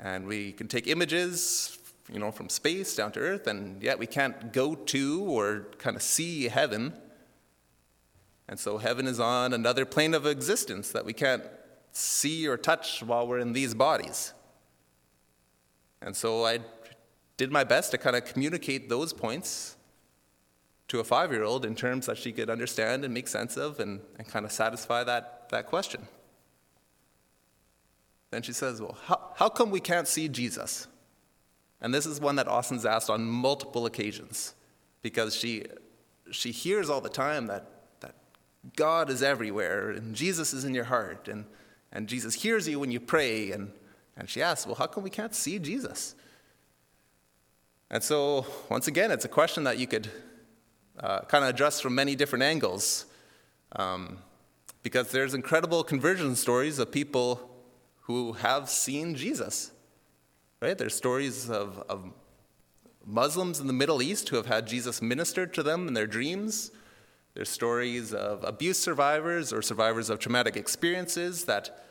and 0.01 0.27
we 0.27 0.53
can 0.53 0.67
take 0.67 0.87
images, 0.87 1.79
you 2.13 2.19
know, 2.19 2.31
from 2.31 2.49
space 2.49 2.97
down 2.97 3.13
to 3.13 3.21
Earth, 3.21 3.47
and 3.47 3.83
yet 3.83 3.99
we 3.99 4.07
can't 4.07 4.53
go 4.53 4.75
to 4.75 5.23
or 5.23 5.67
kind 5.79 5.97
of 5.97 6.03
see 6.03 6.49
heaven. 6.49 6.93
And 8.49 8.59
so 8.59 8.79
heaven 8.79 9.07
is 9.07 9.21
on 9.21 9.53
another 9.53 9.85
plane 9.85 10.15
of 10.15 10.27
existence 10.27 10.91
that 10.91 11.05
we 11.05 11.13
can't 11.13 11.45
see 11.93 12.47
or 12.47 12.57
touch 12.57 13.03
while 13.03 13.27
we're 13.27 13.39
in 13.39 13.53
these 13.53 13.75
bodies. 13.75 14.33
And 16.03 16.15
so 16.15 16.45
I 16.45 16.59
did 17.37 17.51
my 17.51 17.65
best 17.65 17.91
to 17.91 17.99
kind 17.99 18.17
of 18.17 18.25
communicate 18.25 18.89
those 18.89 19.13
points 19.13 19.77
to 20.89 21.01
a 21.01 21.05
five 21.05 21.33
year 21.33 21.43
old 21.43 21.65
in 21.65 21.75
terms 21.75 22.07
that 22.07 22.19
she 22.19 22.33
could 22.33 22.51
understand 22.51 23.05
and 23.05 23.13
make 23.13 23.29
sense 23.29 23.57
of 23.57 23.81
and, 23.81 24.01
and 24.19 24.29
kind 24.29 24.45
of 24.45 24.53
satisfy 24.53 25.03
that, 25.05 25.49
that 25.51 25.67
question. 25.67 26.07
Then 28.31 28.43
she 28.43 28.53
says, 28.53 28.81
Well, 28.81 28.97
how, 29.05 29.33
how 29.37 29.49
come 29.49 29.71
we 29.71 29.81
can't 29.81 30.09
see 30.09 30.29
Jesus? 30.29 30.87
And 31.81 31.93
this 31.93 32.07
is 32.07 32.21
one 32.21 32.37
that 32.37 32.49
Austin's 32.49 32.87
asked 32.87 33.11
on 33.11 33.25
multiple 33.25 33.87
occasions 33.87 34.55
because 35.03 35.37
she, 35.37 35.65
she 36.31 36.51
hears 36.51 36.89
all 36.89 37.01
the 37.01 37.11
time 37.11 37.47
that, 37.47 37.67
that 38.01 38.15
God 38.77 39.11
is 39.11 39.23
everywhere 39.23 39.91
and 39.91 40.15
Jesus 40.15 40.55
is 40.55 40.65
in 40.65 40.75
your 40.75 40.85
heart 40.85 41.29
and, 41.29 41.45
and 41.93 42.09
Jesus 42.09 42.35
hears 42.35 42.67
you 42.67 42.81
when 42.81 42.91
you 42.91 43.01
pray. 43.01 43.53
And, 43.53 43.73
and 44.17 44.29
she 44.29 44.43
asks, 44.43 44.67
Well, 44.67 44.77
how 44.77 44.87
come 44.87 45.03
we 45.03 45.11
can't 45.11 45.35
see 45.35 45.59
Jesus? 45.59 46.15
And 47.95 48.03
so, 48.03 48.45
once 48.69 48.89
again, 48.89 49.13
it's 49.13 49.25
a 49.25 49.29
question 49.29 49.63
that 49.65 49.79
you 49.79 49.87
could 49.87 50.11
uh, 50.99 51.21
kind 51.21 51.45
of 51.45 51.51
address 51.51 51.81
from 51.81 51.95
many 51.95 52.17
different 52.17 52.43
angles. 52.43 53.07
Um, 53.77 54.19
because 54.83 55.13
there's 55.13 55.33
incredible 55.33 55.85
conversion 55.85 56.35
stories 56.35 56.81
of 56.81 56.91
people 56.91 57.49
who 58.01 58.33
have 58.33 58.69
seen 58.69 59.15
Jesus. 59.15 59.71
Right? 60.61 60.77
There's 60.77 60.97
stories 60.97 61.49
of, 61.49 61.85
of 61.89 62.11
Muslims 63.07 63.61
in 63.61 63.69
the 63.69 63.73
Middle 63.73 64.03
East 64.03 64.29
who 64.29 64.35
have 64.35 64.47
had 64.47 64.67
Jesus 64.67 65.01
ministered 65.01 65.55
to 65.55 65.63
them 65.63 65.87
in 65.87 65.95
their 65.95 66.09
dreams. 66.09 66.73
There's 67.35 67.49
stories 67.49 68.13
of 68.13 68.43
abuse 68.43 68.77
survivors 68.77 69.53
or 69.53 69.63
survivors 69.63 70.11
of 70.11 70.19
traumatic 70.19 70.57
experiences 70.57 71.45
that, 71.45 71.87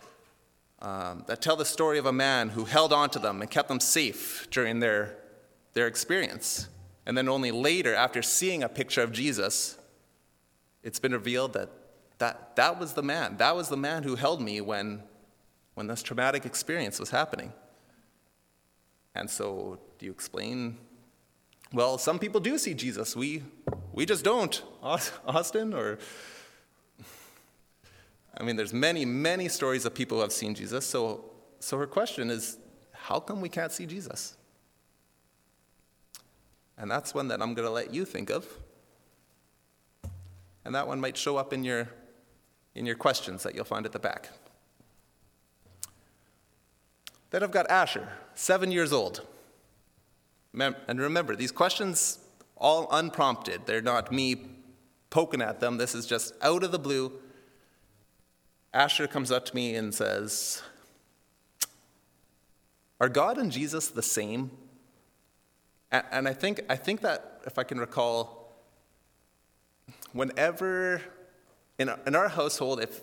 um, 0.82 1.24
that 1.28 1.42
tell 1.42 1.56
the 1.56 1.64
story 1.64 1.98
of 1.98 2.06
a 2.06 2.12
man 2.12 2.50
who 2.50 2.66
held 2.66 2.92
on 2.92 3.10
to 3.12 3.20
them 3.20 3.42
and 3.42 3.50
kept 3.50 3.70
them 3.70 3.80
safe 3.80 4.50
during 4.52 4.82
their 4.82 5.23
their 5.74 5.88
experience. 5.88 6.68
And 7.06 7.18
then 7.18 7.28
only 7.28 7.52
later, 7.52 7.94
after 7.94 8.22
seeing 8.22 8.64
a 8.64 8.70
picture 8.70 9.02
of 9.02 9.12
Jesus, 9.12 9.78
it's 10.84 11.00
been 11.00 11.12
revealed 11.12 11.54
that 11.54 11.70
that, 12.20 12.56
that 12.56 12.80
was 12.80 12.94
the 12.94 13.04
man. 13.04 13.38
That 13.38 13.56
was 13.56 13.68
the 13.68 13.78
man 13.78 14.04
who 14.04 14.16
held 14.16 14.42
me 14.42 14.62
when, 14.62 15.04
when 15.74 15.88
this 15.88 16.02
traumatic 16.02 16.46
experience 16.46 17.00
was 17.00 17.10
happening. 17.10 17.52
And 19.16 19.30
so, 19.30 19.80
do 20.00 20.06
you 20.06 20.12
explain? 20.12 20.78
Well, 21.72 21.98
some 21.98 22.20
people 22.20 22.40
do 22.40 22.58
see 22.58 22.74
Jesus. 22.74 23.16
We, 23.16 23.44
we 23.92 24.06
just 24.06 24.24
don't. 24.24 24.64
Austin, 24.82 25.74
or. 25.74 26.00
I 28.36 28.44
mean, 28.44 28.56
there's 28.56 28.74
many, 28.74 29.06
many 29.06 29.48
stories 29.50 29.86
of 29.86 29.94
people 29.94 30.18
who 30.18 30.22
have 30.22 30.32
seen 30.32 30.56
Jesus. 30.56 30.86
So, 30.86 31.26
so 31.60 31.78
her 31.78 31.86
question 31.86 32.30
is 32.30 32.58
how 32.94 33.20
come 33.20 33.42
we 33.42 33.50
can't 33.50 33.72
see 33.72 33.86
Jesus? 33.86 34.38
And 36.78 36.90
that's 36.90 37.14
one 37.14 37.28
that 37.28 37.42
I'm 37.42 37.54
going 37.54 37.68
to 37.68 37.74
let 37.74 37.94
you 37.94 38.06
think 38.06 38.30
of. 38.30 38.48
And 40.66 40.74
that 40.76 40.88
one 40.88 41.00
might 41.00 41.18
show 41.18 41.38
up 41.38 41.54
in 41.54 41.64
your, 41.64 41.90
in 42.76 42.86
your 42.86 42.96
questions 42.96 43.44
that 43.44 43.56
you'll 43.56 43.66
find 43.66 43.86
at 43.86 43.92
the 43.92 44.00
back. 44.00 44.30
Then 47.30 47.44
I've 47.44 47.52
got 47.52 47.70
Asher, 47.70 48.08
seven 48.36 48.72
years 48.72 48.94
old. 48.94 49.22
And 50.58 51.00
remember, 51.00 51.36
these 51.36 51.52
questions 51.52 52.20
all 52.58 52.88
unprompted. 52.92 53.66
They're 53.66 53.82
not 53.82 54.12
me 54.12 54.46
poking 55.10 55.42
at 55.42 55.60
them. 55.60 55.78
This 55.78 55.96
is 55.96 56.06
just 56.06 56.34
out 56.42 56.64
of 56.64 56.72
the 56.72 56.80
blue. 56.80 57.12
Asher 58.74 59.08
comes 59.08 59.32
up 59.32 59.46
to 59.46 59.56
me 59.56 59.76
and 59.76 59.94
says, 59.94 60.62
Are 63.00 63.10
God 63.10 63.38
and 63.38 63.52
Jesus 63.52 63.90
the 63.90 64.02
same? 64.02 64.52
And 65.94 66.28
I 66.28 66.34
think, 66.34 66.62
I 66.70 66.76
think 66.76 67.02
that, 67.02 67.42
if 67.46 67.60
I 67.60 67.64
can 67.64 67.80
recall, 67.80 68.52
whenever 70.12 71.02
in 71.78 71.90
our, 71.90 72.00
in 72.08 72.16
our 72.16 72.30
household, 72.30 72.82
if 72.82 73.02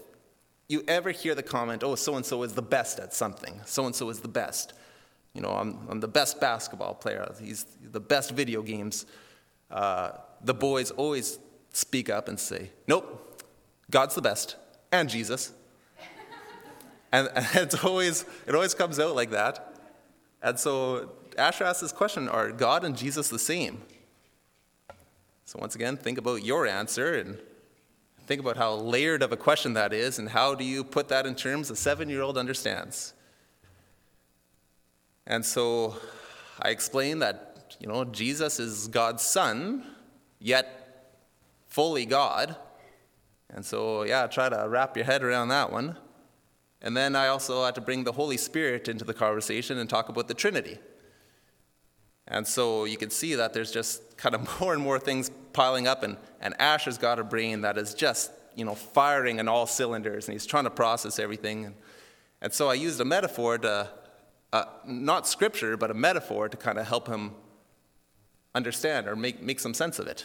you 0.69 0.83
ever 0.89 1.13
hear 1.13 1.37
the 1.37 1.43
comment, 1.43 1.85
oh, 1.85 1.95
so 1.95 2.17
and 2.17 2.27
so 2.27 2.43
is 2.43 2.55
the 2.55 2.63
best 2.63 2.99
at 2.99 3.15
something, 3.15 3.61
so 3.65 3.87
and 3.87 3.95
so 3.95 4.11
is 4.11 4.19
the 4.19 4.29
best, 4.29 4.73
you 5.35 5.41
know, 5.41 5.51
I'm, 5.51 5.79
I'm 5.89 6.01
the 6.01 6.09
best 6.09 6.41
basketball 6.41 6.95
player, 6.95 7.33
he's 7.41 7.65
the 7.81 8.01
best 8.01 8.33
video 8.33 8.61
games, 8.61 9.07
uh, 9.71 10.13
the 10.43 10.55
boys 10.55 10.91
always 10.91 11.39
speak 11.73 12.11
up 12.11 12.27
and 12.27 12.41
say, 12.41 12.71
nope, 12.89 13.45
God's 13.89 14.17
the 14.17 14.23
best, 14.23 14.57
and 14.91 15.09
Jesus. 15.09 15.53
and, 17.13 17.29
and 17.35 17.47
it's 17.55 17.85
always, 17.85 18.25
it 18.49 18.55
always 18.55 18.75
comes 18.75 18.99
out 18.99 19.15
like 19.15 19.31
that. 19.31 19.77
And 20.43 20.59
so 20.59 21.11
Asher 21.39 21.65
asks 21.65 21.81
this 21.81 21.93
question 21.93 22.29
Are 22.29 22.51
God 22.53 22.85
and 22.85 22.97
Jesus 22.97 23.29
the 23.29 23.39
same? 23.39 23.83
So, 25.45 25.59
once 25.59 25.75
again, 25.75 25.97
think 25.97 26.19
about 26.19 26.45
your 26.45 26.67
answer 26.67 27.15
and 27.15 27.39
think 28.27 28.41
about 28.41 28.57
how 28.57 28.75
layered 28.75 29.23
of 29.23 29.33
a 29.33 29.37
question 29.37 29.73
that 29.75 29.93
is, 29.93 30.21
and 30.21 30.29
how 30.29 30.55
do 30.55 30.63
you 30.63 30.85
put 30.85 31.09
that 31.09 31.27
in 31.27 31.35
terms 31.35 31.71
a 31.71 31.75
seven 31.75 32.09
year 32.09 32.23
old 32.23 32.39
understands? 32.39 33.13
And 35.27 35.45
so 35.45 35.97
I 36.63 36.71
explained 36.71 37.23
that, 37.23 37.77
you 37.81 37.89
know, 37.89 38.05
Jesus 38.05 38.61
is 38.61 38.89
God's 38.89 39.25
son, 39.25 39.85
yet 40.39 41.17
fully 41.67 42.07
God. 42.07 42.57
And 43.53 43.65
so, 43.65 44.05
yeah, 44.05 44.27
try 44.29 44.49
to 44.49 44.67
wrap 44.69 44.97
your 44.97 45.07
head 45.07 45.23
around 45.25 45.49
that 45.49 45.73
one. 45.73 45.97
And 46.83 46.97
then 46.97 47.17
I 47.17 47.27
also 47.27 47.65
had 47.65 47.75
to 47.75 47.81
bring 47.81 48.05
the 48.05 48.13
Holy 48.13 48.37
Spirit 48.37 48.89
into 48.89 49.05
the 49.05 49.15
conversation 49.15 49.79
and 49.79 49.91
talk 49.91 50.09
about 50.09 50.29
the 50.29 50.35
Trinity. 50.35 50.79
And 52.31 52.47
so 52.47 52.85
you 52.85 52.97
can 52.97 53.11
see 53.11 53.35
that 53.35 53.53
there's 53.53 53.73
just 53.73 54.17
kind 54.17 54.35
of 54.35 54.61
more 54.61 54.73
and 54.73 54.83
more 54.83 54.99
things 54.99 55.31
piling 55.53 55.87
up, 55.87 56.03
and, 56.03 56.17
and 56.41 56.59
Asher's 56.61 56.97
got 56.97 57.19
a 57.19 57.25
brain 57.25 57.63
that 57.63 57.77
is 57.77 57.93
just, 57.93 58.31
you 58.55 58.65
know, 58.65 58.75
firing 58.75 59.41
on 59.41 59.49
all 59.49 59.67
cylinders, 59.67 60.29
and 60.29 60.35
he's 60.35 60.47
trying 60.47 60.65
to 60.65 60.71
process 60.71 61.19
everything. 61.19 61.67
And, 61.67 61.75
and 62.41 62.53
so 62.53 62.69
I 62.69 62.75
used 62.75 63.01
a 63.01 63.05
metaphor 63.05 63.59
to, 63.59 63.91
uh, 64.53 64.65
not 64.87 65.27
scripture, 65.27 65.77
but 65.77 65.91
a 65.91 65.95
metaphor 65.95 66.49
to 66.49 66.57
kind 66.57 66.79
of 66.79 66.87
help 66.87 67.09
him 67.09 67.33
understand 68.55 69.09
or 69.09 69.17
make, 69.17 69.43
make 69.43 69.61
some 69.61 69.75
sense 69.75 69.99
of 69.99 70.07
it. 70.07 70.25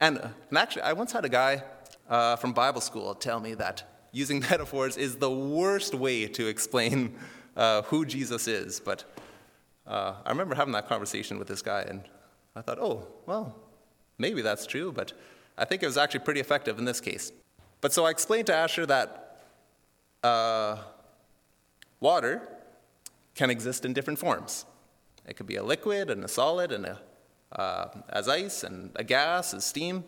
And, 0.00 0.18
and 0.48 0.58
actually, 0.58 0.82
I 0.82 0.92
once 0.92 1.12
had 1.12 1.24
a 1.24 1.28
guy 1.28 1.62
uh, 2.08 2.36
from 2.36 2.52
Bible 2.52 2.80
school 2.80 3.14
tell 3.14 3.40
me 3.40 3.54
that 3.54 4.08
using 4.12 4.40
metaphors 4.50 4.96
is 4.96 5.16
the 5.16 5.30
worst 5.30 5.94
way 5.94 6.26
to 6.26 6.48
explain 6.48 7.14
uh, 7.56 7.82
who 7.82 8.04
Jesus 8.04 8.48
is. 8.48 8.80
But 8.80 9.04
uh, 9.86 10.14
I 10.24 10.30
remember 10.30 10.54
having 10.54 10.72
that 10.72 10.88
conversation 10.88 11.38
with 11.38 11.48
this 11.48 11.62
guy, 11.62 11.82
and 11.82 12.02
I 12.54 12.62
thought, 12.62 12.78
oh, 12.78 13.06
well, 13.26 13.54
maybe 14.18 14.42
that's 14.42 14.66
true, 14.66 14.92
but 14.92 15.12
I 15.56 15.64
think 15.64 15.82
it 15.82 15.86
was 15.86 15.96
actually 15.96 16.20
pretty 16.20 16.40
effective 16.40 16.78
in 16.78 16.84
this 16.84 17.00
case. 17.00 17.32
But 17.80 17.92
so 17.92 18.04
I 18.04 18.10
explained 18.10 18.46
to 18.46 18.54
Asher 18.54 18.86
that 18.86 19.38
uh, 20.22 20.78
water 22.00 22.48
can 23.34 23.50
exist 23.50 23.84
in 23.84 23.92
different 23.92 24.18
forms. 24.18 24.64
It 25.26 25.36
could 25.36 25.46
be 25.46 25.56
a 25.56 25.62
liquid 25.62 26.10
and 26.10 26.24
a 26.24 26.28
solid, 26.28 26.72
and 26.72 26.86
a, 26.86 27.00
uh, 27.52 27.88
as 28.08 28.28
ice, 28.28 28.64
and 28.64 28.90
a 28.96 29.04
gas, 29.04 29.54
as 29.54 29.64
steam. 29.64 30.04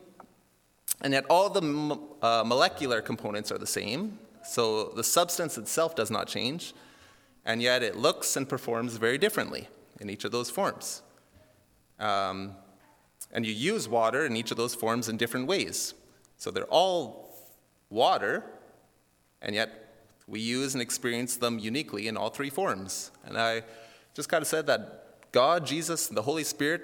And 1.00 1.12
yet, 1.12 1.24
all 1.30 1.50
the 1.50 1.98
uh, 2.22 2.42
molecular 2.44 3.00
components 3.00 3.52
are 3.52 3.58
the 3.58 3.66
same, 3.66 4.18
so 4.44 4.88
the 4.96 5.04
substance 5.04 5.58
itself 5.58 5.94
does 5.94 6.10
not 6.10 6.26
change, 6.26 6.74
and 7.48 7.62
yet 7.62 7.82
it 7.82 7.96
looks 7.96 8.36
and 8.36 8.46
performs 8.46 8.96
very 8.96 9.16
differently 9.16 9.68
in 10.00 10.10
each 10.10 10.24
of 10.24 10.30
those 10.30 10.50
forms. 10.50 11.00
Um, 11.98 12.52
and 13.32 13.44
you 13.44 13.52
use 13.52 13.88
water 13.88 14.26
in 14.26 14.36
each 14.36 14.50
of 14.50 14.58
those 14.58 14.74
forms 14.74 15.08
in 15.08 15.16
different 15.16 15.46
ways. 15.46 15.94
So 16.36 16.50
they're 16.50 16.64
all 16.64 17.34
water, 17.88 18.44
and 19.40 19.54
yet 19.54 19.70
we 20.26 20.40
use 20.40 20.74
and 20.74 20.82
experience 20.82 21.38
them 21.38 21.58
uniquely 21.58 22.06
in 22.06 22.18
all 22.18 22.28
three 22.28 22.50
forms. 22.50 23.12
And 23.24 23.38
I 23.38 23.62
just 24.12 24.28
kind 24.28 24.42
of 24.42 24.46
said 24.46 24.66
that 24.66 25.32
God, 25.32 25.64
Jesus, 25.64 26.08
and 26.08 26.18
the 26.18 26.22
Holy 26.22 26.44
Spirit 26.44 26.82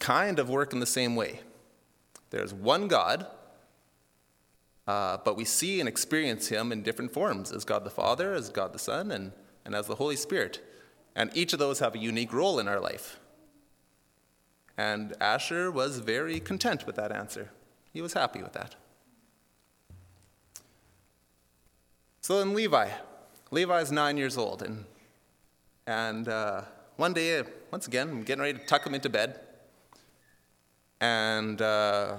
kind 0.00 0.40
of 0.40 0.50
work 0.50 0.72
in 0.72 0.80
the 0.80 0.86
same 0.86 1.14
way. 1.14 1.42
There's 2.30 2.52
one 2.52 2.88
God, 2.88 3.24
uh, 4.88 5.18
but 5.24 5.36
we 5.36 5.44
see 5.44 5.78
and 5.78 5.88
experience 5.88 6.48
him 6.48 6.72
in 6.72 6.82
different 6.82 7.12
forms 7.12 7.52
as 7.52 7.64
God 7.64 7.84
the 7.84 7.90
Father, 7.90 8.34
as 8.34 8.48
God 8.48 8.72
the 8.72 8.78
Son, 8.80 9.12
and, 9.12 9.30
and 9.70 9.76
as 9.76 9.86
the 9.86 9.94
Holy 9.94 10.16
Spirit. 10.16 10.60
And 11.14 11.30
each 11.32 11.52
of 11.52 11.60
those 11.60 11.78
have 11.78 11.94
a 11.94 11.98
unique 11.98 12.32
role 12.32 12.58
in 12.58 12.66
our 12.66 12.80
life. 12.80 13.20
And 14.76 15.14
Asher 15.20 15.70
was 15.70 16.00
very 16.00 16.40
content 16.40 16.86
with 16.86 16.96
that 16.96 17.12
answer. 17.12 17.50
He 17.92 18.02
was 18.02 18.12
happy 18.14 18.42
with 18.42 18.52
that. 18.54 18.74
So 22.20 22.40
then 22.40 22.52
Levi. 22.52 22.88
Levi 23.52 23.80
is 23.80 23.92
nine 23.92 24.16
years 24.16 24.36
old. 24.36 24.60
And, 24.62 24.86
and 25.86 26.26
uh, 26.26 26.62
one 26.96 27.12
day, 27.12 27.44
once 27.70 27.86
again, 27.86 28.08
I'm 28.08 28.22
getting 28.24 28.42
ready 28.42 28.58
to 28.58 28.66
tuck 28.66 28.84
him 28.84 28.94
into 28.94 29.08
bed. 29.08 29.38
And 31.00 31.62
uh, 31.62 32.16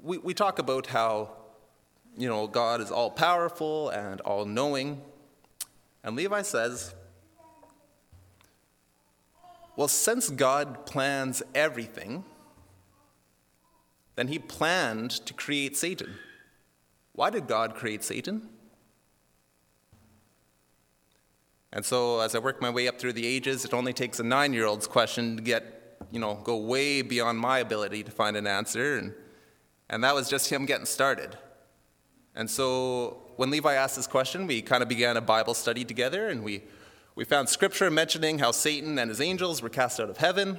we, 0.00 0.16
we 0.16 0.32
talk 0.32 0.58
about 0.58 0.86
how, 0.86 1.28
you 2.16 2.28
know, 2.28 2.46
God 2.46 2.80
is 2.80 2.90
all 2.90 3.10
powerful 3.10 3.90
and 3.90 4.22
all 4.22 4.46
knowing. 4.46 5.02
And 6.02 6.16
Levi 6.16 6.42
says, 6.42 6.94
well, 9.76 9.88
since 9.88 10.28
God 10.30 10.86
plans 10.86 11.42
everything, 11.54 12.24
then 14.16 14.28
he 14.28 14.38
planned 14.38 15.10
to 15.10 15.32
create 15.32 15.76
Satan. 15.76 16.16
Why 17.12 17.30
did 17.30 17.46
God 17.46 17.74
create 17.74 18.02
Satan? 18.02 18.48
And 21.72 21.84
so, 21.84 22.20
as 22.20 22.34
I 22.34 22.40
work 22.40 22.60
my 22.60 22.70
way 22.70 22.88
up 22.88 22.98
through 22.98 23.12
the 23.12 23.26
ages, 23.26 23.64
it 23.64 23.72
only 23.72 23.92
takes 23.92 24.18
a 24.18 24.24
nine 24.24 24.52
year 24.52 24.66
old's 24.66 24.86
question 24.86 25.36
to 25.36 25.42
get 25.42 25.80
you 26.10 26.18
know, 26.18 26.34
go 26.42 26.56
way 26.56 27.02
beyond 27.02 27.38
my 27.38 27.58
ability 27.58 28.02
to 28.02 28.10
find 28.10 28.36
an 28.36 28.46
answer. 28.46 28.98
And, 28.98 29.14
and 29.88 30.02
that 30.04 30.14
was 30.14 30.28
just 30.28 30.50
him 30.50 30.66
getting 30.66 30.86
started. 30.86 31.36
And 32.34 32.50
so 32.50 33.29
when 33.40 33.48
Levi 33.48 33.72
asked 33.72 33.96
this 33.96 34.06
question, 34.06 34.46
we 34.46 34.60
kind 34.60 34.82
of 34.82 34.88
began 34.90 35.16
a 35.16 35.20
Bible 35.22 35.54
study 35.54 35.82
together, 35.82 36.28
and 36.28 36.44
we, 36.44 36.62
we 37.14 37.24
found 37.24 37.48
scripture 37.48 37.90
mentioning 37.90 38.38
how 38.38 38.50
Satan 38.50 38.98
and 38.98 39.08
his 39.08 39.18
angels 39.18 39.62
were 39.62 39.70
cast 39.70 39.98
out 39.98 40.10
of 40.10 40.18
heaven. 40.18 40.58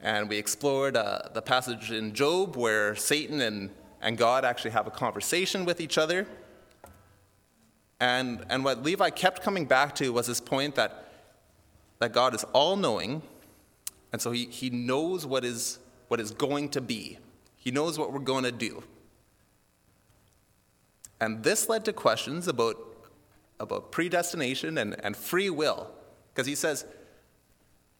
And 0.00 0.28
we 0.28 0.36
explored 0.36 0.96
uh, 0.96 1.28
the 1.32 1.40
passage 1.40 1.92
in 1.92 2.12
Job 2.12 2.56
where 2.56 2.96
Satan 2.96 3.40
and, 3.40 3.70
and 4.00 4.18
God 4.18 4.44
actually 4.44 4.72
have 4.72 4.88
a 4.88 4.90
conversation 4.90 5.64
with 5.64 5.80
each 5.80 5.96
other. 5.96 6.26
And, 8.00 8.44
and 8.48 8.64
what 8.64 8.82
Levi 8.82 9.10
kept 9.10 9.40
coming 9.44 9.66
back 9.66 9.94
to 9.94 10.12
was 10.12 10.26
this 10.26 10.40
point 10.40 10.74
that, 10.74 11.08
that 12.00 12.12
God 12.12 12.34
is 12.34 12.42
all 12.52 12.74
knowing 12.74 13.22
and 14.12 14.20
so 14.20 14.32
he, 14.32 14.46
he 14.46 14.70
knows 14.70 15.24
what 15.24 15.44
is, 15.44 15.78
what 16.08 16.18
is 16.18 16.32
going 16.32 16.70
to 16.70 16.80
be, 16.80 17.18
he 17.56 17.70
knows 17.70 17.96
what 17.96 18.12
we're 18.12 18.18
going 18.18 18.44
to 18.44 18.50
do. 18.52 18.82
And 21.22 21.44
this 21.44 21.68
led 21.68 21.84
to 21.84 21.92
questions 21.92 22.48
about, 22.48 22.76
about 23.60 23.92
predestination 23.92 24.76
and, 24.76 24.96
and 25.04 25.16
free 25.16 25.50
will. 25.50 25.88
Because 26.34 26.48
he 26.48 26.56
says, 26.56 26.84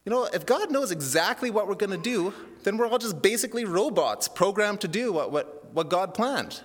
you 0.05 0.11
know, 0.11 0.25
if 0.25 0.45
God 0.45 0.73
knows 0.73 0.91
exactly 0.91 1.49
what 1.49 1.69
we're 1.69 1.77
going 1.77 1.93
to 1.93 1.97
do, 1.97 2.35
then 2.65 2.77
we're 2.77 2.89
all 2.89 2.99
just 2.99 3.23
basically 3.23 3.65
robots 3.65 4.27
programmed 4.27 4.81
to 4.81 4.89
do 4.89 5.13
what, 5.13 5.31
what, 5.31 5.73
what 5.73 5.89
God 5.89 6.15
planned. 6.15 6.63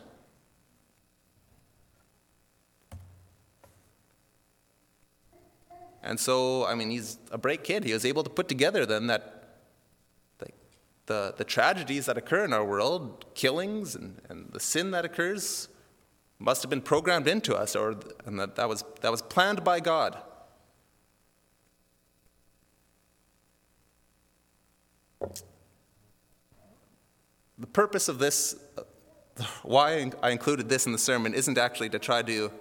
And 6.01 6.19
so, 6.19 6.65
I 6.65 6.73
mean, 6.73 6.89
he's 6.89 7.19
a 7.29 7.37
bright 7.37 7.63
kid. 7.63 7.83
He 7.83 7.93
was 7.93 8.03
able 8.03 8.23
to 8.23 8.31
put 8.31 8.47
together 8.47 8.83
then 8.83 9.05
that 9.07 9.59
the, 11.05 11.35
the 11.37 11.43
tragedies 11.43 12.07
that 12.07 12.17
occur 12.17 12.45
in 12.45 12.51
our 12.51 12.65
world, 12.65 13.25
killings 13.35 13.95
and, 13.95 14.19
and 14.27 14.51
the 14.51 14.59
sin 14.59 14.89
that 14.89 15.05
occurs, 15.05 15.69
must 16.39 16.61
have 16.61 16.69
been 16.69 16.81
programmed 16.81 17.27
into 17.27 17.55
us, 17.55 17.75
or 17.75 17.95
and 18.25 18.39
that, 18.39 18.55
that, 18.55 18.69
was, 18.69 18.83
that 19.01 19.11
was 19.11 19.21
planned 19.21 19.63
by 19.63 19.79
God. 19.79 20.17
The 27.59 27.67
purpose 27.67 28.07
of 28.07 28.19
this, 28.19 28.55
uh, 28.77 28.83
why 29.63 30.11
I 30.21 30.29
included 30.29 30.69
this 30.69 30.85
in 30.85 30.91
the 30.91 30.99
sermon, 30.99 31.33
isn't 31.33 31.57
actually 31.57 31.89
to 31.89 31.99
try 31.99 32.21
to 32.21 32.51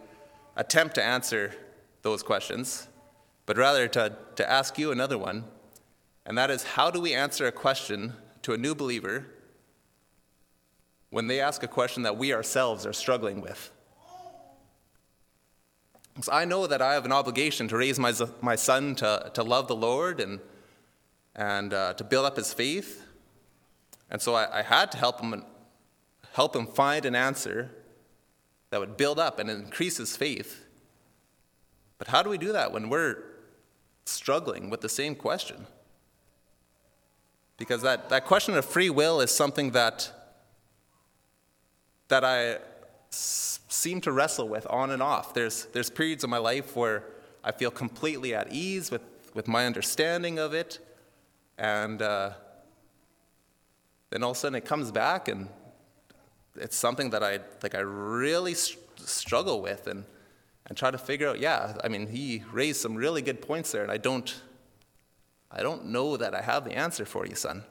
attempt 0.57 0.95
to 0.95 1.05
answer 1.05 1.55
those 2.01 2.23
questions, 2.23 2.89
but 3.45 3.59
rather 3.59 3.89
to, 3.89 4.17
to 4.37 4.51
ask 4.51 4.79
you 4.79 4.91
another 4.91 5.19
one, 5.19 5.45
and 6.25 6.39
that 6.39 6.51
is 6.51 6.63
how 6.63 6.91
do 6.91 6.99
we 7.01 7.13
answer 7.13 7.47
a 7.47 7.53
question 7.53 8.15
to 8.41 8.55
a 8.55 8.57
new 8.57 8.75
believer 8.75 9.27
when 11.11 11.27
they 11.27 11.41
ask 11.41 11.63
a 11.63 11.69
question 11.69 12.03
that 12.03 12.17
we 12.17 12.33
ourselves 12.33 12.85
are 12.85 12.93
struggling 12.93 13.41
with. 13.41 13.71
I 16.31 16.45
know 16.47 16.67
that 16.67 16.81
I 16.81 16.95
have 16.95 17.05
an 17.05 17.13
obligation 17.13 17.69
to 17.69 17.77
raise 17.77 17.99
my, 17.99 18.13
my 18.41 18.57
son 18.57 18.95
to, 18.97 19.31
to 19.35 19.43
love 19.43 19.69
the 19.69 19.77
Lord 19.77 20.21
and, 20.21 20.41
and 21.35 21.75
uh, 21.75 21.93
to 21.95 22.05
build 22.05 22.25
up 22.25 22.37
his 22.37 22.55
faith. 22.55 23.05
And 24.11 24.23
so 24.23 24.35
I, 24.35 24.61
I, 24.61 24.63
had 24.63 24.91
to 24.93 24.99
help 24.99 25.21
him, 25.21 25.45
help 26.33 26.57
him 26.57 26.67
find 26.67 27.05
an 27.05 27.15
answer 27.15 27.71
that 28.71 28.81
would 28.81 28.97
build 28.97 29.19
up 29.19 29.39
and 29.39 29.51
increase 29.51 29.99
his 29.99 30.17
faith. 30.17 30.65
But 31.99 32.09
how 32.09 32.23
do 32.23 32.31
we 32.31 32.39
do 32.39 32.53
that 32.53 32.73
when 32.73 32.89
we're 32.89 33.23
struggling 34.05 34.71
with 34.71 34.81
the 34.81 34.89
same 34.89 35.15
question? 35.15 35.67
Because 37.59 37.83
that, 37.83 38.09
that 38.09 38.25
question 38.25 38.57
of 38.57 38.65
free 38.65 38.91
will 38.91 39.21
is 39.21 39.31
something 39.31 39.73
that, 39.73 40.13
that 42.09 42.25
I 42.25 42.59
s- 43.11 43.61
seem 43.69 44.01
to 44.03 44.13
wrestle 44.13 44.49
with 44.49 44.67
on 44.69 44.91
and 44.91 45.03
off. 45.03 45.35
There's, 45.35 45.67
there's 45.73 45.91
periods 45.91 46.25
of 46.25 46.31
my 46.31 46.39
life 46.39 46.77
where 46.77 47.05
I 47.45 47.53
feel 47.53 47.71
completely 47.71 48.35
at 48.35 48.53
ease 48.53 48.91
with, 48.91 49.03
with 49.35 49.49
my 49.49 49.67
understanding 49.67 50.39
of 50.39 50.55
it. 50.55 50.79
And 51.59 52.03
uh, 52.03 52.31
then 54.11 54.23
all 54.23 54.31
of 54.33 54.37
a 54.37 54.41
sudden 54.41 54.57
it 54.57 54.65
comes 54.65 54.91
back 54.91 55.29
and 55.29 55.49
it's 56.57 56.77
something 56.77 57.11
that 57.11 57.23
I, 57.23 57.41
like, 57.63 57.75
I 57.75 57.81
really 57.81 58.55
st- 58.55 58.81
struggle 58.99 59.61
with 59.61 59.87
and, 59.87 60.05
and 60.67 60.77
try 60.77 60.91
to 60.91 60.99
figure 60.99 61.29
out, 61.29 61.39
yeah, 61.39 61.77
I 61.85 61.89
mean, 61.89 62.07
he 62.07 62.43
raised 62.51 62.81
some 62.81 62.95
really 62.95 63.23
good 63.23 63.41
points 63.43 63.73
there, 63.73 63.83
and 63.83 63.93
I 63.93 63.99
don't, 63.99 64.35
I 65.51 65.63
don't 65.63 65.87
know 65.87 66.17
that 66.17 66.35
I 66.35 66.41
have 66.41 66.65
the 66.65 66.73
answer 66.73 67.05
for 67.05 67.27
you, 67.27 67.35
son. 67.35 67.63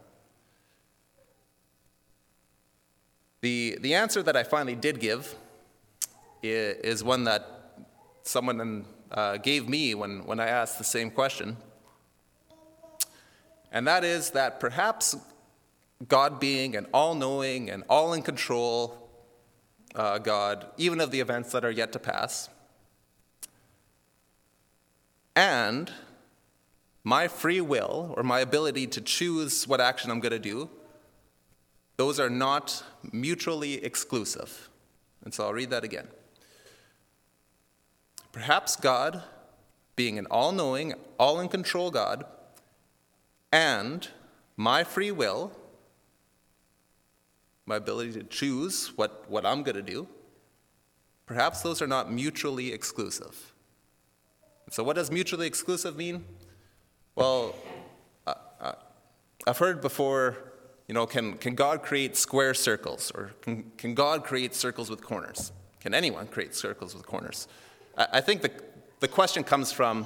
The, 3.46 3.78
the 3.80 3.94
answer 3.94 4.24
that 4.24 4.36
I 4.36 4.42
finally 4.42 4.74
did 4.74 5.00
give 5.00 5.36
is 6.42 7.04
one 7.04 7.26
that 7.26 7.48
someone 8.24 8.88
uh, 9.12 9.38
gave 9.38 9.70
me 9.70 9.94
when, 9.94 10.26
when 10.26 10.40
I 10.40 10.48
asked 10.48 10.80
the 10.80 10.84
same 10.84 11.12
question. 11.12 11.56
And 13.72 13.86
that 13.86 14.04
is 14.04 14.32
that 14.32 14.60
perhaps 14.60 15.16
God 16.08 16.40
being 16.40 16.76
an 16.76 16.88
all 16.92 17.14
knowing 17.14 17.70
and 17.70 17.84
all 17.88 18.14
in 18.14 18.24
control 18.24 19.12
uh, 19.94 20.18
God, 20.18 20.66
even 20.78 21.00
of 21.00 21.12
the 21.12 21.20
events 21.20 21.52
that 21.52 21.64
are 21.64 21.70
yet 21.70 21.92
to 21.92 22.00
pass, 22.00 22.50
and 25.36 25.92
my 27.04 27.28
free 27.28 27.62
will 27.62 28.12
or 28.18 28.24
my 28.24 28.40
ability 28.40 28.88
to 28.88 29.02
choose 29.02 29.68
what 29.68 29.80
action 29.80 30.10
I'm 30.10 30.20
going 30.20 30.32
to 30.32 30.40
do, 30.40 30.68
those 31.98 32.20
are 32.20 32.30
not 32.30 32.84
mutually 33.12 33.84
exclusive. 33.84 34.70
And 35.24 35.34
so 35.34 35.46
I'll 35.46 35.54
read 35.54 35.70
that 35.70 35.84
again. 35.84 36.08
Perhaps 38.32 38.76
God, 38.76 39.24
being 39.96 40.20
an 40.20 40.28
all 40.30 40.52
knowing, 40.52 40.94
all 41.18 41.40
in 41.40 41.48
control 41.48 41.90
God, 41.90 42.26
and 43.52 44.08
my 44.58 44.84
free 44.84 45.12
will, 45.12 45.52
my 47.66 47.78
ability 47.78 48.12
to 48.14 48.24
choose 48.24 48.92
what, 48.98 49.30
what 49.30 49.46
I'm 49.46 49.64
going 49.64 49.76
to 49.76 49.82
do, 49.82 50.08
perhaps 51.26 51.62
those 51.62 51.82
are 51.82 51.88
not 51.88 52.12
mutually 52.12 52.74
exclusive. 52.74 53.54
So, 54.70 54.84
what 54.84 54.96
does 54.96 55.12
mutually 55.12 55.48
exclusive 55.48 55.96
mean? 55.96 56.26
Well, 57.16 57.56
I've 59.48 59.58
heard 59.58 59.80
before, 59.80 60.45
you 60.88 60.94
know, 60.94 61.06
can, 61.06 61.34
can 61.38 61.56
God 61.56 61.82
create 61.82 62.16
square 62.16 62.54
circles? 62.54 63.12
Or 63.16 63.32
can, 63.42 63.72
can 63.78 63.96
God 63.96 64.24
create 64.24 64.54
circles 64.54 64.90
with 64.90 65.02
corners? 65.04 65.52
Can 65.80 65.94
anyone 65.94 66.28
create 66.28 66.54
circles 66.56 66.94
with 66.94 67.06
corners? 67.06 67.48
I, 67.98 68.08
I 68.14 68.22
think 68.22 68.42
the, 68.42 68.52
the 69.00 69.08
question 69.08 69.44
comes 69.44 69.72
from 69.72 70.06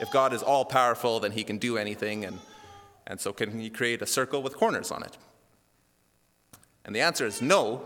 if 0.00 0.10
God 0.10 0.32
is 0.32 0.42
all 0.42 0.64
powerful, 0.64 1.20
then 1.20 1.32
he 1.32 1.42
can 1.42 1.58
do 1.58 1.78
anything, 1.78 2.24
and, 2.24 2.38
and 3.06 3.20
so 3.20 3.32
can 3.32 3.58
he 3.58 3.70
create 3.70 4.02
a 4.02 4.06
circle 4.06 4.42
with 4.42 4.56
corners 4.56 4.90
on 4.90 5.02
it? 5.02 5.16
And 6.84 6.94
the 6.94 7.00
answer 7.00 7.26
is 7.26 7.40
no, 7.40 7.82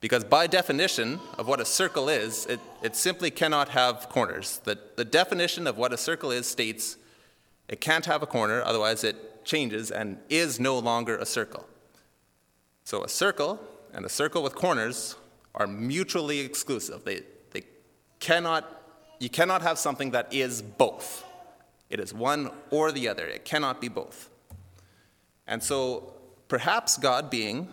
because 0.00 0.24
by 0.24 0.46
definition 0.46 1.20
of 1.38 1.46
what 1.46 1.60
a 1.60 1.64
circle 1.64 2.08
is, 2.08 2.46
it, 2.46 2.58
it 2.82 2.96
simply 2.96 3.30
cannot 3.30 3.70
have 3.70 4.08
corners. 4.08 4.60
The, 4.64 4.78
the 4.96 5.04
definition 5.04 5.66
of 5.66 5.76
what 5.76 5.92
a 5.92 5.96
circle 5.96 6.30
is 6.30 6.46
states 6.46 6.96
it 7.68 7.80
can't 7.80 8.06
have 8.06 8.20
a 8.20 8.26
corner, 8.26 8.62
otherwise 8.62 9.04
it 9.04 9.29
changes 9.44 9.90
and 9.90 10.18
is 10.28 10.60
no 10.60 10.78
longer 10.78 11.16
a 11.16 11.26
circle. 11.26 11.66
So 12.84 13.04
a 13.04 13.08
circle 13.08 13.60
and 13.92 14.04
a 14.04 14.08
circle 14.08 14.42
with 14.42 14.54
corners 14.54 15.16
are 15.54 15.66
mutually 15.66 16.40
exclusive. 16.40 17.04
They, 17.04 17.22
they 17.50 17.64
cannot, 18.18 18.82
you 19.18 19.28
cannot 19.28 19.62
have 19.62 19.78
something 19.78 20.12
that 20.12 20.32
is 20.32 20.62
both. 20.62 21.24
It 21.88 22.00
is 22.00 22.14
one 22.14 22.50
or 22.70 22.92
the 22.92 23.08
other. 23.08 23.26
It 23.26 23.44
cannot 23.44 23.80
be 23.80 23.88
both. 23.88 24.30
And 25.46 25.62
so 25.62 26.14
perhaps 26.48 26.96
God 26.96 27.30
being 27.30 27.68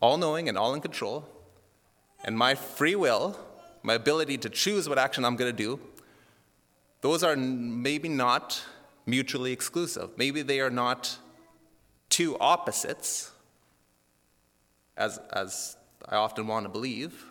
all 0.00 0.16
knowing 0.16 0.48
and 0.48 0.56
all 0.56 0.74
in 0.74 0.80
control, 0.80 1.26
and 2.24 2.36
my 2.36 2.54
free 2.54 2.94
will, 2.94 3.38
my 3.82 3.94
ability 3.94 4.38
to 4.38 4.48
choose 4.50 4.88
what 4.88 4.98
action 4.98 5.24
I'm 5.24 5.36
going 5.36 5.50
to 5.50 5.56
do, 5.56 5.80
those 7.00 7.22
are 7.22 7.36
maybe 7.36 8.08
not 8.08 8.62
mutually 9.06 9.52
exclusive. 9.52 10.10
Maybe 10.16 10.42
they 10.42 10.60
are 10.60 10.70
not 10.70 11.18
two 12.10 12.36
opposites, 12.38 13.30
as, 14.96 15.18
as 15.32 15.76
I 16.08 16.16
often 16.16 16.46
want 16.46 16.64
to 16.64 16.68
believe, 16.68 17.30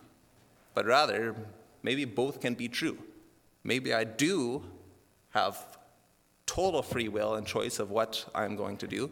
but 0.73 0.85
rather, 0.85 1.35
maybe 1.83 2.05
both 2.05 2.39
can 2.39 2.53
be 2.53 2.67
true. 2.67 2.97
Maybe 3.63 3.93
I 3.93 4.03
do 4.03 4.63
have 5.31 5.77
total 6.45 6.81
free 6.81 7.09
will 7.09 7.35
and 7.35 7.45
choice 7.45 7.79
of 7.79 7.89
what 7.91 8.25
I'm 8.33 8.55
going 8.55 8.77
to 8.77 8.87
do, 8.87 9.11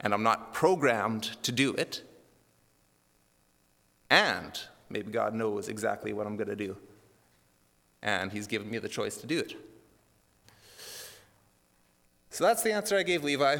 and 0.00 0.14
I'm 0.14 0.22
not 0.22 0.54
programmed 0.54 1.42
to 1.42 1.52
do 1.52 1.74
it. 1.74 2.02
And 4.08 4.60
maybe 4.88 5.10
God 5.10 5.34
knows 5.34 5.68
exactly 5.68 6.12
what 6.12 6.26
I'm 6.26 6.36
going 6.36 6.48
to 6.48 6.56
do, 6.56 6.76
and 8.02 8.30
He's 8.30 8.46
given 8.46 8.70
me 8.70 8.78
the 8.78 8.88
choice 8.88 9.16
to 9.18 9.26
do 9.26 9.38
it. 9.38 9.54
So 12.30 12.44
that's 12.44 12.62
the 12.62 12.72
answer 12.72 12.96
I 12.96 13.02
gave 13.02 13.24
Levi. 13.24 13.58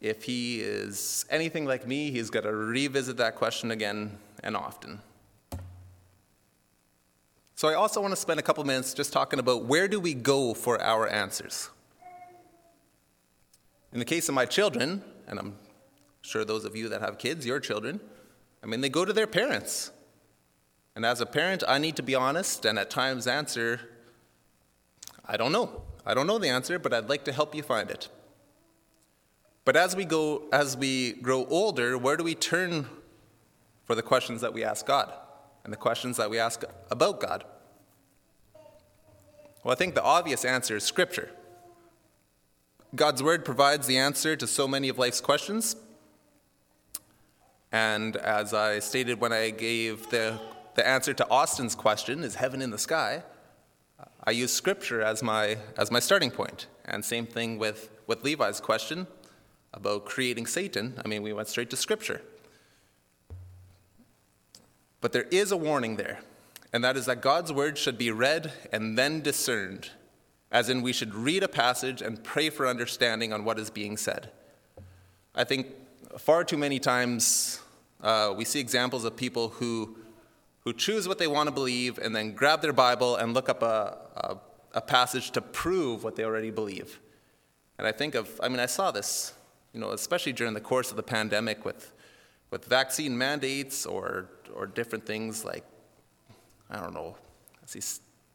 If 0.00 0.24
he 0.24 0.60
is 0.60 1.24
anything 1.30 1.64
like 1.64 1.86
me, 1.86 2.10
he's 2.10 2.28
got 2.28 2.42
to 2.42 2.52
revisit 2.52 3.16
that 3.18 3.36
question 3.36 3.70
again 3.70 4.18
and 4.42 4.56
often. 4.56 5.00
So 7.54 7.68
I 7.68 7.74
also 7.74 8.00
want 8.00 8.12
to 8.12 8.16
spend 8.16 8.40
a 8.40 8.42
couple 8.42 8.64
minutes 8.64 8.92
just 8.92 9.12
talking 9.12 9.38
about 9.38 9.64
where 9.64 9.86
do 9.86 10.00
we 10.00 10.12
go 10.12 10.54
for 10.54 10.82
our 10.82 11.08
answers. 11.08 11.70
In 13.92 14.00
the 14.00 14.04
case 14.04 14.28
of 14.28 14.34
my 14.34 14.44
children, 14.44 15.02
and 15.28 15.38
I'm 15.38 15.56
sure 16.20 16.44
those 16.44 16.64
of 16.64 16.74
you 16.74 16.88
that 16.88 17.00
have 17.00 17.16
kids, 17.16 17.46
your 17.46 17.60
children, 17.60 18.00
I 18.62 18.66
mean, 18.66 18.80
they 18.80 18.88
go 18.88 19.04
to 19.04 19.12
their 19.12 19.28
parents. 19.28 19.92
And 20.96 21.06
as 21.06 21.20
a 21.20 21.26
parent, 21.26 21.62
I 21.66 21.78
need 21.78 21.94
to 21.96 22.02
be 22.02 22.16
honest 22.16 22.64
and 22.64 22.76
at 22.76 22.90
times 22.90 23.28
answer, 23.28 23.80
I 25.24 25.36
don't 25.36 25.52
know. 25.52 25.83
I 26.06 26.14
don't 26.14 26.26
know 26.26 26.38
the 26.38 26.48
answer, 26.48 26.78
but 26.78 26.92
I'd 26.92 27.08
like 27.08 27.24
to 27.24 27.32
help 27.32 27.54
you 27.54 27.62
find 27.62 27.90
it. 27.90 28.08
But 29.64 29.76
as 29.76 29.96
we 29.96 30.04
go 30.04 30.42
as 30.52 30.76
we 30.76 31.12
grow 31.12 31.46
older, 31.46 31.96
where 31.96 32.16
do 32.16 32.24
we 32.24 32.34
turn 32.34 32.86
for 33.84 33.94
the 33.94 34.02
questions 34.02 34.40
that 34.42 34.52
we 34.52 34.62
ask 34.62 34.86
God 34.86 35.12
and 35.64 35.72
the 35.72 35.76
questions 35.78 36.18
that 36.18 36.28
we 36.28 36.38
ask 36.38 36.62
about 36.90 37.20
God? 37.20 37.44
Well, 39.62 39.72
I 39.72 39.76
think 39.76 39.94
the 39.94 40.02
obvious 40.02 40.44
answer 40.44 40.76
is 40.76 40.84
scripture. 40.84 41.30
God's 42.94 43.22
word 43.22 43.44
provides 43.44 43.86
the 43.86 43.96
answer 43.96 44.36
to 44.36 44.46
so 44.46 44.68
many 44.68 44.88
of 44.90 44.98
life's 44.98 45.22
questions. 45.22 45.76
And 47.72 48.16
as 48.16 48.54
I 48.54 48.78
stated 48.78 49.20
when 49.20 49.32
I 49.32 49.50
gave 49.50 50.10
the, 50.10 50.38
the 50.76 50.86
answer 50.86 51.12
to 51.14 51.28
Austin's 51.28 51.74
question, 51.74 52.22
is 52.22 52.36
heaven 52.36 52.62
in 52.62 52.70
the 52.70 52.78
sky? 52.78 53.24
I 54.26 54.30
use 54.30 54.52
scripture 54.52 55.02
as 55.02 55.22
my, 55.22 55.58
as 55.76 55.90
my 55.90 56.00
starting 56.00 56.30
point. 56.30 56.66
And 56.86 57.04
same 57.04 57.26
thing 57.26 57.58
with, 57.58 57.90
with 58.06 58.24
Levi's 58.24 58.60
question 58.60 59.06
about 59.74 60.06
creating 60.06 60.46
Satan. 60.46 60.94
I 61.04 61.08
mean, 61.08 61.22
we 61.22 61.32
went 61.32 61.48
straight 61.48 61.70
to 61.70 61.76
scripture. 61.76 62.22
But 65.00 65.12
there 65.12 65.26
is 65.30 65.52
a 65.52 65.56
warning 65.56 65.96
there, 65.96 66.20
and 66.72 66.82
that 66.82 66.96
is 66.96 67.04
that 67.04 67.20
God's 67.20 67.52
word 67.52 67.76
should 67.76 67.98
be 67.98 68.10
read 68.10 68.52
and 68.72 68.96
then 68.96 69.20
discerned, 69.20 69.90
as 70.50 70.70
in 70.70 70.80
we 70.80 70.94
should 70.94 71.14
read 71.14 71.42
a 71.42 71.48
passage 71.48 72.00
and 72.00 72.24
pray 72.24 72.48
for 72.48 72.66
understanding 72.66 73.30
on 73.30 73.44
what 73.44 73.58
is 73.58 73.68
being 73.68 73.98
said. 73.98 74.30
I 75.34 75.44
think 75.44 75.66
far 76.16 76.44
too 76.44 76.56
many 76.56 76.78
times 76.78 77.60
uh, 78.02 78.32
we 78.34 78.46
see 78.46 78.60
examples 78.60 79.04
of 79.04 79.14
people 79.16 79.50
who 79.50 79.96
who 80.64 80.72
choose 80.72 81.06
what 81.06 81.18
they 81.18 81.26
want 81.26 81.46
to 81.46 81.52
believe 81.52 81.98
and 81.98 82.14
then 82.16 82.32
grab 82.32 82.62
their 82.62 82.72
Bible 82.72 83.16
and 83.16 83.34
look 83.34 83.48
up 83.48 83.62
a, 83.62 83.98
a, 84.16 84.36
a, 84.72 84.80
passage 84.80 85.30
to 85.32 85.40
prove 85.40 86.02
what 86.02 86.16
they 86.16 86.24
already 86.24 86.50
believe. 86.50 87.00
And 87.78 87.86
I 87.86 87.92
think 87.92 88.14
of, 88.14 88.40
I 88.42 88.48
mean, 88.48 88.60
I 88.60 88.66
saw 88.66 88.90
this, 88.90 89.34
you 89.72 89.80
know, 89.80 89.90
especially 89.90 90.32
during 90.32 90.54
the 90.54 90.60
course 90.60 90.90
of 90.90 90.96
the 90.96 91.02
pandemic 91.02 91.64
with, 91.64 91.92
with 92.50 92.64
vaccine 92.64 93.16
mandates 93.16 93.84
or, 93.84 94.30
or 94.54 94.66
different 94.66 95.04
things 95.04 95.44
like, 95.44 95.64
I 96.70 96.80
don't 96.80 96.94
know, 96.94 97.16
see 97.66 97.80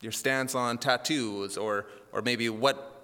your 0.01 0.11
stance 0.11 0.55
on 0.55 0.77
tattoos 0.77 1.57
or, 1.57 1.87
or 2.11 2.21
maybe 2.21 2.49
what 2.49 2.99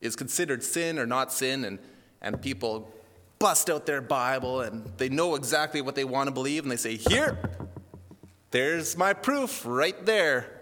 is 0.00 0.16
considered 0.16 0.62
sin 0.62 0.98
or 0.98 1.06
not 1.06 1.32
sin, 1.32 1.64
and, 1.64 1.78
and 2.20 2.40
people 2.40 2.92
bust 3.38 3.70
out 3.70 3.86
their 3.86 4.00
Bible 4.00 4.62
and 4.62 4.90
they 4.96 5.08
know 5.08 5.34
exactly 5.34 5.80
what 5.80 5.94
they 5.94 6.04
want 6.04 6.28
to 6.28 6.32
believe 6.32 6.62
and 6.62 6.72
they 6.72 6.76
say, 6.76 6.96
Here, 6.96 7.38
there's 8.50 8.96
my 8.96 9.12
proof 9.12 9.62
right 9.64 10.04
there. 10.06 10.52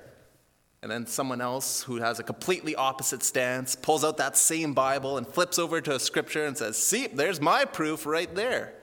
And 0.83 0.91
then 0.91 1.07
someone 1.07 1.41
else 1.41 1.83
who 1.83 1.97
has 1.97 2.19
a 2.19 2.23
completely 2.23 2.75
opposite 2.77 3.23
stance 3.23 3.75
pulls 3.75 4.05
out 4.05 4.19
that 4.19 4.37
same 4.37 4.75
Bible 4.75 5.17
and 5.17 5.27
flips 5.27 5.59
over 5.59 5.81
to 5.81 5.95
a 5.95 5.99
scripture 5.99 6.45
and 6.45 6.59
says, 6.59 6.77
See, 6.77 7.07
there's 7.07 7.41
my 7.41 7.65
proof 7.65 8.05
right 8.05 8.33
there. 8.35 8.75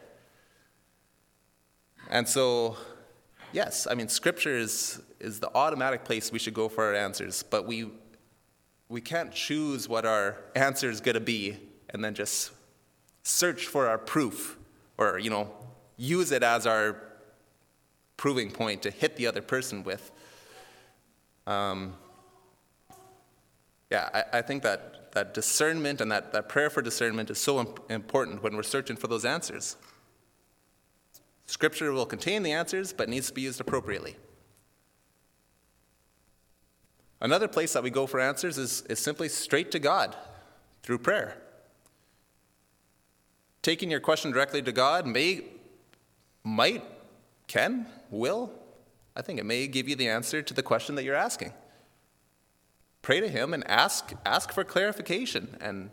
And 2.10 2.28
so, 2.28 2.76
yes, 3.54 3.86
I 3.90 3.94
mean, 3.94 4.08
scripture 4.08 4.58
is, 4.58 5.00
is 5.20 5.40
the 5.40 5.52
automatic 5.56 6.04
place 6.04 6.32
we 6.32 6.40
should 6.40 6.56
go 6.56 6.68
for 6.70 6.86
our 6.86 6.96
answers, 6.96 7.44
but 7.44 7.68
we, 7.68 7.92
we 8.90 9.00
can't 9.00 9.32
choose 9.32 9.88
what 9.88 10.06
our 10.06 10.38
answer 10.56 10.90
is 10.90 11.02
going 11.02 11.14
to 11.14 11.22
be 11.22 11.58
and 11.92 12.04
then 12.04 12.16
just 12.16 12.52
search 13.22 13.68
for 13.68 13.88
our 13.88 14.00
proof 14.00 14.58
or, 14.98 15.20
you 15.20 15.30
know, 15.30 15.52
use 15.98 16.32
it 16.32 16.42
as 16.42 16.66
our 16.66 17.11
proving 18.22 18.52
point 18.52 18.84
to 18.84 18.92
hit 18.92 19.16
the 19.16 19.26
other 19.26 19.42
person 19.42 19.84
with. 19.84 20.12
Um, 21.48 21.96
yeah, 23.90 24.10
I, 24.14 24.38
I, 24.38 24.42
think 24.44 24.62
that, 24.62 25.12
that 25.14 25.34
discernment 25.34 26.02
and 26.02 26.12
that, 26.12 26.32
that 26.32 26.48
prayer 26.48 26.70
for 26.70 26.84
discernment 26.84 27.32
is 27.32 27.40
so 27.40 27.60
imp- 27.62 27.80
important 27.90 28.44
when 28.44 28.56
we're 28.56 28.62
searching 28.62 28.96
for 28.96 29.08
those 29.08 29.26
answers. 29.26 29.76
Scripture 31.48 31.92
will 31.94 32.06
contain 32.06 32.44
the 32.44 32.52
answers, 32.52 32.94
but 32.94 33.10
needs 33.10 33.26
to 33.30 33.34
be 33.34 33.42
used 33.42 33.60
appropriately. 33.60 34.16
Another 37.22 37.48
place 37.48 37.74
that 37.74 37.82
we 37.82 37.90
go 37.90 38.06
for 38.06 38.20
answers 38.20 38.60
is, 38.60 38.84
is 38.84 39.00
simply 39.00 39.30
straight 39.30 39.72
to 39.72 39.80
God 39.80 40.16
through 40.84 41.00
prayer. 41.00 41.42
Taking 43.64 43.90
your 43.90 44.00
question 44.00 44.30
directly 44.30 44.62
to 44.62 44.72
God 44.72 45.08
may, 45.08 45.46
might, 46.44 46.84
can, 47.48 47.88
will, 48.12 48.52
I 49.16 49.22
think 49.22 49.40
it 49.40 49.46
may 49.46 49.68
give 49.68 49.90
you 49.90 49.96
the 49.96 50.08
answer 50.08 50.42
to 50.42 50.54
the 50.54 50.64
question 50.64 50.96
that 50.96 51.04
you're 51.04 51.16
asking. 51.16 51.54
Pray 53.02 53.20
to 53.20 53.28
Him 53.28 53.54
and 53.54 53.68
ask, 53.68 54.14
ask 54.26 54.52
for 54.52 54.64
clarification 54.64 55.58
and, 55.60 55.90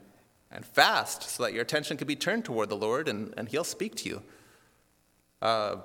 and 0.50 0.64
fast 0.64 1.22
so 1.22 1.42
that 1.44 1.52
your 1.52 1.62
attention 1.62 1.96
can 1.96 2.06
be 2.06 2.16
turned 2.16 2.44
toward 2.44 2.68
the 2.68 2.76
Lord 2.76 3.08
and, 3.08 3.32
and 3.36 3.48
He'll 3.48 3.64
speak 3.64 3.94
to 3.96 4.08
you. 4.08 4.22
Uh, 5.40 5.76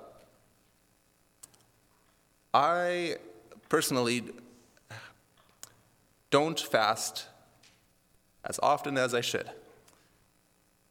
I 2.53 3.15
personally 3.69 4.23
don't 6.29 6.59
fast 6.59 7.27
as 8.43 8.59
often 8.61 8.97
as 8.97 9.13
I 9.13 9.21
should. 9.21 9.49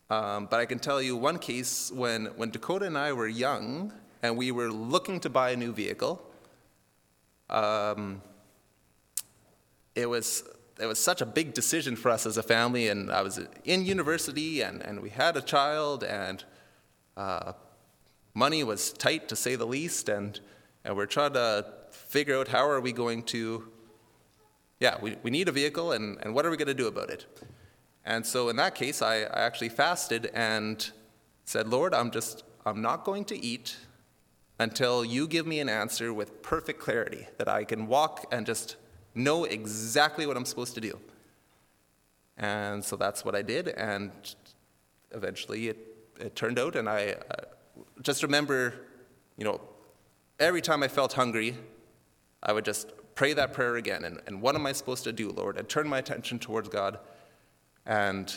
Um, 0.08 0.46
but 0.50 0.60
I 0.60 0.66
can 0.66 0.78
tell 0.78 1.00
you 1.00 1.16
one 1.16 1.38
case 1.38 1.90
when, 1.92 2.26
when 2.36 2.50
Dakota 2.50 2.86
and 2.86 2.98
I 2.98 3.12
were 3.12 3.28
young 3.28 3.92
and 4.22 4.36
we 4.36 4.50
were 4.50 4.70
looking 4.70 5.20
to 5.20 5.30
buy 5.30 5.50
a 5.50 5.56
new 5.56 5.72
vehicle. 5.72 6.22
Um, 7.50 8.22
it 9.94 10.08
was 10.08 10.44
it 10.80 10.86
was 10.86 10.98
such 10.98 11.20
a 11.20 11.26
big 11.26 11.54
decision 11.54 11.96
for 11.96 12.10
us 12.10 12.26
as 12.26 12.36
a 12.36 12.42
family, 12.42 12.88
and 12.88 13.12
I 13.12 13.22
was 13.22 13.38
in 13.64 13.84
university, 13.84 14.62
and, 14.62 14.80
and 14.80 15.00
we 15.00 15.10
had 15.10 15.36
a 15.36 15.42
child, 15.42 16.02
and 16.02 16.42
uh, 17.16 17.52
money 18.34 18.64
was 18.64 18.92
tight 18.92 19.28
to 19.28 19.36
say 19.36 19.54
the 19.54 19.66
least, 19.66 20.08
and, 20.08 20.40
and 20.84 20.96
we're 20.96 21.06
trying 21.06 21.34
to 21.34 21.66
figure 21.90 22.36
out 22.36 22.48
how 22.48 22.66
are 22.66 22.80
we 22.80 22.90
going 22.90 23.22
to, 23.24 23.68
yeah, 24.80 24.96
we, 25.00 25.16
we 25.22 25.30
need 25.30 25.46
a 25.48 25.52
vehicle, 25.52 25.92
and, 25.92 26.18
and 26.22 26.34
what 26.34 26.46
are 26.46 26.50
we 26.50 26.56
going 26.56 26.66
to 26.66 26.74
do 26.74 26.88
about 26.88 27.10
it? 27.10 27.26
And 28.04 28.26
so 28.26 28.48
in 28.48 28.56
that 28.56 28.74
case, 28.74 29.02
I, 29.02 29.18
I 29.18 29.40
actually 29.40 29.68
fasted 29.68 30.30
and 30.34 30.90
said, 31.44 31.68
Lord, 31.68 31.94
I'm 31.94 32.10
just, 32.10 32.42
I'm 32.66 32.82
not 32.82 33.04
going 33.04 33.24
to 33.26 33.38
eat 33.44 33.76
until 34.62 35.04
you 35.04 35.26
give 35.26 35.46
me 35.46 35.58
an 35.60 35.68
answer 35.68 36.14
with 36.14 36.40
perfect 36.42 36.78
clarity 36.80 37.26
that 37.38 37.48
I 37.48 37.64
can 37.64 37.88
walk 37.88 38.26
and 38.30 38.46
just 38.46 38.76
know 39.14 39.44
exactly 39.44 40.24
what 40.26 40.36
I'm 40.36 40.44
supposed 40.44 40.74
to 40.74 40.80
do. 40.80 40.98
And 42.38 42.84
so 42.84 42.96
that's 42.96 43.24
what 43.24 43.34
I 43.34 43.42
did, 43.42 43.68
and 43.68 44.10
eventually 45.10 45.68
it, 45.68 45.78
it 46.18 46.34
turned 46.34 46.58
out, 46.58 46.76
and 46.76 46.88
I 46.88 47.16
uh, 47.30 47.44
just 48.02 48.22
remember, 48.22 48.74
you 49.36 49.44
know, 49.44 49.60
every 50.38 50.62
time 50.62 50.82
I 50.82 50.88
felt 50.88 51.12
hungry, 51.12 51.56
I 52.42 52.52
would 52.52 52.64
just 52.64 52.90
pray 53.14 53.32
that 53.34 53.52
prayer 53.52 53.76
again. 53.76 54.04
And, 54.04 54.20
and 54.26 54.40
what 54.40 54.54
am 54.54 54.64
I 54.66 54.72
supposed 54.72 55.04
to 55.04 55.12
do, 55.12 55.30
Lord? 55.30 55.58
I'd 55.58 55.68
turn 55.68 55.88
my 55.88 55.98
attention 55.98 56.38
towards 56.38 56.68
God, 56.68 56.98
and, 57.84 58.32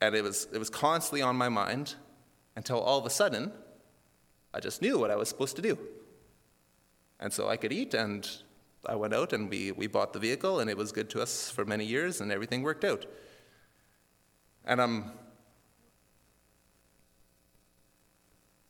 and 0.00 0.14
it, 0.14 0.22
was, 0.22 0.48
it 0.52 0.58
was 0.58 0.70
constantly 0.70 1.22
on 1.22 1.36
my 1.36 1.48
mind 1.48 1.96
until 2.56 2.80
all 2.80 2.98
of 2.98 3.04
a 3.04 3.10
sudden, 3.10 3.52
I 4.52 4.60
just 4.60 4.82
knew 4.82 4.98
what 4.98 5.10
I 5.10 5.16
was 5.16 5.28
supposed 5.28 5.56
to 5.56 5.62
do. 5.62 5.78
And 7.20 7.32
so 7.32 7.48
I 7.48 7.56
could 7.56 7.72
eat, 7.72 7.94
and 7.94 8.28
I 8.86 8.96
went 8.96 9.14
out 9.14 9.32
and 9.32 9.50
we, 9.50 9.72
we 9.72 9.86
bought 9.86 10.12
the 10.12 10.18
vehicle, 10.18 10.60
and 10.60 10.70
it 10.70 10.76
was 10.76 10.90
good 10.90 11.10
to 11.10 11.22
us 11.22 11.50
for 11.50 11.64
many 11.64 11.84
years, 11.84 12.20
and 12.20 12.32
everything 12.32 12.62
worked 12.62 12.84
out. 12.84 13.06
And 14.64 14.80
I'm 14.80 15.12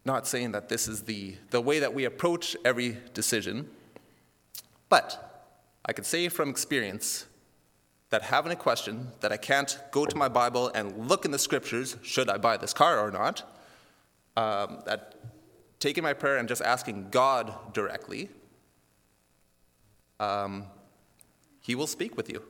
not 0.04 0.26
saying 0.26 0.52
that 0.52 0.68
this 0.68 0.88
is 0.88 1.02
the, 1.02 1.36
the 1.50 1.60
way 1.60 1.78
that 1.78 1.94
we 1.94 2.04
approach 2.04 2.56
every 2.64 2.98
decision, 3.14 3.68
but 4.88 5.48
I 5.84 5.92
can 5.92 6.04
say 6.04 6.28
from 6.28 6.50
experience 6.50 7.26
that 8.10 8.22
having 8.22 8.50
a 8.50 8.56
question 8.56 9.08
that 9.20 9.30
I 9.30 9.36
can't 9.36 9.78
go 9.92 10.04
to 10.04 10.16
my 10.16 10.28
Bible 10.28 10.70
and 10.74 11.08
look 11.08 11.24
in 11.24 11.30
the 11.30 11.38
scriptures, 11.38 11.96
should 12.02 12.28
I 12.28 12.38
buy 12.38 12.56
this 12.56 12.74
car 12.74 12.98
or 12.98 13.10
not, 13.10 13.42
um, 14.36 14.82
that 14.86 15.14
taking 15.80 16.04
my 16.04 16.12
prayer 16.12 16.36
and 16.36 16.46
just 16.46 16.62
asking 16.62 17.08
God 17.10 17.54
directly, 17.72 18.28
um, 20.20 20.66
He 21.60 21.74
will 21.74 21.86
speak 21.86 22.16
with 22.16 22.28
you. 22.28 22.42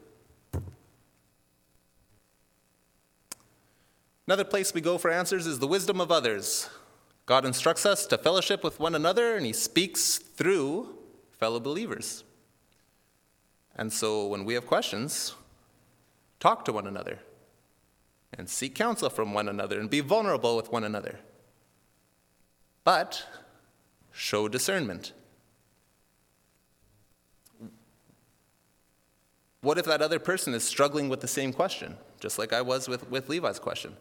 Another 4.27 4.45
place 4.45 4.75
we 4.75 4.81
go 4.81 4.99
for 4.99 5.11
answers 5.11 5.47
is 5.47 5.59
the 5.59 5.67
wisdom 5.67 6.01
of 6.01 6.13
others. 6.13 6.69
God 7.27 7.45
instructs 7.45 7.87
us 7.87 8.07
to 8.07 8.19
fellowship 8.19 8.63
with 8.63 8.79
one 8.79 8.95
another, 8.95 9.37
and 9.37 9.47
He 9.47 9.53
speaks 9.53 10.19
through 10.19 10.99
fellow 11.33 11.61
believers. 11.61 12.25
And 13.77 13.93
so 13.93 14.27
when 14.27 14.45
we 14.45 14.55
have 14.55 14.67
questions, 14.67 15.35
talk 16.39 16.65
to 16.65 16.73
one 16.73 16.87
another 16.87 17.21
and 18.37 18.49
seek 18.49 18.75
counsel 18.75 19.09
from 19.09 19.33
one 19.33 19.49
another 19.49 19.81
and 19.81 19.89
be 19.89 20.01
vulnerable 20.01 20.57
with 20.57 20.71
one 20.71 20.85
another 20.85 21.21
but 22.85 23.25
show 24.13 24.49
discernment. 24.49 25.13
What 29.63 29.79
if 29.79 29.85
that 29.85 30.01
other 30.01 30.19
person 30.19 30.55
is 30.55 30.65
struggling 30.65 31.09
with 31.09 31.21
the 31.21 31.29
same 31.29 31.53
question, 31.53 31.97
just 32.19 32.39
like 32.39 32.53
I 32.53 32.63
was 32.63 32.89
with, 32.89 33.11
with 33.11 33.29
Levi's 33.29 33.59
question? 33.59 33.97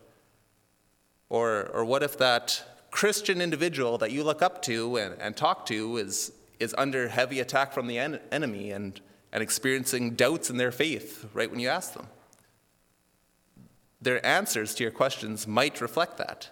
Or, 1.30 1.68
or 1.74 1.84
what 1.84 2.02
if 2.02 2.18
that 2.18 2.64
Christian 2.92 3.42
individual 3.42 3.98
that 3.98 4.12
you 4.12 4.24
look 4.24 4.42
up 4.42 4.62
to 4.64 4.98
and, 4.98 5.16
and 5.20 5.36
talk 5.36 5.66
to 5.68 5.98
is, 5.98 6.32
is 6.60 6.74
under 6.78 7.10
heavy 7.10 7.40
attack 7.40 7.74
from 7.74 7.88
the 7.88 8.00
en- 8.00 8.20
enemy 8.32 8.72
and, 8.72 9.00
and 9.32 9.44
experiencing 9.44 10.16
doubts 10.16 10.50
in 10.50 10.58
their 10.58 10.72
faith 10.72 11.28
right 11.34 11.52
when 11.52 11.60
you 11.60 11.68
ask 11.68 11.94
them? 11.94 12.08
Their 14.02 14.26
answers 14.26 14.74
to 14.76 14.84
your 14.84 14.92
questions 14.92 15.46
might 15.46 15.82
reflect 15.82 16.18
that. 16.18 16.50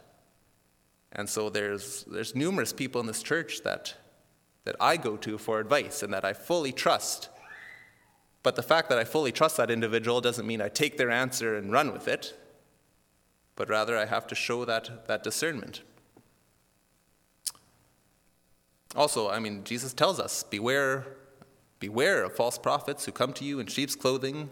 And 1.17 1.27
so 1.27 1.49
there's, 1.49 2.03
there's 2.03 2.35
numerous 2.35 2.71
people 2.71 3.01
in 3.01 3.07
this 3.07 3.23
church 3.23 3.63
that, 3.63 3.95
that 4.65 4.75
I 4.79 4.97
go 4.97 5.17
to 5.17 5.39
for 5.39 5.59
advice 5.59 6.03
and 6.03 6.13
that 6.13 6.23
I 6.23 6.33
fully 6.33 6.71
trust. 6.71 7.29
But 8.43 8.55
the 8.55 8.63
fact 8.63 8.87
that 8.89 8.99
I 8.99 9.03
fully 9.03 9.31
trust 9.31 9.57
that 9.57 9.71
individual 9.71 10.21
doesn't 10.21 10.45
mean 10.45 10.61
I 10.61 10.69
take 10.69 10.97
their 10.97 11.09
answer 11.09 11.57
and 11.57 11.71
run 11.71 11.91
with 11.91 12.07
it, 12.07 12.39
but 13.55 13.67
rather 13.67 13.97
I 13.97 14.05
have 14.05 14.27
to 14.27 14.35
show 14.35 14.63
that, 14.65 15.07
that 15.07 15.23
discernment. 15.23 15.81
Also, 18.95 19.29
I 19.29 19.39
mean, 19.39 19.63
Jesus 19.63 19.93
tells 19.93 20.19
us 20.19 20.43
beware, 20.43 21.07
beware 21.79 22.23
of 22.23 22.35
false 22.35 22.57
prophets 22.57 23.05
who 23.05 23.11
come 23.11 23.33
to 23.33 23.43
you 23.43 23.59
in 23.59 23.67
sheep's 23.67 23.95
clothing, 23.95 24.49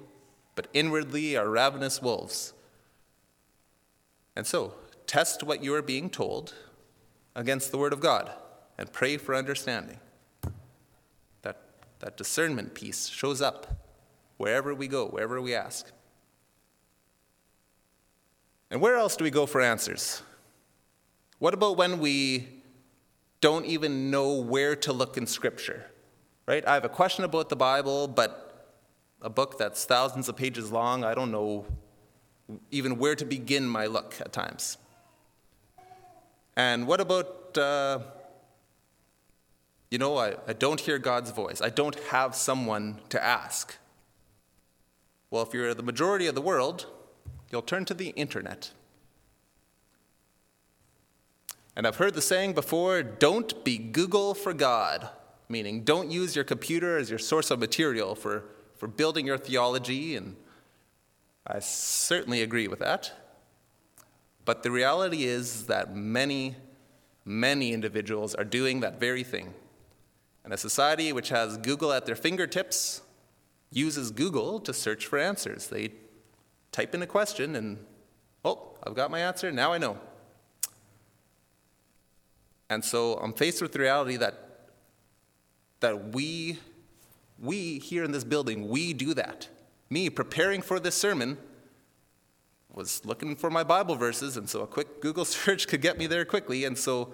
but 0.56 0.68
inwardly 0.74 1.38
are 1.38 1.48
ravenous 1.48 2.02
wolves. 2.02 2.54
And 4.36 4.46
so, 4.46 4.74
test 5.08 5.44
what 5.44 5.64
you 5.64 5.74
are 5.74 5.82
being 5.82 6.10
told 6.10 6.54
against 7.36 7.72
the 7.72 7.78
Word 7.78 7.94
of 7.94 8.00
God 8.00 8.32
and 8.78 8.92
pray 8.92 9.18
for 9.18 9.36
understanding. 9.36 10.00
That, 11.42 11.62
that 12.00 12.18
discernment 12.18 12.74
piece 12.74 13.08
shows 13.08 13.42
up 13.42 13.88
wherever 14.38 14.74
we 14.74 14.88
go, 14.88 15.08
wherever 15.08 15.42
we 15.42 15.54
ask. 15.54 15.92
And 18.72 18.82
where 18.82 18.98
else 18.98 19.16
do 19.16 19.24
we 19.24 19.32
go 19.32 19.46
for 19.46 19.62
answers? 19.62 20.22
What 21.40 21.54
about 21.54 21.78
when 21.78 22.00
we 22.00 22.48
don't 23.42 23.66
even 23.66 24.10
know 24.10 24.34
where 24.34 24.76
to 24.78 24.94
look 24.94 25.18
in 25.18 25.28
Scripture? 25.28 25.86
Right? 26.48 26.66
I 26.68 26.74
have 26.74 26.86
a 26.86 26.90
question 26.90 27.24
about 27.24 27.50
the 27.50 27.56
Bible, 27.56 28.08
but 28.08 28.42
a 29.22 29.30
book 29.30 29.58
that's 29.58 29.86
thousands 29.86 30.30
of 30.30 30.36
pages 30.36 30.72
long, 30.72 31.04
I 31.04 31.14
don't 31.14 31.32
know 31.32 31.66
even 32.72 32.98
where 32.98 33.16
to 33.16 33.26
begin 33.26 33.68
my 33.68 33.88
look 33.88 34.16
at 34.20 34.32
times. 34.32 34.78
And 36.56 36.88
what 36.88 37.02
about, 37.02 37.58
uh, 37.58 38.00
you 39.92 39.98
know, 39.98 40.18
I, 40.18 40.36
I 40.48 40.54
don't 40.54 40.80
hear 40.80 40.98
God's 40.98 41.32
voice. 41.32 41.62
I 41.62 41.70
don't 41.70 41.96
have 42.12 42.36
someone 42.36 43.00
to 43.10 43.24
ask. 43.24 43.76
Well, 45.30 45.44
if 45.44 45.54
you're 45.54 45.74
the 45.74 45.84
majority 45.84 46.28
of 46.28 46.36
the 46.36 46.42
world, 46.42 46.86
you'll 47.52 47.62
turn 47.62 47.86
to 47.86 47.94
the 47.94 48.10
internet. 48.10 48.72
And 51.76 51.86
I've 51.86 51.98
heard 51.98 52.14
the 52.14 52.22
saying 52.22 52.54
before 52.54 53.04
don't 53.04 53.64
be 53.66 53.78
Google 53.78 54.34
for 54.34 54.54
God, 54.54 55.10
meaning 55.50 55.84
don't 55.84 56.10
use 56.10 56.36
your 56.36 56.46
computer 56.46 56.98
as 56.98 57.10
your 57.10 57.20
source 57.20 57.52
of 57.52 57.60
material 57.60 58.16
for, 58.16 58.46
for 58.78 58.88
building 58.88 59.26
your 59.28 59.38
theology. 59.38 60.16
And 60.16 60.38
I 61.46 61.60
certainly 61.60 62.42
agree 62.42 62.70
with 62.70 62.80
that. 62.80 63.25
But 64.46 64.62
the 64.62 64.72
reality 64.72 65.24
is 65.24 65.66
that 65.66 65.96
many, 65.96 66.56
many 67.26 67.74
individuals 67.74 68.36
are 68.36 68.44
doing 68.44 68.80
that 68.82 69.00
very 69.00 69.24
thing. 69.24 69.54
And 70.44 70.54
a 70.54 70.58
society 70.58 71.12
which 71.12 71.30
has 71.30 71.58
Google 71.58 71.92
at 71.92 72.06
their 72.06 72.16
fingertips 72.16 73.02
uses 73.72 74.12
Google 74.12 74.60
to 74.60 74.74
search 74.74 75.08
for 75.08 75.18
answers. 75.18 75.68
They 75.68 75.90
type 76.72 76.94
in 76.94 77.02
a 77.02 77.08
question 77.08 77.56
and, 77.56 77.84
oh, 78.46 78.78
I've 78.84 78.94
got 78.94 79.10
my 79.10 79.20
answer, 79.20 79.52
now 79.52 79.74
I 79.74 79.80
know. 79.80 79.98
And 82.70 82.86
so 82.86 83.16
I'm 83.16 83.34
faced 83.34 83.62
with 83.62 83.72
the 83.72 83.80
reality 83.80 84.18
that, 84.18 84.70
that 85.80 86.14
we, 86.14 86.60
we 87.40 87.80
here 87.80 88.04
in 88.04 88.12
this 88.12 88.24
building, 88.24 88.70
we 88.70 88.94
do 88.94 89.16
that. 89.16 89.50
Me 89.90 90.10
preparing 90.10 90.62
for 90.62 90.80
this 90.80 90.96
sermon 90.96 91.38
was 92.76 93.06
looking 93.06 93.36
for 93.36 93.50
my 93.50 93.64
Bible 93.64 93.96
verses, 93.96 94.38
and 94.38 94.50
so 94.50 94.62
a 94.62 94.68
quick 94.68 95.02
Google 95.02 95.26
search 95.26 95.68
could 95.68 95.82
get 95.82 95.98
me 95.98 96.08
there 96.08 96.26
quickly, 96.26 96.66
and 96.66 96.78
so 96.78 97.14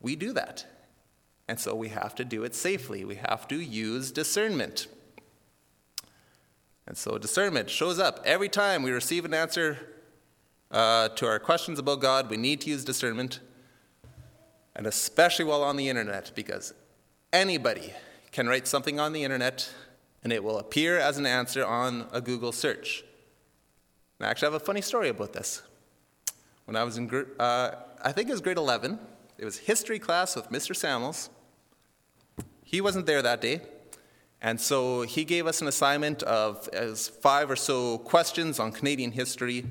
we 0.00 0.16
do 0.16 0.32
that. 0.32 0.64
And 1.48 1.60
so 1.60 1.74
we 1.74 1.88
have 1.90 2.14
to 2.16 2.24
do 2.24 2.44
it 2.44 2.54
safely. 2.54 3.04
We 3.04 3.16
have 3.16 3.46
to 3.48 3.56
use 3.56 4.10
discernment. 4.10 4.88
And 6.86 6.96
so 6.96 7.18
discernment 7.18 7.70
shows 7.70 7.98
up 7.98 8.20
every 8.24 8.48
time 8.48 8.82
we 8.82 8.90
receive 8.90 9.24
an 9.24 9.34
answer 9.34 9.78
uh, 10.70 11.08
to 11.10 11.26
our 11.26 11.38
questions 11.38 11.78
about 11.78 12.00
God, 12.00 12.28
we 12.30 12.36
need 12.36 12.60
to 12.62 12.70
use 12.70 12.84
discernment, 12.84 13.40
and 14.74 14.86
especially 14.86 15.44
while 15.44 15.62
on 15.62 15.76
the 15.76 15.88
internet, 15.88 16.32
because 16.34 16.74
anybody 17.32 17.92
can 18.32 18.48
write 18.48 18.66
something 18.66 18.98
on 18.98 19.12
the 19.12 19.22
internet 19.22 19.70
and 20.22 20.32
it 20.32 20.42
will 20.42 20.58
appear 20.58 20.98
as 20.98 21.18
an 21.18 21.26
answer 21.26 21.64
on 21.64 22.06
a 22.12 22.20
Google 22.20 22.52
search. 22.52 23.04
And 24.18 24.26
I 24.26 24.30
actually 24.30 24.46
have 24.46 24.62
a 24.62 24.64
funny 24.64 24.80
story 24.80 25.08
about 25.08 25.32
this. 25.32 25.62
When 26.64 26.76
I 26.76 26.84
was 26.84 26.98
in, 26.98 27.08
uh, 27.38 27.70
I 28.02 28.12
think 28.12 28.28
it 28.28 28.32
was 28.32 28.40
grade 28.40 28.56
11, 28.56 28.98
it 29.38 29.44
was 29.44 29.58
history 29.58 29.98
class 29.98 30.34
with 30.34 30.50
Mr. 30.50 30.74
Samuels. 30.74 31.30
He 32.64 32.80
wasn't 32.80 33.06
there 33.06 33.22
that 33.22 33.40
day, 33.40 33.60
and 34.42 34.60
so 34.60 35.02
he 35.02 35.24
gave 35.24 35.46
us 35.46 35.60
an 35.60 35.68
assignment 35.68 36.22
of 36.24 36.68
as 36.72 37.08
five 37.08 37.50
or 37.50 37.56
so 37.56 37.98
questions 37.98 38.58
on 38.58 38.72
Canadian 38.72 39.12
history 39.12 39.64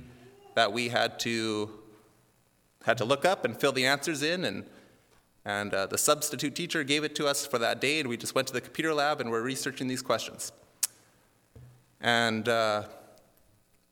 that 0.56 0.72
we 0.72 0.90
had 0.90 1.20
to 1.22 1.70
had 2.86 2.98
to 3.00 3.06
look 3.06 3.26
up 3.26 3.46
and 3.46 3.60
fill 3.60 3.72
the 3.72 3.86
answers 3.86 4.22
in 4.22 4.46
and 4.46 4.64
and 5.46 5.74
uh, 5.74 5.86
the 5.86 5.98
substitute 5.98 6.56
teacher 6.56 6.84
gave 6.84 7.04
it 7.04 7.16
to 7.16 7.28
us 7.28 7.46
for 7.46 7.60
that 7.60 7.80
day 7.80 8.00
and 8.00 8.10
we 8.10 8.18
just 8.18 8.36
went 8.36 8.48
to 8.48 8.54
the 8.54 8.62
computer 8.62 8.94
lab 8.94 9.22
and 9.22 9.30
we're 9.30 9.42
researching 9.42 9.88
these 9.88 10.02
questions. 10.02 10.52
And 12.02 12.48
uh, 12.50 12.84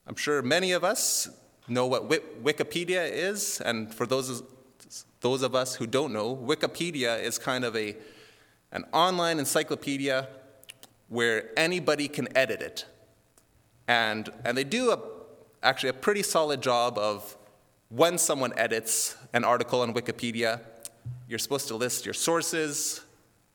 i'm 0.06 0.16
sure 0.16 0.42
many 0.42 0.74
of 0.74 0.84
us 0.84 1.30
know 1.70 1.88
what 1.88 2.10
wikipedia 2.10 3.10
is 3.10 3.62
and 3.62 3.94
for 3.94 4.06
those 4.06 4.44
those 5.22 5.42
of 5.42 5.56
us 5.56 5.76
who 5.76 5.88
don't 5.88 6.12
know 6.12 6.36
wikipedia 6.36 7.22
is 7.24 7.40
kind 7.40 7.64
of 7.64 7.74
a 7.78 7.96
an 8.74 8.84
online 8.92 9.40
encyclopedia 9.40 10.28
where 11.08 11.52
anybody 11.58 12.08
can 12.08 12.28
edit 12.36 12.62
it. 12.62 12.86
And 13.88 14.30
and 14.44 14.58
they 14.58 14.64
do 14.64 14.92
a 14.92 15.00
actually 15.62 15.90
a 15.90 15.94
pretty 15.94 16.24
solid 16.24 16.62
job 16.62 16.98
of 16.98 17.38
when 17.90 18.18
someone 18.18 18.52
edits 18.58 19.16
an 19.32 19.44
article 19.44 19.82
on 19.82 19.94
Wikipedia, 19.94 20.60
you're 21.28 21.40
supposed 21.40 21.68
to 21.70 21.76
list 21.76 22.06
your 22.06 22.14
sources, 22.14 23.02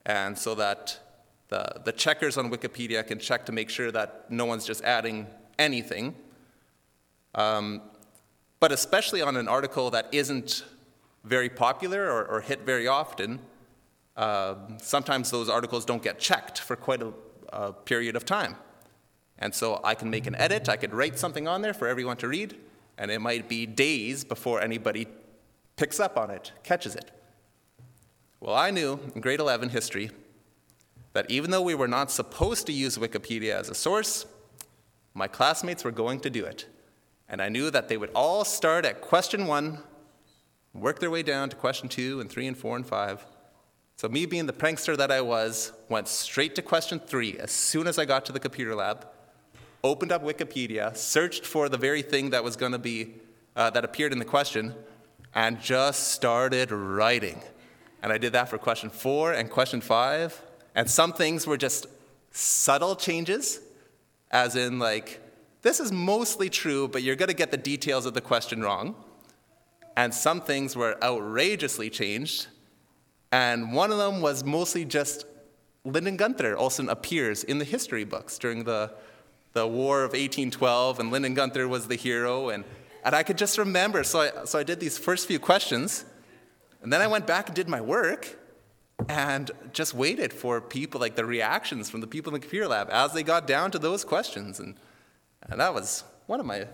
and 0.07 0.37
so 0.37 0.55
that 0.55 0.99
the, 1.49 1.81
the 1.85 1.93
checkers 1.93 2.37
on 2.37 2.51
Wikipedia 2.51 3.07
can 3.07 3.19
check 3.19 3.47
to 3.47 3.53
make 3.53 3.71
sure 3.71 3.91
that 3.91 4.31
no 4.31 4.45
one's 4.45 4.67
just 4.67 4.83
adding 4.85 5.27
anything. 5.59 6.15
Um, 7.35 7.83
but 8.61 8.73
especially 8.73 9.23
on 9.23 9.37
an 9.37 9.49
article 9.49 9.91
that 9.91 10.09
isn't 10.13 10.65
very 11.25 11.49
popular 11.49 12.11
or, 12.11 12.25
or 12.25 12.41
hit 12.41 12.63
very 12.63 12.89
often, 12.89 13.41
uh, 14.17 14.55
sometimes 14.83 15.31
those 15.31 15.49
articles 15.49 15.85
don't 15.85 16.03
get 16.03 16.19
checked 16.19 16.59
for 16.59 16.75
quite 16.75 17.03
a, 17.03 17.13
a 17.53 17.73
period 17.73 18.17
of 18.17 18.25
time. 18.25 18.57
And 19.39 19.55
so 19.55 19.81
I 19.85 19.95
can 19.95 20.11
make 20.11 20.27
an 20.27 20.35
edit, 20.35 20.69
I 20.69 20.77
could 20.77 20.93
write 20.93 21.19
something 21.19 21.47
on 21.47 21.63
there 21.63 21.75
for 21.75 21.87
everyone 21.87 22.17
to 22.19 22.29
read, 22.29 22.57
and 22.97 23.11
it 23.11 23.21
might 23.21 23.49
be 23.49 23.67
days 23.67 24.25
before 24.25 24.61
anybody 24.61 25.07
picks 25.77 26.01
up 26.01 26.19
on 26.19 26.31
it, 26.31 26.51
catches 26.65 26.97
it. 26.97 27.13
Well, 28.41 28.55
I 28.55 28.71
knew 28.71 29.01
in 29.15 29.21
grade 29.21 29.41
11 29.41 29.71
history 29.71 30.11
that 31.13 31.29
even 31.29 31.51
though 31.51 31.63
we 31.63 31.75
were 31.75 31.89
not 31.89 32.11
supposed 32.11 32.67
to 32.67 32.73
use 32.73 32.97
Wikipedia 32.97 33.55
as 33.55 33.69
a 33.69 33.75
source, 33.75 34.27
my 35.13 35.27
classmates 35.27 35.83
were 35.83 35.91
going 35.91 36.21
to 36.21 36.31
do 36.31 36.45
it. 36.45 36.67
And 37.29 37.43
I 37.43 37.49
knew 37.49 37.71
that 37.71 37.89
they 37.89 37.97
would 37.97 38.11
all 38.15 38.45
start 38.45 38.85
at 38.85 39.01
question 39.01 39.47
one, 39.47 39.79
work 40.73 41.01
their 41.01 41.11
way 41.11 41.25
down 41.25 41.51
to 41.51 41.57
question 41.57 41.89
two 41.89 42.21
and 42.21 42.31
three 42.31 42.47
and 42.47 42.57
four 42.57 42.77
and 42.77 42.87
five. 42.87 43.27
So, 43.97 44.09
me 44.09 44.27
being 44.27 44.47
the 44.47 44.53
prankster 44.53 44.97
that 44.97 45.11
I 45.11 45.21
was, 45.21 45.73
went 45.89 46.07
straight 46.07 46.55
to 46.55 46.63
question 46.63 47.01
three 47.01 47.37
as 47.37 47.51
soon 47.51 47.89
as 47.89 47.99
I 47.99 48.05
got 48.05 48.25
to 48.27 48.33
the 48.33 48.39
computer 48.39 48.77
lab 48.77 49.09
opened 49.83 50.13
up 50.13 50.23
Wikipedia, 50.23 50.97
searched 50.97 51.45
for 51.45 51.69
the 51.69 51.77
very 51.77 52.03
thing 52.03 52.31
that 52.31 52.45
was 52.45 52.55
going 52.55 52.73
to 52.73 52.79
be, 52.79 53.15
uh, 53.57 53.71
that 53.71 53.85
appeared 53.85 54.13
in 54.13 54.21
the 54.21 54.25
question, 54.25 54.75
and 55.35 55.61
just 55.61 56.13
started 56.13 56.71
writing. 56.71 57.43
And 58.03 58.13
I 58.13 58.19
did 58.19 58.33
that 58.33 58.49
for 58.49 58.59
question 58.59 58.91
four 58.91 59.33
and 59.33 59.51
question 59.51 59.81
five. 59.81 60.41
And 60.75 60.89
some 60.89 61.13
things 61.13 61.47
were 61.47 61.57
just 61.57 61.87
subtle 62.31 62.95
changes, 62.95 63.61
as 64.31 64.55
in, 64.55 64.79
like, 64.79 65.21
this 65.63 65.81
is 65.81 65.91
mostly 65.91 66.49
true, 66.49 66.87
but 66.87 67.03
you're 67.03 67.17
going 67.17 67.29
to 67.29 67.35
get 67.35 67.51
the 67.51 67.57
details 67.57 68.07
of 68.07 68.15
the 68.15 68.21
question 68.21 68.63
wrong. 68.63 68.95
And 69.97 70.15
some 70.15 70.41
things 70.41 70.77
were 70.77 70.97
outrageously 71.03 71.91
changed. 71.91 72.47
And 73.33 73.73
one 73.73 73.91
of 73.91 73.99
them 73.99 74.21
was 74.21 74.45
mostly 74.45 74.85
just 74.85 75.27
Lyndon 75.85 76.17
Gunther 76.17 76.57
Olson 76.57 76.89
appears 76.89 77.43
in 77.43 77.59
the 77.59 77.65
history 77.65 78.05
books 78.05 78.39
during 78.39 78.65
the 78.65 78.93
the 79.53 79.67
War 79.67 80.05
of 80.05 80.13
1812, 80.13 81.01
and 81.01 81.11
Lyndon 81.11 81.35
Gunther 81.35 81.67
was 81.69 81.89
the 81.89 81.97
hero. 81.97 82.51
And, 82.51 82.65
and 83.05 83.15
I 83.15 83.23
could 83.23 83.39
just 83.39 83.59
remember. 83.59 84.05
So 84.05 84.21
I, 84.21 84.45
so 84.45 84.59
I 84.59 84.63
did 84.63 84.81
these 84.81 84.99
first 84.99 85.27
few 85.27 85.39
questions, 85.39 86.05
and 86.83 86.93
then 86.93 87.01
I 87.01 87.07
went 87.07 87.27
back 87.27 87.49
and 87.49 87.57
did 87.57 87.69
my 87.69 87.81
work 87.81 88.37
and 89.09 89.51
just 89.73 89.95
waited 89.95 90.33
for 90.33 90.61
people, 90.61 91.01
like 91.01 91.17
the 91.17 91.25
reactions 91.25 91.89
from 91.89 92.01
the 92.01 92.07
people 92.07 92.33
in 92.33 92.41
the 92.41 92.41
computer 92.41 92.69
lab 92.69 92.89
as 92.91 93.13
they 93.13 93.23
got 93.23 93.47
down 93.47 93.71
to 93.71 93.79
those 93.79 94.05
questions. 94.05 94.61
And, 94.61 94.77
and 95.49 95.61
that 95.61 95.73
was 95.73 96.05
one 96.27 96.41
of, 96.41 96.47
my, 96.47 96.67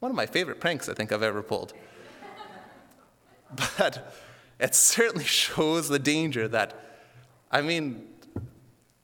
one 0.00 0.10
of 0.10 0.16
my 0.16 0.26
favorite 0.26 0.60
pranks 0.60 0.88
I 0.88 0.94
think 0.94 1.12
I've 1.12 1.22
ever 1.22 1.42
pulled. 1.42 1.72
but 3.78 4.12
it 4.58 4.74
certainly 4.74 5.24
shows 5.24 5.88
the 5.88 5.98
danger 5.98 6.48
that, 6.48 6.74
I 7.50 7.62
mean, 7.62 8.08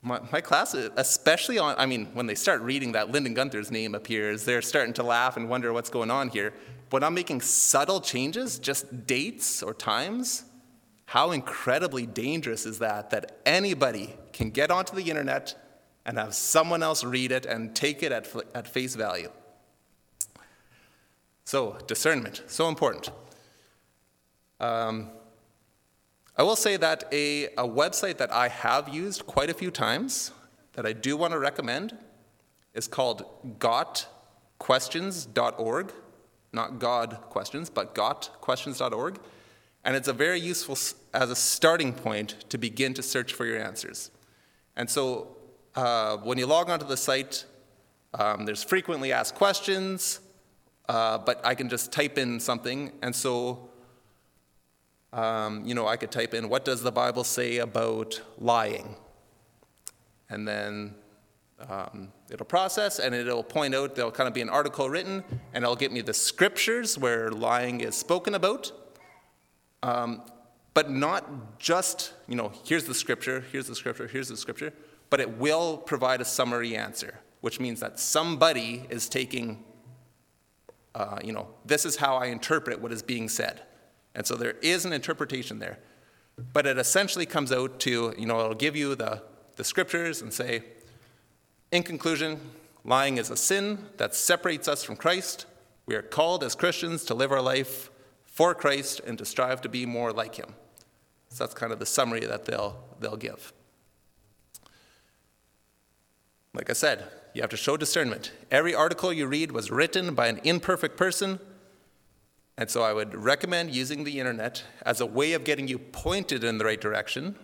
my, 0.03 0.21
my 0.33 0.41
class, 0.41 0.75
especially 0.75 1.59
on, 1.59 1.75
I 1.79 1.87
mean, 1.87 2.07
when 2.15 2.27
they 2.27 2.35
start 2.35 2.61
reading 2.63 2.93
that 2.93 3.11
Lyndon 3.11 3.35
Gunther's 3.35 3.71
name 3.71 3.95
appears, 3.95 4.45
they're 4.45 4.63
starting 4.63 4.95
to 4.95 5.03
laugh 5.03 5.37
and 5.37 5.49
wonder 5.49 5.73
what's 5.73 5.91
going 5.91 6.11
on 6.11 6.29
here. 6.29 6.55
But 6.91 7.05
I'm 7.05 7.15
making 7.15 7.43
subtle 7.43 8.01
changes, 8.01 8.59
just 8.59 9.07
dates 9.07 9.63
or 9.63 9.75
times. 9.75 10.45
How 11.07 11.31
incredibly 11.33 12.07
dangerous 12.07 12.67
is 12.67 12.79
that? 12.79 13.11
That 13.11 13.41
anybody 13.45 14.15
can 14.33 14.51
get 14.51 14.71
onto 14.71 14.95
the 14.95 15.09
internet 15.09 15.57
and 16.05 16.19
have 16.19 16.35
someone 16.35 16.83
else 16.83 17.05
read 17.05 17.33
it 17.33 17.45
and 17.45 17.77
take 17.77 18.03
it 18.03 18.13
at, 18.13 18.35
at 18.55 18.67
face 18.67 18.95
value. 18.95 19.31
So, 21.45 21.77
discernment, 21.87 22.43
so 22.47 22.69
important. 22.69 23.11
Um, 24.61 25.11
I 26.37 26.43
will 26.43 26.57
say 26.57 26.77
that 26.77 27.05
a, 27.11 27.47
a 27.47 27.67
website 27.67 28.19
that 28.19 28.31
I 28.33 28.49
have 28.49 28.89
used 28.89 29.27
quite 29.27 29.51
a 29.51 29.55
few 29.55 29.71
times 29.71 30.33
that 30.75 30.85
I 30.87 30.93
do 30.93 31.17
want 31.17 31.33
to 31.33 31.39
recommend 31.39 31.97
is 32.75 32.87
called 32.87 33.25
gotquestions.org. 33.59 35.93
Not 36.53 36.79
God 36.79 37.19
questions, 37.31 37.71
but 37.71 37.95
gotquestions.org. 37.95 39.21
And 39.85 39.97
it's 39.97 40.09
a 40.09 40.13
very 40.13 40.41
useful 40.41 40.77
as 41.15 41.31
a 41.31 41.37
starting 41.37 41.93
point 41.93 42.45
to 42.49 42.59
begin 42.59 42.95
to 42.95 43.03
search 43.03 43.33
for 43.33 43.47
your 43.47 43.59
answers. 43.59 44.11
And 44.77 44.89
so 44.89 45.37
uh, 45.75 46.17
when 46.19 46.39
you 46.39 46.47
log 46.47 46.71
onto 46.71 46.87
the 46.87 46.97
site, 46.97 47.45
um, 48.15 48.45
there's 48.45 48.65
frequently 48.65 49.13
asked 49.13 49.35
questions, 49.35 50.21
uh, 50.89 51.19
but 51.19 51.45
I 51.45 51.55
can 51.55 51.69
just 51.69 51.93
type 51.93 52.19
in 52.19 52.41
something. 52.41 52.93
And 53.03 53.15
so, 53.15 53.69
um, 55.13 55.65
you 55.67 55.75
know, 55.75 55.87
I 55.87 55.97
could 55.97 56.11
type 56.11 56.35
in, 56.35 56.49
what 56.49 56.65
does 56.65 56.83
the 56.83 56.93
Bible 56.93 57.25
say 57.25 57.59
about 57.59 58.21
lying? 58.39 58.97
And 60.31 60.47
then 60.47 60.95
um, 61.69 62.13
it'll 62.31 62.47
process 62.47 62.99
and 62.99 63.15
it'll 63.15 63.43
point 63.43 63.75
out, 63.75 63.95
there'll 63.95 64.11
kind 64.11 64.29
of 64.29 64.35
be 64.35 64.41
an 64.41 64.49
article 64.49 64.89
written, 64.89 65.25
and 65.53 65.65
it'll 65.65 65.77
get 65.77 65.93
me 65.93 66.01
the 66.01 66.15
scriptures 66.15 66.99
where 66.99 67.31
lying 67.31 67.81
is 67.81 67.97
spoken 67.97 68.35
about. 68.35 68.73
Um, 69.83 70.23
but 70.75 70.91
not 70.91 71.59
just, 71.59 72.13
you 72.29 72.37
know, 72.37 72.53
here's 72.65 72.85
the 72.85 72.95
scripture, 72.95 73.45
here's 73.53 73.67
the 73.67 73.75
scripture, 73.75 74.07
here's 74.07 74.29
the 74.29 74.37
scripture, 74.37 74.73
but 75.11 75.21
it 75.21 75.39
will 75.39 75.77
provide 75.79 76.21
a 76.21 76.25
summary 76.25 76.77
answer, 76.77 77.19
which 77.41 77.59
means 77.59 77.81
that 77.81 77.99
somebody 77.99 78.87
is 78.91 79.09
taking, 79.09 79.65
uh, 80.95 81.19
you 81.25 81.33
know, 81.33 81.49
this 81.65 81.85
is 81.85 81.97
how 81.97 82.17
I 82.17 82.27
interpret 82.27 82.81
what 82.81 82.93
is 82.93 83.03
being 83.03 83.29
said. 83.29 83.63
And 84.15 84.27
so 84.27 84.37
there 84.37 84.57
is 84.63 84.85
an 84.85 84.93
interpretation 84.93 85.59
there. 85.59 85.79
But 86.53 86.67
it 86.67 86.79
essentially 86.79 87.27
comes 87.27 87.51
out 87.51 87.81
to, 87.81 88.15
you 88.17 88.27
know, 88.27 88.39
it'll 88.41 88.55
give 88.55 88.77
you 88.77 88.95
the, 88.95 89.23
the 89.57 89.65
scriptures 89.65 90.23
and 90.23 90.33
say, 90.33 90.63
in 91.71 91.83
conclusion, 91.83 92.41
lying 92.85 93.19
is 93.19 93.31
a 93.31 93.37
sin 93.37 93.87
that 93.99 94.15
separates 94.15 94.69
us 94.69 94.83
from 94.83 94.97
Christ. 94.97 95.47
We 95.87 95.95
are 95.95 96.03
called 96.03 96.43
as 96.43 96.55
Christians 96.55 97.05
to 97.07 97.15
live 97.15 97.33
our 97.33 97.43
life 97.43 97.91
for 98.27 98.55
Christ 98.55 99.01
and 99.07 99.19
to 99.19 99.25
strive 99.25 99.61
to 99.63 99.69
be 99.69 99.85
more 99.87 100.13
like 100.13 100.37
him. 100.37 100.55
So 101.31 101.45
that's 101.45 101.55
kind 101.55 101.73
of 101.73 101.79
the 101.79 101.87
summary 101.87 102.21
that 102.21 102.45
they'll, 102.45 102.77
they'll 103.01 103.17
give. 103.17 103.53
Like 106.55 106.71
I 106.71 106.73
said, 106.73 107.05
you 107.35 107.43
have 107.43 107.51
to 107.51 107.57
show 107.57 107.77
discernment. 107.77 108.33
Every 108.51 108.75
article 108.75 109.13
you 109.13 109.27
read 109.27 109.53
was 109.53 109.71
written 109.71 110.15
by 110.15 110.29
an 110.29 110.41
imperfect 110.45 110.97
person, 110.97 111.39
and 112.57 112.69
so 112.71 112.83
I 112.83 112.93
would 112.93 113.15
recommend 113.15 113.75
using 113.75 114.05
the 114.05 114.19
internet 114.19 114.65
as 114.83 115.01
a 115.01 115.07
way 115.07 115.35
of 115.35 115.45
getting 115.45 115.69
you 115.69 115.79
pointed 115.79 116.43
in 116.43 116.59
the 116.59 116.65
right 116.65 116.81
direction 116.81 117.37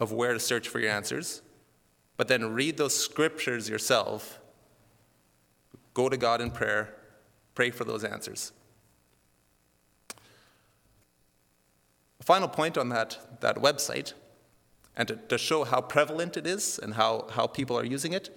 of 0.00 0.10
where 0.10 0.32
to 0.32 0.40
search 0.40 0.68
for 0.68 0.80
your 0.80 0.90
answers, 0.90 1.42
but 2.16 2.28
then 2.28 2.52
read 2.52 2.76
those 2.76 2.98
scriptures 2.98 3.68
yourself. 3.68 4.38
Go 5.94 6.08
to 6.08 6.16
God 6.16 6.40
in 6.40 6.50
prayer, 6.50 6.94
pray 7.54 7.70
for 7.70 7.84
those 7.84 8.04
answers. 8.04 8.52
A 12.20 12.24
final 12.24 12.48
point 12.48 12.78
on 12.78 12.88
that, 12.90 13.40
that 13.40 13.56
website, 13.56 14.12
and 14.96 15.08
to, 15.08 15.16
to 15.16 15.38
show 15.38 15.64
how 15.64 15.80
prevalent 15.80 16.36
it 16.36 16.46
is 16.46 16.78
and 16.78 16.94
how, 16.94 17.26
how 17.32 17.46
people 17.46 17.78
are 17.78 17.84
using 17.84 18.12
it, 18.12 18.36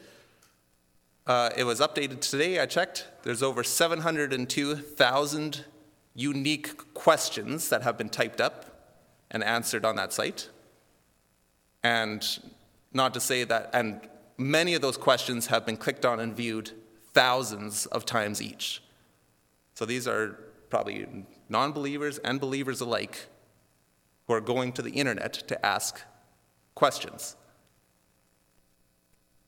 uh, 1.27 1.51
it 1.55 1.63
was 1.63 1.79
updated 1.79 2.21
today. 2.21 2.59
I 2.59 2.65
checked. 2.65 3.07
There's 3.23 3.43
over 3.43 3.63
702,000 3.63 5.65
unique 6.15 6.93
questions 6.93 7.69
that 7.69 7.83
have 7.83 7.97
been 7.97 8.09
typed 8.09 8.41
up 8.41 8.65
and 9.31 9.43
answered 9.43 9.85
on 9.85 9.95
that 9.95 10.11
site. 10.11 10.49
And 11.83 12.27
not 12.93 13.13
to 13.13 13.19
say 13.19 13.43
that, 13.43 13.69
and 13.73 14.01
many 14.37 14.73
of 14.73 14.81
those 14.81 14.97
questions 14.97 15.47
have 15.47 15.65
been 15.65 15.77
clicked 15.77 16.05
on 16.05 16.19
and 16.19 16.35
viewed 16.35 16.71
thousands 17.13 17.85
of 17.87 18.05
times 18.05 18.41
each. 18.41 18.81
So 19.75 19.85
these 19.85 20.07
are 20.07 20.39
probably 20.69 21.07
non 21.47 21.71
believers 21.71 22.17
and 22.19 22.39
believers 22.39 22.81
alike 22.81 23.27
who 24.27 24.33
are 24.33 24.41
going 24.41 24.71
to 24.73 24.81
the 24.81 24.91
internet 24.91 25.33
to 25.33 25.65
ask 25.65 26.01
questions. 26.75 27.35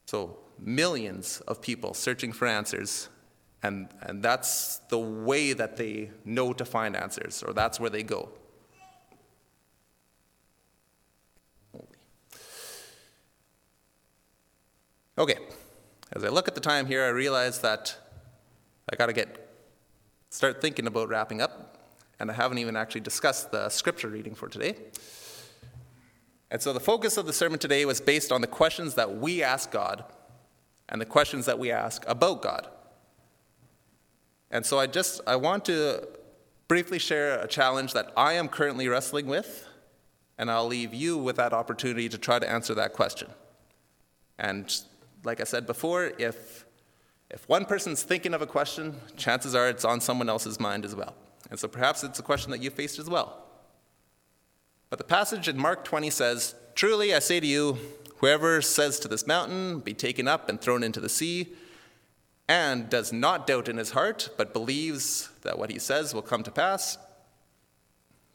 So, 0.06 0.40
millions 0.60 1.42
of 1.48 1.62
people 1.62 1.94
searching 1.94 2.34
for 2.34 2.48
answers, 2.48 3.10
and, 3.64 3.88
and 4.02 4.22
that's 4.22 4.80
the 4.90 5.00
way 5.00 5.54
that 5.54 5.78
they 5.78 6.12
know 6.26 6.52
to 6.54 6.66
find 6.66 6.96
answers, 6.96 7.44
or 7.44 7.54
that's 7.54 7.80
where 7.80 7.90
they 7.90 8.04
go. 8.04 8.30
Okay, 15.18 15.38
as 16.14 16.24
I 16.24 16.30
look 16.30 16.48
at 16.48 16.56
the 16.56 16.62
time 16.62 16.86
here, 16.86 17.04
I 17.04 17.10
realize 17.10 17.60
that 17.62 17.98
I 18.92 18.96
got 18.96 19.08
to 19.08 19.14
get 19.14 19.50
start 20.30 20.62
thinking 20.62 20.88
about 20.88 21.10
wrapping 21.10 21.42
up 21.42 21.78
and 22.18 22.32
I 22.32 22.34
haven't 22.34 22.60
even 22.60 22.78
actually 22.78 23.02
discussed 23.02 23.52
the 23.52 23.68
scripture 23.68 24.08
reading 24.08 24.36
for 24.36 24.48
today. 24.48 24.76
And 26.50 26.62
so 26.62 26.72
the 26.72 26.80
focus 26.80 27.18
of 27.18 27.26
the 27.26 27.34
sermon 27.34 27.60
today 27.60 27.84
was 27.84 28.00
based 28.00 28.32
on 28.32 28.40
the 28.40 28.48
questions 28.48 28.94
that 28.94 29.18
we 29.18 29.44
ask 29.44 29.70
God 29.70 30.06
and 30.88 31.02
the 31.02 31.06
questions 31.06 31.46
that 31.46 31.60
we 31.60 31.72
ask 31.72 32.06
about 32.08 32.42
God. 32.42 32.70
And 34.50 34.66
so 34.66 34.80
I 34.80 34.88
just 34.88 35.20
I 35.28 35.36
want 35.36 35.66
to 35.66 36.08
briefly 36.70 37.00
share 37.00 37.38
a 37.40 37.48
challenge 37.48 37.92
that 37.94 38.14
I 38.16 38.34
am 38.34 38.48
currently 38.48 38.88
wrestling 38.88 39.28
with, 39.28 39.68
and 40.38 40.50
I'll 40.50 40.68
leave 40.68 40.94
you 40.94 41.18
with 41.18 41.36
that 41.36 41.52
opportunity 41.52 42.08
to 42.08 42.18
try 42.18 42.40
to 42.40 42.50
answer 42.50 42.74
that 42.76 42.94
question. 42.94 43.30
And 44.40 44.74
like 45.24 45.42
I 45.42 45.44
said 45.44 45.66
before, 45.66 46.12
if 46.18 46.66
if 47.30 47.48
one 47.48 47.64
person's 47.64 48.04
thinking 48.04 48.34
of 48.34 48.42
a 48.42 48.48
question, 48.48 48.96
chances 49.16 49.56
are 49.56 49.70
it's 49.70 49.86
on 49.86 50.02
someone 50.02 50.28
else's 50.28 50.60
mind 50.60 50.84
as 50.84 50.96
well. 50.96 51.16
And 51.50 51.58
so 51.58 51.70
perhaps 51.70 52.04
it's 52.04 52.20
a 52.20 52.24
question 52.24 52.52
that 52.52 52.62
you 52.62 52.70
faced 52.70 53.00
as 53.00 53.10
well. 53.10 53.46
But 54.90 55.00
the 55.00 55.06
passage 55.06 55.48
in 55.48 55.58
Mark 55.58 55.86
20 55.86 56.10
says, 56.10 56.56
Truly 56.76 57.16
I 57.16 57.20
say 57.20 57.40
to 57.40 57.48
you, 57.48 57.78
whoever 58.18 58.62
says 58.62 59.00
to 59.00 59.08
this 59.08 59.26
mountain, 59.26 59.80
Be 59.80 59.94
taken 59.94 60.28
up 60.28 60.50
and 60.50 60.60
thrown 60.60 60.84
into 60.84 61.00
the 61.00 61.08
sea, 61.08 61.54
and 62.50 62.90
does 62.90 63.14
not 63.14 63.48
doubt 63.48 63.70
in 63.70 63.78
his 63.78 63.92
heart, 63.92 64.30
but 64.38 64.52
believes 64.52 65.30
that 65.44 65.58
what 65.58 65.70
he 65.70 65.80
says 65.80 66.14
will 66.14 66.22
come 66.22 66.44
to 66.44 66.52
pass, 66.52 66.98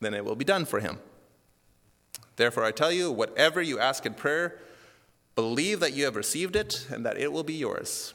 then 0.01 0.15
it 0.15 0.25
will 0.25 0.37
be 0.37 0.45
done 0.45 0.65
for 0.65 0.81
him. 0.81 0.99
Therefore 2.37 2.65
I 2.65 2.71
tell 2.71 2.93
you, 2.93 3.13
whatever 3.13 3.61
you 3.61 3.79
ask 3.79 4.07
in 4.07 4.15
prayer, 4.15 4.59
believe 5.37 5.79
that 5.81 5.93
you 5.93 6.05
have 6.07 6.17
received 6.17 6.57
it 6.57 6.89
and 6.91 7.07
that 7.07 7.17
it 7.17 7.33
will 7.33 7.45
be 7.45 7.55
yours. 7.55 8.15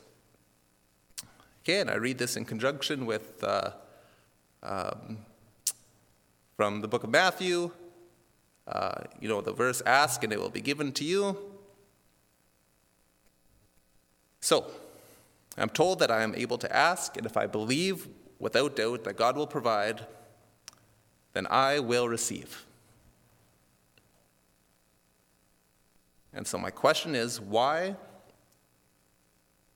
Okay, 1.64 1.80
and 1.80 1.90
I 1.90 1.96
read 1.96 2.18
this 2.18 2.36
in 2.36 2.44
conjunction 2.44 3.06
with. 3.06 3.42
Uh, 3.42 3.72
um, 4.64 5.18
from 6.56 6.82
the 6.82 6.88
book 6.88 7.04
of 7.04 7.10
Matthew, 7.10 7.72
uh, 8.68 9.02
you 9.20 9.28
know, 9.28 9.42
the 9.42 9.52
verse, 9.52 9.82
ask 9.86 10.24
and 10.24 10.32
it 10.32 10.40
will 10.40 10.52
be 10.52 10.62
given 10.62 10.92
to 10.92 11.04
you. 11.04 11.36
So, 14.42 14.66
I'm 15.58 15.70
told 15.70 16.00
that 16.00 16.12
I 16.12 16.22
am 16.22 16.36
able 16.36 16.58
to 16.60 16.76
ask, 16.76 17.18
and 17.18 17.26
if 17.26 17.36
I 17.36 17.48
believe 17.48 18.08
without 18.40 18.76
doubt 18.76 19.04
that 19.06 19.18
God 19.18 19.36
will 19.36 19.48
provide, 19.48 20.06
then 21.34 21.48
I 21.50 21.80
will 21.80 22.08
receive. 22.08 22.66
And 26.34 26.48
so, 26.48 26.58
my 26.58 26.70
question 26.70 27.16
is 27.16 27.42
why 27.42 27.96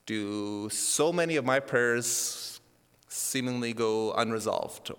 do 0.06 0.70
so 0.70 1.12
many 1.12 1.36
of 1.36 1.46
my 1.46 1.60
prayers 1.60 2.60
seemingly 3.08 3.74
go 3.74 4.14
unresolved. 4.14 4.92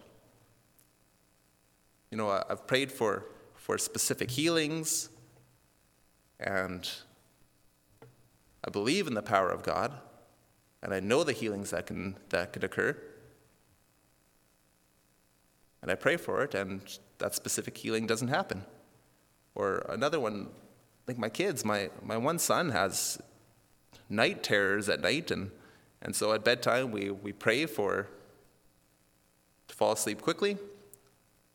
You 2.11 2.19
know, 2.19 2.31
I've 2.49 2.67
prayed 2.67 2.91
for, 2.91 3.25
for 3.55 3.79
specific 3.79 4.31
healings, 4.31 5.11
and 6.41 6.89
I 8.65 8.71
believe 8.71 9.07
in 9.07 9.15
the 9.15 9.23
power 9.23 9.51
of 9.51 9.63
God, 9.63 9.93
and 10.83 10.93
I 10.95 11.01
know 11.01 11.25
the 11.25 11.33
healings 11.33 11.71
that 11.71 11.87
can, 11.87 12.17
that 12.31 12.53
could 12.53 12.65
occur. 12.65 12.97
And 15.83 15.91
I 15.91 15.95
pray 15.95 16.17
for 16.17 16.43
it, 16.43 16.55
and 16.55 16.81
that 17.19 17.35
specific 17.35 17.77
healing 17.77 18.07
doesn't 18.07 18.29
happen. 18.29 18.65
Or 19.55 19.87
another 19.89 20.19
one, 20.19 20.49
like 21.07 21.19
my 21.19 21.29
kids, 21.29 21.65
my, 21.65 21.91
my 22.03 22.17
one 22.17 22.39
son 22.39 22.71
has 22.71 23.21
night 24.09 24.43
terrors 24.43 24.89
at 24.89 25.01
night, 25.01 25.31
and 25.31 25.51
and 26.03 26.15
so 26.15 26.33
at 26.33 26.45
bedtime, 26.45 26.93
we, 26.93 27.11
we 27.11 27.33
pray 27.33 27.67
for 27.67 28.09
to 29.69 29.75
fall 29.75 29.93
asleep 29.93 30.23
quickly, 30.23 30.57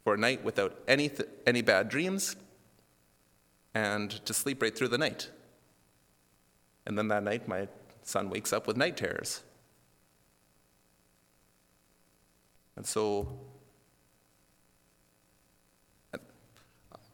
for 0.03 0.15
a 0.15 0.17
night 0.17 0.43
without 0.43 0.77
any, 0.87 1.07
th- 1.09 1.29
any 1.45 1.61
bad 1.61 1.87
dreams, 1.87 2.35
and 3.73 4.09
to 4.25 4.33
sleep 4.33 4.61
right 4.61 4.75
through 4.75 4.89
the 4.89 4.97
night. 4.97 5.29
And 6.85 6.97
then 6.97 7.07
that 7.09 7.23
night, 7.23 7.47
my 7.47 7.67
son 8.03 8.29
wakes 8.29 8.51
up 8.51 8.67
with 8.67 8.75
night 8.75 8.97
terrors. 8.97 9.43
And 12.75 12.85
so 12.85 13.39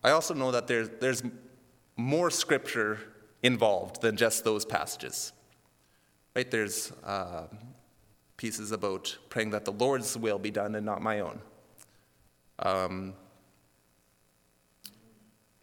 I 0.03 0.11
also 0.11 0.33
know 0.33 0.51
that 0.51 0.67
there's, 0.67 0.89
there's 1.01 1.21
more 1.97 2.29
scripture 2.29 2.99
involved 3.43 4.01
than 4.01 4.15
just 4.15 4.43
those 4.43 4.63
passages. 4.63 5.33
Right? 6.35 6.49
There's 6.49 6.91
uh, 7.03 7.47
pieces 8.37 8.71
about 8.71 9.17
praying 9.29 9.49
that 9.49 9.65
the 9.65 9.71
Lord's 9.71 10.15
will 10.15 10.39
be 10.39 10.51
done 10.51 10.75
and 10.75 10.85
not 10.85 11.01
my 11.01 11.19
own. 11.19 11.41
Um, 12.59 13.13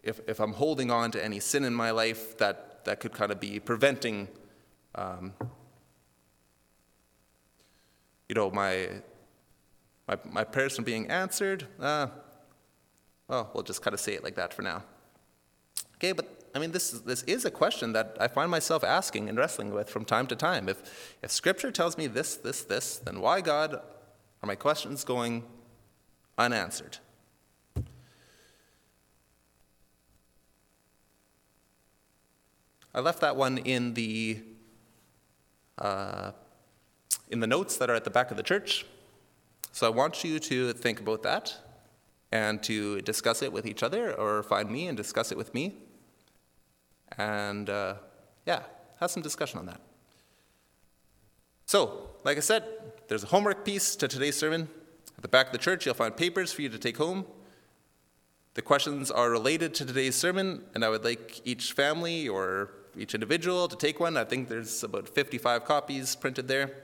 if, 0.03 0.19
if 0.27 0.39
I'm 0.39 0.53
holding 0.53 0.91
on 0.91 1.11
to 1.11 1.23
any 1.23 1.39
sin 1.39 1.63
in 1.63 1.73
my 1.73 1.91
life 1.91 2.37
that, 2.37 2.85
that 2.85 2.99
could 2.99 3.13
kind 3.13 3.31
of 3.31 3.39
be 3.39 3.59
preventing, 3.59 4.27
um, 4.93 5.33
you 8.29 8.35
know, 8.35 8.51
my, 8.51 8.89
my, 10.07 10.17
my 10.31 10.43
prayers 10.43 10.75
from 10.75 10.83
being 10.83 11.07
answered? 11.07 11.65
Uh, 11.79 12.07
well, 13.27 13.49
we'll 13.53 13.63
just 13.63 13.81
kind 13.81 13.93
of 13.93 13.99
say 13.99 14.13
it 14.13 14.23
like 14.23 14.35
that 14.35 14.53
for 14.53 14.61
now. 14.61 14.83
Okay, 16.05 16.11
but 16.11 16.51
I 16.53 16.59
mean, 16.59 16.71
this, 16.71 16.91
this 16.91 17.23
is 17.23 17.45
a 17.45 17.51
question 17.51 17.93
that 17.93 18.15
I 18.19 18.27
find 18.27 18.51
myself 18.51 18.83
asking 18.83 19.27
and 19.27 19.39
wrestling 19.39 19.73
with 19.73 19.89
from 19.89 20.05
time 20.05 20.27
to 20.27 20.35
time. 20.35 20.69
If, 20.69 21.17
if 21.23 21.31
Scripture 21.31 21.71
tells 21.71 21.97
me 21.97 22.05
this, 22.05 22.35
this, 22.35 22.61
this, 22.61 22.97
then 22.97 23.21
why, 23.21 23.41
God, 23.41 23.73
are 23.73 24.45
my 24.45 24.53
questions 24.53 25.03
going 25.03 25.43
unanswered? 26.37 26.99
I 32.93 32.99
left 32.99 33.19
that 33.21 33.35
one 33.35 33.57
in 33.57 33.95
the, 33.95 34.43
uh, 35.79 36.33
in 37.31 37.39
the 37.39 37.47
notes 37.47 37.77
that 37.77 37.89
are 37.89 37.95
at 37.95 38.03
the 38.03 38.11
back 38.11 38.29
of 38.29 38.37
the 38.37 38.43
church. 38.43 38.85
So 39.71 39.87
I 39.87 39.89
want 39.89 40.23
you 40.23 40.37
to 40.37 40.71
think 40.73 40.99
about 40.99 41.23
that 41.23 41.57
and 42.31 42.61
to 42.61 43.01
discuss 43.01 43.41
it 43.41 43.51
with 43.51 43.65
each 43.65 43.81
other 43.81 44.13
or 44.13 44.43
find 44.43 44.69
me 44.69 44.87
and 44.87 44.95
discuss 44.95 45.31
it 45.31 45.37
with 45.37 45.51
me. 45.55 45.73
And 47.17 47.69
uh, 47.69 47.95
yeah, 48.45 48.63
have 48.99 49.11
some 49.11 49.23
discussion 49.23 49.59
on 49.59 49.65
that. 49.67 49.81
So, 51.65 52.09
like 52.23 52.37
I 52.37 52.41
said, 52.41 52.63
there's 53.07 53.23
a 53.23 53.27
homework 53.27 53.65
piece 53.65 53.95
to 53.97 54.07
today's 54.07 54.37
sermon. 54.37 54.69
At 55.17 55.21
the 55.21 55.27
back 55.27 55.47
of 55.47 55.51
the 55.51 55.57
church, 55.57 55.85
you'll 55.85 55.95
find 55.95 56.15
papers 56.15 56.51
for 56.51 56.61
you 56.61 56.69
to 56.69 56.77
take 56.77 56.97
home. 56.97 57.25
The 58.53 58.61
questions 58.61 59.11
are 59.11 59.29
related 59.29 59.73
to 59.75 59.85
today's 59.85 60.15
sermon, 60.15 60.63
and 60.73 60.85
I 60.85 60.89
would 60.89 61.03
like 61.03 61.41
each 61.43 61.73
family 61.73 62.27
or 62.27 62.71
each 62.97 63.13
individual 63.13 63.67
to 63.67 63.75
take 63.75 63.99
one. 63.99 64.15
I 64.15 64.23
think 64.23 64.47
there's 64.47 64.83
about 64.83 65.09
55 65.09 65.65
copies 65.65 66.15
printed 66.15 66.47
there. 66.47 66.83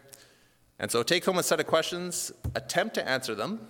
And 0.79 0.89
so 0.89 1.03
take 1.03 1.23
home 1.25 1.37
a 1.37 1.43
set 1.43 1.59
of 1.59 1.67
questions, 1.67 2.31
attempt 2.55 2.95
to 2.95 3.07
answer 3.07 3.35
them, 3.35 3.67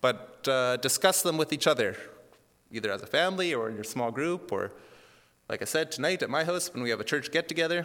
but 0.00 0.46
uh, 0.48 0.76
discuss 0.76 1.22
them 1.22 1.36
with 1.36 1.52
each 1.52 1.66
other, 1.66 1.96
either 2.70 2.90
as 2.90 3.02
a 3.02 3.06
family 3.06 3.52
or 3.52 3.68
in 3.68 3.74
your 3.74 3.84
small 3.84 4.10
group, 4.10 4.52
or 4.52 4.72
like 5.52 5.60
I 5.60 5.66
said, 5.66 5.92
tonight 5.92 6.22
at 6.22 6.30
my 6.30 6.44
house 6.44 6.72
when 6.72 6.82
we 6.82 6.88
have 6.88 6.98
a 6.98 7.04
church 7.04 7.30
get 7.30 7.46
together. 7.46 7.84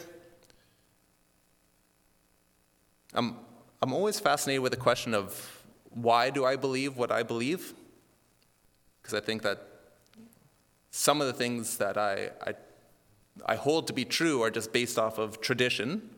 I'm, 3.13 3.35
I'm 3.81 3.91
always 3.91 4.21
fascinated 4.21 4.61
with 4.61 4.71
the 4.71 4.77
question 4.77 5.13
of 5.13 5.65
why 5.89 6.29
do 6.29 6.45
I 6.45 6.55
believe 6.55 6.95
what 6.95 7.11
I 7.11 7.23
believe? 7.23 7.73
Because 9.01 9.13
I 9.13 9.19
think 9.19 9.41
that 9.41 9.67
some 10.91 11.19
of 11.19 11.27
the 11.27 11.33
things 11.33 11.77
that 11.77 11.97
I, 11.97 12.29
I 12.41 12.53
I 13.45 13.55
hold 13.55 13.87
to 13.87 13.93
be 13.93 14.05
true 14.05 14.41
are 14.43 14.49
just 14.49 14.71
based 14.71 14.97
off 14.97 15.17
of 15.17 15.41
tradition, 15.41 16.09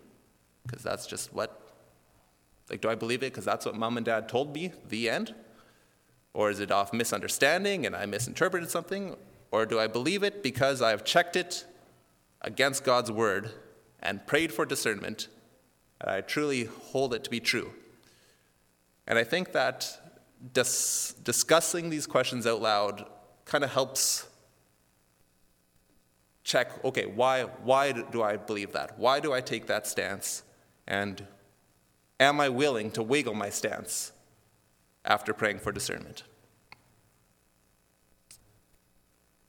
because 0.67 0.83
that's 0.83 1.07
just 1.07 1.33
what, 1.33 1.59
like, 2.69 2.79
do 2.79 2.89
I 2.89 2.95
believe 2.95 3.23
it 3.23 3.31
because 3.33 3.43
that's 3.43 3.65
what 3.65 3.75
mom 3.75 3.97
and 3.97 4.05
dad 4.05 4.29
told 4.29 4.53
me, 4.53 4.71
the 4.87 5.09
end? 5.09 5.33
Or 6.31 6.51
is 6.51 6.59
it 6.59 6.69
off 6.69 6.93
misunderstanding 6.93 7.87
and 7.87 7.95
I 7.95 8.05
misinterpreted 8.05 8.69
something? 8.69 9.17
Or 9.51 9.65
do 9.65 9.79
I 9.79 9.87
believe 9.87 10.23
it 10.23 10.43
because 10.43 10.81
I've 10.81 11.03
checked 11.03 11.35
it 11.35 11.65
against 12.41 12.83
God's 12.83 13.11
word 13.11 13.51
and 13.99 14.25
prayed 14.25 14.53
for 14.53 14.65
discernment 14.65 15.27
and 16.01 16.09
I 16.09 16.21
truly 16.21 16.65
hold 16.65 17.13
it 17.13 17.23
to 17.23 17.29
be 17.29 17.39
true? 17.39 17.73
And 19.07 19.17
I 19.17 19.23
think 19.23 19.53
that 19.53 19.99
dis- 20.53 21.15
discussing 21.23 21.89
these 21.89 22.05
questions 22.05 22.45
out 22.45 22.61
loud 22.61 23.05
kind 23.45 23.63
of 23.63 23.71
helps 23.71 24.27
check 26.43 26.83
okay, 26.83 27.05
why, 27.05 27.43
why 27.43 27.91
do 27.91 28.23
I 28.23 28.37
believe 28.37 28.71
that? 28.73 28.97
Why 28.97 29.19
do 29.19 29.33
I 29.33 29.41
take 29.41 29.67
that 29.67 29.87
stance? 29.87 30.43
And 30.87 31.25
am 32.19 32.39
I 32.39 32.49
willing 32.49 32.91
to 32.91 33.03
wiggle 33.03 33.35
my 33.35 33.49
stance 33.49 34.11
after 35.05 35.33
praying 35.33 35.59
for 35.59 35.71
discernment? 35.71 36.23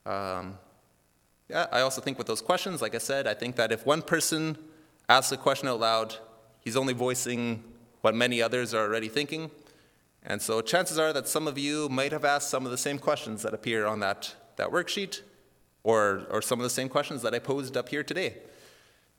Um, 0.05 0.57
yeah, 1.49 1.67
I 1.71 1.81
also 1.81 2.01
think 2.01 2.17
with 2.17 2.27
those 2.27 2.41
questions, 2.41 2.81
like 2.81 2.95
I 2.95 2.99
said, 2.99 3.27
I 3.27 3.33
think 3.33 3.55
that 3.57 3.71
if 3.71 3.85
one 3.85 4.01
person 4.01 4.57
asks 5.09 5.31
a 5.31 5.37
question 5.37 5.67
out 5.67 5.79
loud, 5.79 6.15
he's 6.61 6.77
only 6.77 6.93
voicing 6.93 7.63
what 8.01 8.15
many 8.15 8.41
others 8.41 8.73
are 8.73 8.83
already 8.83 9.09
thinking. 9.09 9.51
And 10.23 10.41
so 10.41 10.61
chances 10.61 10.97
are 10.97 11.11
that 11.13 11.27
some 11.27 11.47
of 11.47 11.57
you 11.57 11.89
might 11.89 12.11
have 12.11 12.25
asked 12.25 12.49
some 12.49 12.65
of 12.65 12.71
the 12.71 12.77
same 12.77 12.97
questions 12.97 13.41
that 13.43 13.53
appear 13.53 13.85
on 13.85 13.99
that, 13.99 14.35
that 14.55 14.69
worksheet 14.69 15.21
or, 15.83 16.25
or 16.29 16.41
some 16.41 16.59
of 16.59 16.63
the 16.63 16.69
same 16.69 16.89
questions 16.89 17.21
that 17.23 17.33
I 17.33 17.39
posed 17.39 17.75
up 17.75 17.89
here 17.89 18.03
today. 18.03 18.37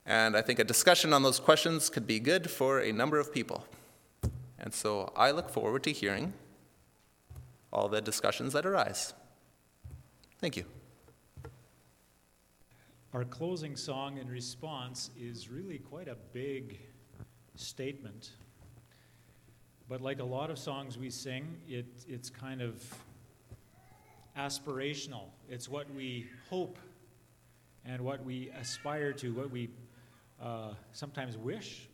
And 0.07 0.37
I 0.37 0.43
think 0.43 0.59
a 0.59 0.65
discussion 0.65 1.13
on 1.13 1.23
those 1.23 1.39
questions 1.39 1.91
could 1.91 2.07
be 2.07 2.19
good 2.19 2.51
for 2.51 2.81
a 2.81 2.93
number 2.93 3.19
of 3.19 3.33
people. 3.33 3.67
And 4.59 4.73
so 4.73 5.13
I 5.17 5.33
look 5.33 5.51
forward 5.51 5.83
to 5.85 5.93
hearing 5.93 6.33
all 7.73 7.89
the 7.89 8.01
discussions 8.01 8.53
that 8.53 8.65
arise. 8.65 9.13
Thank 10.43 10.57
you. 10.57 10.65
Our 13.15 13.25
closing 13.25 13.77
song 13.77 14.19
in 14.19 14.29
response 14.29 15.11
is 15.17 15.49
really 15.49 15.79
quite 15.79 16.09
a 16.09 16.17
big 16.33 16.81
statement. 17.55 18.33
But 19.89 20.01
like 20.01 20.19
a 20.19 20.25
lot 20.25 20.51
of 20.51 20.59
songs 20.59 20.99
we 20.99 21.11
sing, 21.11 21.47
it, 21.69 21.87
it's 22.09 22.29
kind 22.29 22.61
of 22.61 22.83
aspirational. 24.37 25.27
It's 25.49 25.69
what 25.69 25.87
we 25.95 26.27
hope 26.51 26.77
and 27.85 28.01
what 28.01 28.25
we 28.25 28.51
aspire 28.61 29.13
to, 29.13 29.33
what 29.33 29.53
we 29.53 29.71
uh, 30.43 30.73
sometimes 30.91 31.37
wish 31.37 31.89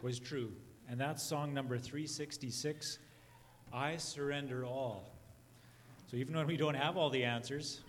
was 0.00 0.18
true. 0.18 0.50
And 0.88 0.98
that's 0.98 1.22
song 1.22 1.52
number 1.52 1.76
366 1.76 2.98
I 3.74 3.98
Surrender 3.98 4.64
All. 4.64 5.13
So 6.14 6.18
even 6.18 6.36
when 6.36 6.46
we 6.46 6.56
don't 6.56 6.76
have 6.76 6.96
all 6.96 7.10
the 7.10 7.24
answers, 7.24 7.80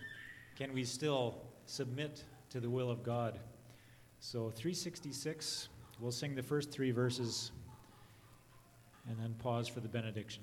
can 0.56 0.74
we 0.74 0.82
still 0.82 1.36
submit 1.66 2.24
to 2.50 2.58
the 2.58 2.68
will 2.68 2.90
of 2.90 3.04
God? 3.04 3.38
So 4.18 4.50
366, 4.50 5.68
we'll 6.00 6.10
sing 6.10 6.34
the 6.34 6.42
first 6.42 6.72
three 6.72 6.90
verses 6.90 7.52
and 9.08 9.16
then 9.16 9.36
pause 9.38 9.68
for 9.68 9.78
the 9.78 9.86
benediction. 9.86 10.42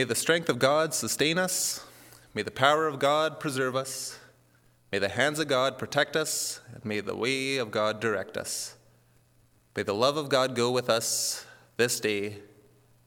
May 0.00 0.04
the 0.04 0.14
strength 0.14 0.48
of 0.48 0.58
God 0.58 0.94
sustain 0.94 1.36
us. 1.36 1.84
May 2.32 2.40
the 2.40 2.50
power 2.50 2.86
of 2.86 2.98
God 2.98 3.38
preserve 3.38 3.76
us. 3.76 4.18
May 4.90 4.98
the 4.98 5.10
hands 5.10 5.38
of 5.38 5.48
God 5.48 5.76
protect 5.76 6.16
us. 6.16 6.62
And 6.72 6.82
may 6.86 7.00
the 7.00 7.14
way 7.14 7.58
of 7.58 7.70
God 7.70 8.00
direct 8.00 8.38
us. 8.38 8.76
May 9.76 9.82
the 9.82 9.92
love 9.92 10.16
of 10.16 10.30
God 10.30 10.54
go 10.54 10.70
with 10.70 10.88
us 10.88 11.44
this 11.76 12.00
day 12.00 12.38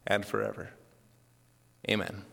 and 0.06 0.24
forever. 0.24 0.70
Amen. 1.90 2.26